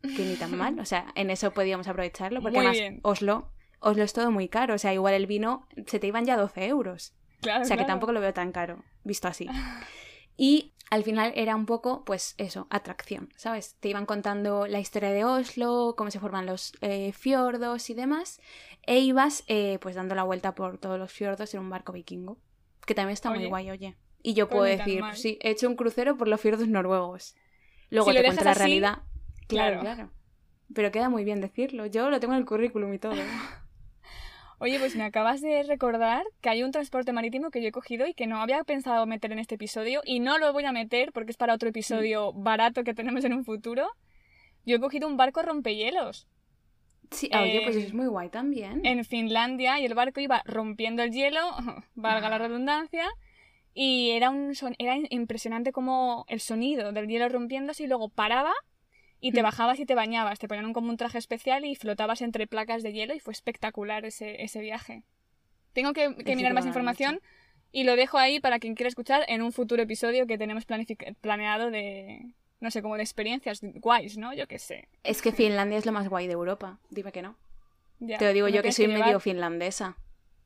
que 0.00 0.24
ni 0.24 0.36
tan 0.36 0.56
mal, 0.56 0.78
o 0.80 0.86
sea, 0.86 1.12
en 1.14 1.28
eso 1.28 1.50
podíamos 1.50 1.88
aprovecharlo, 1.88 2.40
porque 2.40 2.56
Muy 2.56 2.66
además 2.66 2.80
bien. 2.80 3.00
Oslo, 3.02 3.50
Oslo 3.80 4.02
es 4.02 4.14
todo 4.14 4.30
muy 4.30 4.48
caro, 4.48 4.74
o 4.74 4.78
sea, 4.78 4.94
igual 4.94 5.12
el 5.12 5.26
vino 5.26 5.68
se 5.86 5.98
te 5.98 6.06
iban 6.06 6.24
ya 6.24 6.38
12 6.38 6.68
euros. 6.68 7.14
Claro, 7.42 7.64
O 7.64 7.66
sea 7.66 7.76
que 7.76 7.84
tampoco 7.84 8.12
lo 8.12 8.20
veo 8.20 8.32
tan 8.32 8.50
caro, 8.50 8.82
visto 9.04 9.28
así. 9.28 9.46
Y 10.36 10.72
al 10.90 11.02
final 11.02 11.32
era 11.34 11.56
un 11.56 11.66
poco, 11.66 12.04
pues 12.04 12.34
eso, 12.38 12.66
atracción, 12.70 13.30
¿sabes? 13.36 13.76
Te 13.80 13.88
iban 13.88 14.06
contando 14.06 14.66
la 14.66 14.78
historia 14.78 15.10
de 15.10 15.24
Oslo, 15.24 15.94
cómo 15.96 16.10
se 16.10 16.20
forman 16.20 16.46
los 16.46 16.72
eh, 16.80 17.12
fiordos 17.12 17.90
y 17.90 17.94
demás, 17.94 18.40
e 18.82 19.00
ibas 19.00 19.44
pues 19.80 19.96
dando 19.96 20.14
la 20.14 20.22
vuelta 20.22 20.54
por 20.54 20.78
todos 20.78 20.98
los 20.98 21.12
fiordos 21.12 21.52
en 21.54 21.60
un 21.60 21.70
barco 21.70 21.92
vikingo, 21.92 22.38
que 22.86 22.94
también 22.94 23.14
está 23.14 23.30
muy 23.30 23.46
guay, 23.46 23.70
oye. 23.70 23.96
Y 24.22 24.34
yo 24.34 24.48
puedo 24.48 24.64
decir, 24.64 25.00
pues 25.00 25.20
sí, 25.20 25.38
he 25.40 25.50
hecho 25.50 25.68
un 25.68 25.76
crucero 25.76 26.16
por 26.16 26.28
los 26.28 26.40
fiordos 26.40 26.68
noruegos. 26.68 27.36
Luego 27.90 28.10
Si 28.10 28.16
te 28.16 28.24
cuento 28.24 28.44
la 28.44 28.50
así, 28.50 28.58
realidad. 28.58 28.98
Claro, 29.46 29.80
claro. 29.80 29.96
claro. 29.96 30.10
Pero 30.74 30.90
queda 30.90 31.08
muy 31.08 31.24
bien 31.24 31.40
decirlo. 31.40 31.86
Yo 31.86 32.10
lo 32.10 32.18
tengo 32.18 32.34
en 32.34 32.40
el 32.40 32.46
currículum 32.46 32.92
y 32.92 32.98
todo. 32.98 33.14
Oye, 34.58 34.78
pues 34.78 34.96
me 34.96 35.04
acabas 35.04 35.42
de 35.42 35.62
recordar 35.64 36.24
que 36.40 36.48
hay 36.48 36.62
un 36.62 36.70
transporte 36.72 37.12
marítimo 37.12 37.50
que 37.50 37.60
yo 37.60 37.68
he 37.68 37.72
cogido 37.72 38.06
y 38.06 38.14
que 38.14 38.26
no 38.26 38.40
había 38.40 38.64
pensado 38.64 39.04
meter 39.06 39.30
en 39.32 39.38
este 39.38 39.56
episodio 39.56 40.00
y 40.04 40.18
no 40.20 40.38
lo 40.38 40.52
voy 40.52 40.64
a 40.64 40.72
meter 40.72 41.12
porque 41.12 41.30
es 41.32 41.36
para 41.36 41.52
otro 41.54 41.68
episodio 41.68 42.32
Mm. 42.32 42.42
barato 42.42 42.82
que 42.82 42.94
tenemos 42.94 43.24
en 43.24 43.34
un 43.34 43.44
futuro. 43.44 43.86
Yo 44.64 44.76
he 44.76 44.80
cogido 44.80 45.06
un 45.08 45.16
barco 45.18 45.42
rompehielos 45.42 46.26
Sí, 47.10 47.30
oye, 47.38 47.60
pues 47.62 47.76
eso 47.76 47.86
es 47.86 47.94
muy 47.94 48.06
guay 48.06 48.30
también. 48.30 48.84
en 48.84 49.04
Finlandia 49.04 49.78
y 49.78 49.84
el 49.84 49.94
barco 49.94 50.20
iba 50.20 50.42
rompiendo 50.44 51.02
el 51.04 51.12
hielo, 51.12 51.40
valga 51.94 52.26
Ah. 52.26 52.30
la 52.30 52.38
redundancia, 52.38 53.06
y 53.74 54.10
era, 54.12 54.30
un 54.30 54.54
son- 54.56 54.74
era 54.78 54.96
impresionante 55.10 55.70
como 55.70 56.24
el 56.28 56.40
sonido 56.40 56.92
del 56.92 57.06
hielo 57.08 57.28
rompiéndose 57.28 57.84
y 57.84 57.86
luego 57.86 58.08
paraba 58.08 58.52
y 59.20 59.32
te 59.32 59.42
bajabas 59.42 59.78
y 59.80 59.86
te 59.86 59.94
bañabas, 59.94 60.38
te 60.38 60.48
ponían 60.48 60.66
un- 60.66 60.72
como 60.72 60.90
un 60.90 60.96
traje 60.96 61.18
especial 61.18 61.64
y 61.64 61.74
flotabas 61.74 62.20
entre 62.22 62.46
placas 62.46 62.82
de 62.82 62.92
hielo 62.92 63.14
y 63.14 63.20
fue 63.20 63.32
espectacular 63.32 64.04
ese, 64.04 64.42
ese 64.42 64.60
viaje. 64.60 65.02
Tengo 65.72 65.92
que, 65.92 66.08
que 66.10 66.16
sí 66.16 66.24
que 66.24 66.36
mirar 66.36 66.54
más 66.54 66.66
información 66.66 67.20
y 67.72 67.84
lo 67.84 67.96
dejo 67.96 68.18
ahí 68.18 68.40
para 68.40 68.58
quien 68.58 68.74
quiera 68.74 68.88
escuchar 68.88 69.24
en 69.28 69.42
un 69.42 69.52
futuro 69.52 69.82
episodio 69.82 70.26
que 70.26 70.38
tenemos 70.38 70.66
planific- 70.66 71.14
planeado 71.20 71.70
de, 71.70 72.32
no 72.60 72.70
sé, 72.70 72.80
como 72.82 72.96
de 72.96 73.02
experiencias 73.02 73.60
guays, 73.62 74.16
¿no? 74.16 74.32
Yo 74.34 74.46
qué 74.46 74.58
sé. 74.58 74.88
Es 75.02 75.20
que 75.22 75.32
Finlandia 75.32 75.78
es 75.78 75.86
lo 75.86 75.92
más 75.92 76.08
guay 76.08 76.26
de 76.26 76.32
Europa. 76.34 76.78
Dime 76.90 77.12
que 77.12 77.22
no. 77.22 77.36
Ya, 77.98 78.18
Te 78.18 78.26
lo 78.26 78.32
digo 78.34 78.48
yo 78.48 78.62
que 78.62 78.72
soy 78.72 78.88
medio 78.88 79.20
finlandesa. 79.20 79.96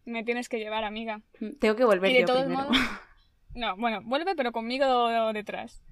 Me 0.05 0.25
tienes 0.25 0.49
que 0.49 0.59
llevar, 0.59 0.85
amiga. 0.85 1.21
Tengo 1.61 1.77
que 1.77 1.85
volver 1.85 2.11
Y 2.11 2.15
de 2.15 2.21
yo 2.21 2.27
todos 2.27 2.45
primero. 2.47 2.69
modos, 2.69 2.77
no, 3.55 3.77
bueno, 3.77 4.01
vuelve, 4.03 4.35
pero 4.35 4.51
conmigo 4.53 5.33
detrás. 5.33 5.83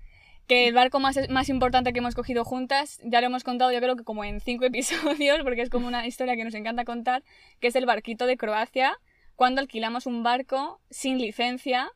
Que 0.49 0.67
el 0.67 0.75
barco 0.75 0.99
más, 0.99 1.17
más 1.31 1.49
importante 1.49 1.93
que 1.93 2.01
hemos 2.01 2.15
cogido 2.17 2.45
juntas, 2.45 2.99
ya 3.05 3.21
lo 3.21 3.27
hemos 3.29 3.45
contado 3.45 3.71
yo 3.71 3.81
creo 3.81 3.95
que 3.97 4.03
como 4.05 4.25
en 4.25 4.41
cinco 4.41 4.65
episodios, 4.73 5.41
porque 5.45 5.63
es 5.63 5.71
como 5.71 5.87
una 5.87 6.07
historia 6.07 6.35
que 6.37 6.45
nos 6.45 6.55
encanta 6.55 6.85
contar, 6.85 7.23
que 7.61 7.69
es 7.69 7.77
el 7.77 7.87
barquito 7.87 8.27
de 8.27 8.37
Croacia, 8.37 8.99
cuando 9.37 9.61
alquilamos 9.61 10.07
un 10.07 10.23
barco 10.25 10.81
sin 10.91 11.19
licencia 11.19 11.93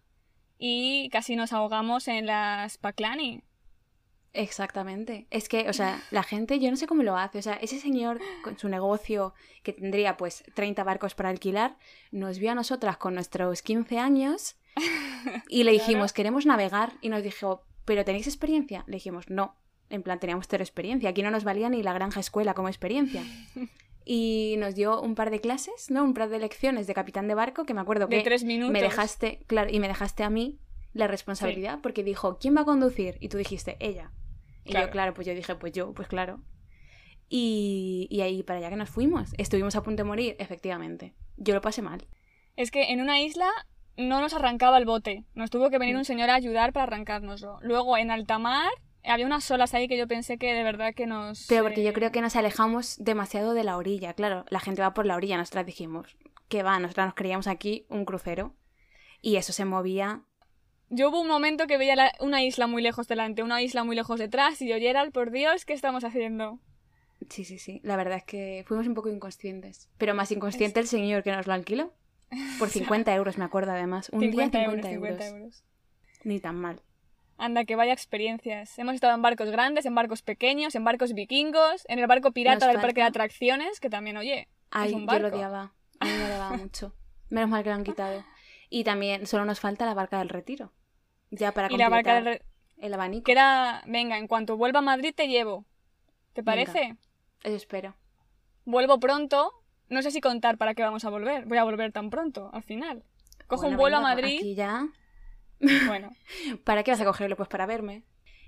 y 0.59 1.09
casi 1.11 1.35
nos 1.35 1.53
ahogamos 1.53 2.07
en 2.07 2.27
las 2.27 2.79
Paklani. 2.79 3.43
Exactamente. 4.35 5.27
Es 5.31 5.49
que, 5.49 5.69
o 5.69 5.73
sea, 5.73 6.01
la 6.11 6.23
gente, 6.23 6.59
yo 6.59 6.71
no 6.71 6.77
sé 6.77 6.87
cómo 6.87 7.03
lo 7.03 7.17
hace. 7.19 7.39
O 7.39 7.43
sea, 7.43 7.55
ese 7.55 7.79
señor 7.79 8.19
con 8.43 8.59
su 8.59 8.69
negocio 8.69 9.35
que 9.63 9.73
tendría 9.73 10.17
pues 10.17 10.45
30 10.55 10.85
barcos 10.85 11.15
para 11.15 11.29
alquilar, 11.29 11.77
nos 12.13 12.39
vio 12.39 12.53
a 12.53 12.55
nosotras 12.55 12.97
con 12.97 13.15
nuestros 13.15 13.61
15 13.63 13.99
años 13.99 14.57
y 15.49 15.65
le 15.65 15.73
Claro. 15.73 15.85
dijimos, 15.87 16.13
queremos 16.13 16.47
navegar. 16.47 16.93
Y 17.03 17.09
nos 17.11 17.23
dijo, 17.23 17.65
¿pero 17.85 18.05
tenéis 18.05 18.27
experiencia? 18.27 18.85
Le 18.87 18.95
dijimos, 18.97 19.29
no. 19.31 19.57
En 19.91 20.03
plan, 20.03 20.19
teníamos 20.19 20.47
cero 20.49 20.63
experiencia. 20.63 21.11
Aquí 21.11 21.23
no 21.23 21.31
nos 21.31 21.45
valía 21.45 21.69
ni 21.69 21.83
la 21.83 21.93
granja 21.93 22.21
escuela 22.21 22.55
como 22.55 22.69
experiencia. 22.69 23.23
Y 24.05 24.57
nos 24.59 24.75
dio 24.75 25.01
un 25.01 25.15
par 25.15 25.31
de 25.31 25.41
clases, 25.41 25.89
¿no? 25.89 26.03
Un 26.03 26.13
par 26.13 26.29
de 26.29 26.41
lecciones 26.41 26.89
de 26.89 26.93
capitán 26.95 27.29
de 27.29 27.35
barco 27.37 27.65
que 27.65 27.73
me 27.73 27.81
acuerdo 27.81 28.09
De 28.09 28.17
que 28.17 28.25
tres 28.25 28.43
minutos. 28.43 28.73
me 28.73 28.83
dejaste, 28.83 29.45
claro, 29.47 29.71
y 29.73 29.79
me 29.79 29.87
dejaste 29.87 30.25
a 30.25 30.29
mí 30.29 30.59
la 30.93 31.07
responsabilidad 31.07 31.79
porque 31.81 32.03
dijo, 32.03 32.37
¿quién 32.41 32.57
va 32.57 32.63
a 32.63 32.65
conducir? 32.65 33.17
Y 33.21 33.29
tú 33.29 33.39
dijiste, 33.39 33.77
ella. 33.79 34.11
Y 34.65 34.71
Claro. 34.73 34.87
yo, 34.87 34.91
claro, 34.91 35.15
pues 35.15 35.29
yo 35.29 35.35
dije, 35.37 35.55
pues 35.55 35.73
yo, 35.73 35.93
pues 35.95 36.09
claro. 36.09 36.41
Y, 37.29 38.09
y 38.11 38.23
ahí 38.23 38.43
para 38.43 38.59
allá 38.59 38.71
que 38.71 38.77
nos 38.77 38.91
fuimos. 38.91 39.31
Estuvimos 39.39 39.77
a 39.77 39.85
punto 39.85 40.03
de 40.03 40.09
morir, 40.09 40.37
efectivamente. 40.41 41.15
Yo 41.37 41.55
lo 41.55 41.61
pasé 41.61 41.81
mal. 41.81 42.05
Es 42.57 42.73
que 42.73 42.91
en 42.93 43.01
una 43.01 43.21
isla 43.21 43.49
no 44.03 44.21
nos 44.21 44.35
arrancaba 44.35 44.79
el 44.79 44.85
bote. 44.85 45.25
Nos 45.35 45.51
tuvo 45.51 45.71
que 45.71 45.79
venir 45.79 45.97
un 45.97 46.05
señor 46.05 46.31
a 46.31 46.35
ayudar 46.35 46.73
para 46.73 46.85
arrancárnoslo. 46.85 47.59
Luego 47.63 47.97
en 47.97 48.11
alta 48.11 48.39
mar 48.39 48.71
había 49.05 49.27
unas 49.27 49.51
olas 49.51 49.75
ahí 49.75 49.89
que 49.89 49.97
yo 49.99 50.07
pensé 50.07 50.39
que 50.39 50.53
de 50.53 50.63
verdad 50.63 50.95
que 50.95 51.07
nos... 51.07 51.47
Pero 51.49 51.65
porque 51.65 51.83
yo 51.83 51.91
eh, 51.91 51.93
creo 51.93 52.13
que 52.13 52.21
nos 52.21 52.37
alejamos 52.37 52.97
demasiado 52.99 53.55
de 53.55 53.65
la 53.65 53.77
orilla. 53.77 54.15
Claro, 54.15 54.45
la 54.51 54.61
gente 54.61 54.83
va 54.83 54.95
por 54.95 55.07
la 55.07 55.17
orilla, 55.17 55.37
nosotras 55.37 55.67
dijimos, 55.67 56.17
que 56.49 56.63
va, 56.63 56.79
nosotras 56.79 57.07
nos 57.07 57.15
creíamos 57.15 57.47
aquí 57.47 57.87
un 57.89 58.05
crucero. 58.05 58.55
Y 59.21 59.37
eso 59.37 59.53
se 59.53 59.65
movía. 59.65 60.23
Yo 60.89 61.09
hubo 61.09 61.21
un 61.21 61.29
momento 61.29 61.67
que 61.67 61.79
veía 61.79 61.97
la- 61.97 62.13
una 62.21 62.43
isla 62.43 62.67
muy 62.67 62.83
lejos 62.83 63.09
delante, 63.09 63.43
una 63.43 63.63
isla 63.63 63.83
muy 63.83 63.97
lejos 63.97 64.19
detrás 64.19 64.61
y 64.61 64.69
yo, 64.69 64.77
Gerald, 64.77 65.13
por 65.13 65.31
Dios, 65.31 65.65
¿qué 65.65 65.73
estamos 65.73 66.05
haciendo? 66.05 66.59
Sí, 67.31 67.45
sí, 67.45 67.59
sí. 67.59 67.81
La 67.83 67.97
verdad 67.97 68.19
es 68.19 68.25
que 68.25 68.65
fuimos 68.67 68.87
un 68.87 68.95
poco 68.95 69.09
inconscientes. 69.09 69.89
Pero 69.97 70.15
más 70.15 70.31
inconsciente 70.33 70.81
el 70.81 70.89
señor 70.89 71.23
que 71.23 71.31
nos 71.33 71.47
lo 71.47 71.53
alquiló. 71.55 71.95
Por 72.59 72.69
50 72.71 73.15
euros, 73.15 73.39
me 73.39 73.45
acuerdo 73.45 73.73
además. 73.73 74.09
Un 74.13 74.21
50 74.21 74.59
día 74.59 74.67
euros, 74.67 74.87
50 74.87 74.91
euros. 74.93 75.25
50 75.25 75.37
euros. 75.39 75.65
Ni 76.25 76.41
tan 76.41 76.57
mal. 76.57 76.81
Anda, 77.39 77.65
que 77.65 77.75
vaya 77.77 77.93
experiencias. 77.93 78.79
Hemos 78.79 78.95
estado 78.95 79.15
en 79.15 79.23
barcos 79.23 79.51
grandes, 79.51 79.85
en 79.87 79.95
barcos 79.95 80.23
pequeños, 80.23 80.75
en 80.75 80.85
barcos 80.85 81.13
vikingos, 81.13 81.85
en 81.89 81.99
el 81.99 82.07
barco 82.07 82.31
pirata 82.33 82.67
Nos 82.67 82.73
del 82.75 82.81
parque 82.83 83.01
de 83.01 83.07
atracciones, 83.09 83.81
que 83.81 83.91
también, 83.91 84.17
oye, 84.17 84.49
Ay, 84.71 84.91
es 84.91 84.95
un 84.95 85.01
yo 85.01 85.07
lo 85.07 85.23
barco. 85.23 85.37
odiaba. 85.37 85.73
A 85.99 86.05
mí 86.05 86.13
me 86.13 86.25
odiaba 86.27 86.51
mucho. 86.57 86.95
Menos 87.31 87.51
mal 87.51 87.63
que 87.65 87.71
lo 87.71 87.75
han 87.75 87.85
quitado. 87.85 88.25
Y 88.71 88.85
también 88.85 89.27
solo 89.27 89.45
nos 89.45 89.59
falta 89.61 89.85
la 89.87 89.95
barca 89.95 90.19
del 90.19 90.29
retiro. 90.29 90.73
Ya 91.31 91.53
para 91.53 91.73
Y 91.73 91.77
la 91.77 91.89
barca 91.89 92.15
completar 92.15 92.25
del 92.25 92.41
re- 92.79 92.87
el 92.87 92.95
abanico. 92.95 93.25
que 93.25 93.33
era, 93.33 93.83
venga, 93.87 94.19
en 94.19 94.27
cuanto 94.29 94.57
vuelva 94.57 94.79
a 94.79 94.83
Madrid 94.83 95.13
te 95.15 95.27
llevo. 95.29 95.65
¿Te 96.35 96.43
parece? 96.43 96.97
Eso 97.43 97.57
espero. 97.57 97.97
Vuelvo 98.65 99.01
pronto. 99.01 99.53
No 99.93 100.03
sé 100.03 100.11
si 100.11 100.21
contar 100.21 100.59
para 100.59 100.75
qué 100.75 100.83
vamos 100.83 101.05
a 101.05 101.11
volver. 101.11 101.45
Voy 101.47 101.59
a 101.59 101.65
volver 101.65 101.93
tan 101.93 102.11
pronto, 102.11 102.51
al 102.53 102.63
final. 102.63 103.05
Cojo 103.47 103.63
Bueno, 103.63 103.77
un 103.77 103.81
vuelo 103.81 103.97
venga, 103.99 104.11
a 104.11 104.15
Madrid. 104.15 104.39
Aquí 104.39 104.55
ya. 104.55 104.89
Bueno, 105.87 106.11
¿Para 106.65 106.83
qué 106.83 106.91
vas 106.91 107.01
a 107.01 107.05
cogerlo? 107.05 107.37
Pues 107.37 107.49
para 107.49 107.67
verme. 107.67 108.03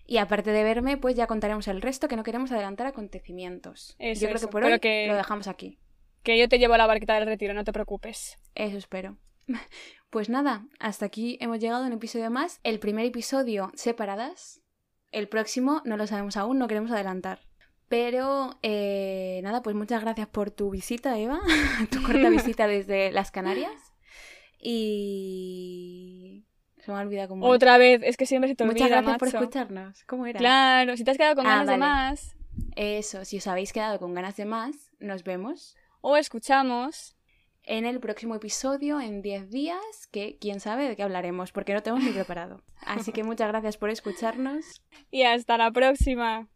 Y 0.06 0.16
aparte 0.18 0.50
de 0.50 0.64
verme, 0.64 0.96
pues 0.96 1.14
ya 1.14 1.26
contaremos 1.26 1.68
el 1.68 1.80
resto, 1.80 2.08
que 2.08 2.16
no 2.16 2.24
queremos 2.24 2.50
adelantar 2.52 2.86
acontecimientos. 2.86 3.94
Eso, 3.98 4.22
Yo 4.22 4.26
creo 4.28 4.36
eso. 4.36 4.46
que 4.48 4.52
por 4.52 4.62
Pero 4.62 4.74
hoy 4.74 4.80
que- 4.80 5.06
lo 5.06 5.14
dejamos 5.16 5.46
aquí. 5.48 5.78
que 6.22 6.38
yo 6.38 6.48
te 6.48 6.58
llevo 6.58 6.74
a 6.74 6.78
la 6.78 6.86
barquita 6.86 7.14
del 7.14 7.26
retiro, 7.26 7.54
no 7.54 7.64
te 7.64 7.72
preocupes. 7.72 8.36
Eso 8.54 8.76
espero. 8.76 9.16
Pues 10.10 10.28
nada, 10.28 10.64
hasta 10.78 11.06
aquí 11.06 11.38
hemos 11.40 11.58
llegado 11.58 11.82
a 11.82 11.86
un 11.88 11.92
episodio 11.92 12.30
más. 12.30 12.60
El 12.62 12.78
primer 12.78 13.04
episodio 13.04 13.72
separadas. 13.74 14.60
El 15.10 15.26
próximo 15.28 15.82
no 15.84 15.96
lo 15.96 16.06
sabemos 16.06 16.36
aún, 16.36 16.56
no 16.58 16.68
queremos 16.68 16.92
adelantar. 16.92 17.40
Pero 17.88 18.58
eh, 18.62 19.40
nada, 19.42 19.62
pues 19.62 19.76
muchas 19.76 20.00
gracias 20.00 20.26
por 20.28 20.50
tu 20.50 20.70
visita, 20.70 21.18
Eva. 21.18 21.40
tu 21.90 22.02
corta 22.02 22.28
visita 22.30 22.66
desde 22.66 23.12
las 23.12 23.30
Canarias. 23.30 23.92
Y... 24.58 26.44
Se 26.84 26.90
me 26.90 26.98
ha 26.98 27.00
olvidado 27.00 27.28
cómo... 27.28 27.46
Otra 27.46 27.78
vez, 27.78 28.00
es 28.04 28.16
que 28.16 28.26
siempre 28.26 28.48
se 28.48 28.56
te 28.56 28.64
Muchas 28.64 28.82
olvida, 28.82 29.00
gracias 29.00 29.18
por 29.18 29.28
escucharnos. 29.28 30.04
¿Cómo 30.04 30.26
era? 30.26 30.38
Claro, 30.38 30.96
si 30.96 31.04
te 31.04 31.10
has 31.12 31.16
quedado 31.16 31.34
con 31.36 31.46
Ah, 31.46 31.50
ganas 31.50 31.66
de 31.68 31.76
más, 31.78 32.36
Eso, 32.76 33.24
si 33.24 33.38
os 33.38 33.46
habéis 33.46 33.72
quedado 33.72 33.98
con 33.98 34.14
ganas 34.14 34.36
de 34.36 34.44
más, 34.44 34.90
nos 35.00 35.24
vemos 35.24 35.76
o 36.02 36.16
escuchamos. 36.18 37.16
en 37.62 37.86
el 37.86 37.98
próximo 38.00 38.34
episodio 38.34 39.00
en 39.00 39.22
10 39.22 39.50
días, 39.50 40.06
que 40.12 40.36
quién 40.38 40.60
sabe 40.60 40.86
de 40.86 40.96
qué 40.96 41.02
hablaremos, 41.02 41.50
porque 41.52 41.72
no 41.72 41.82
tenemos 41.82 42.04
ni 42.04 42.12
preparado. 42.12 42.62
Así 42.86 43.12
que 43.12 43.24
muchas 43.24 43.48
gracias 43.48 43.78
por 43.78 43.88
escucharnos. 43.88 44.82
Y 45.10 45.22
hasta 45.22 45.56
la 45.56 45.70
próxima. 45.70 46.48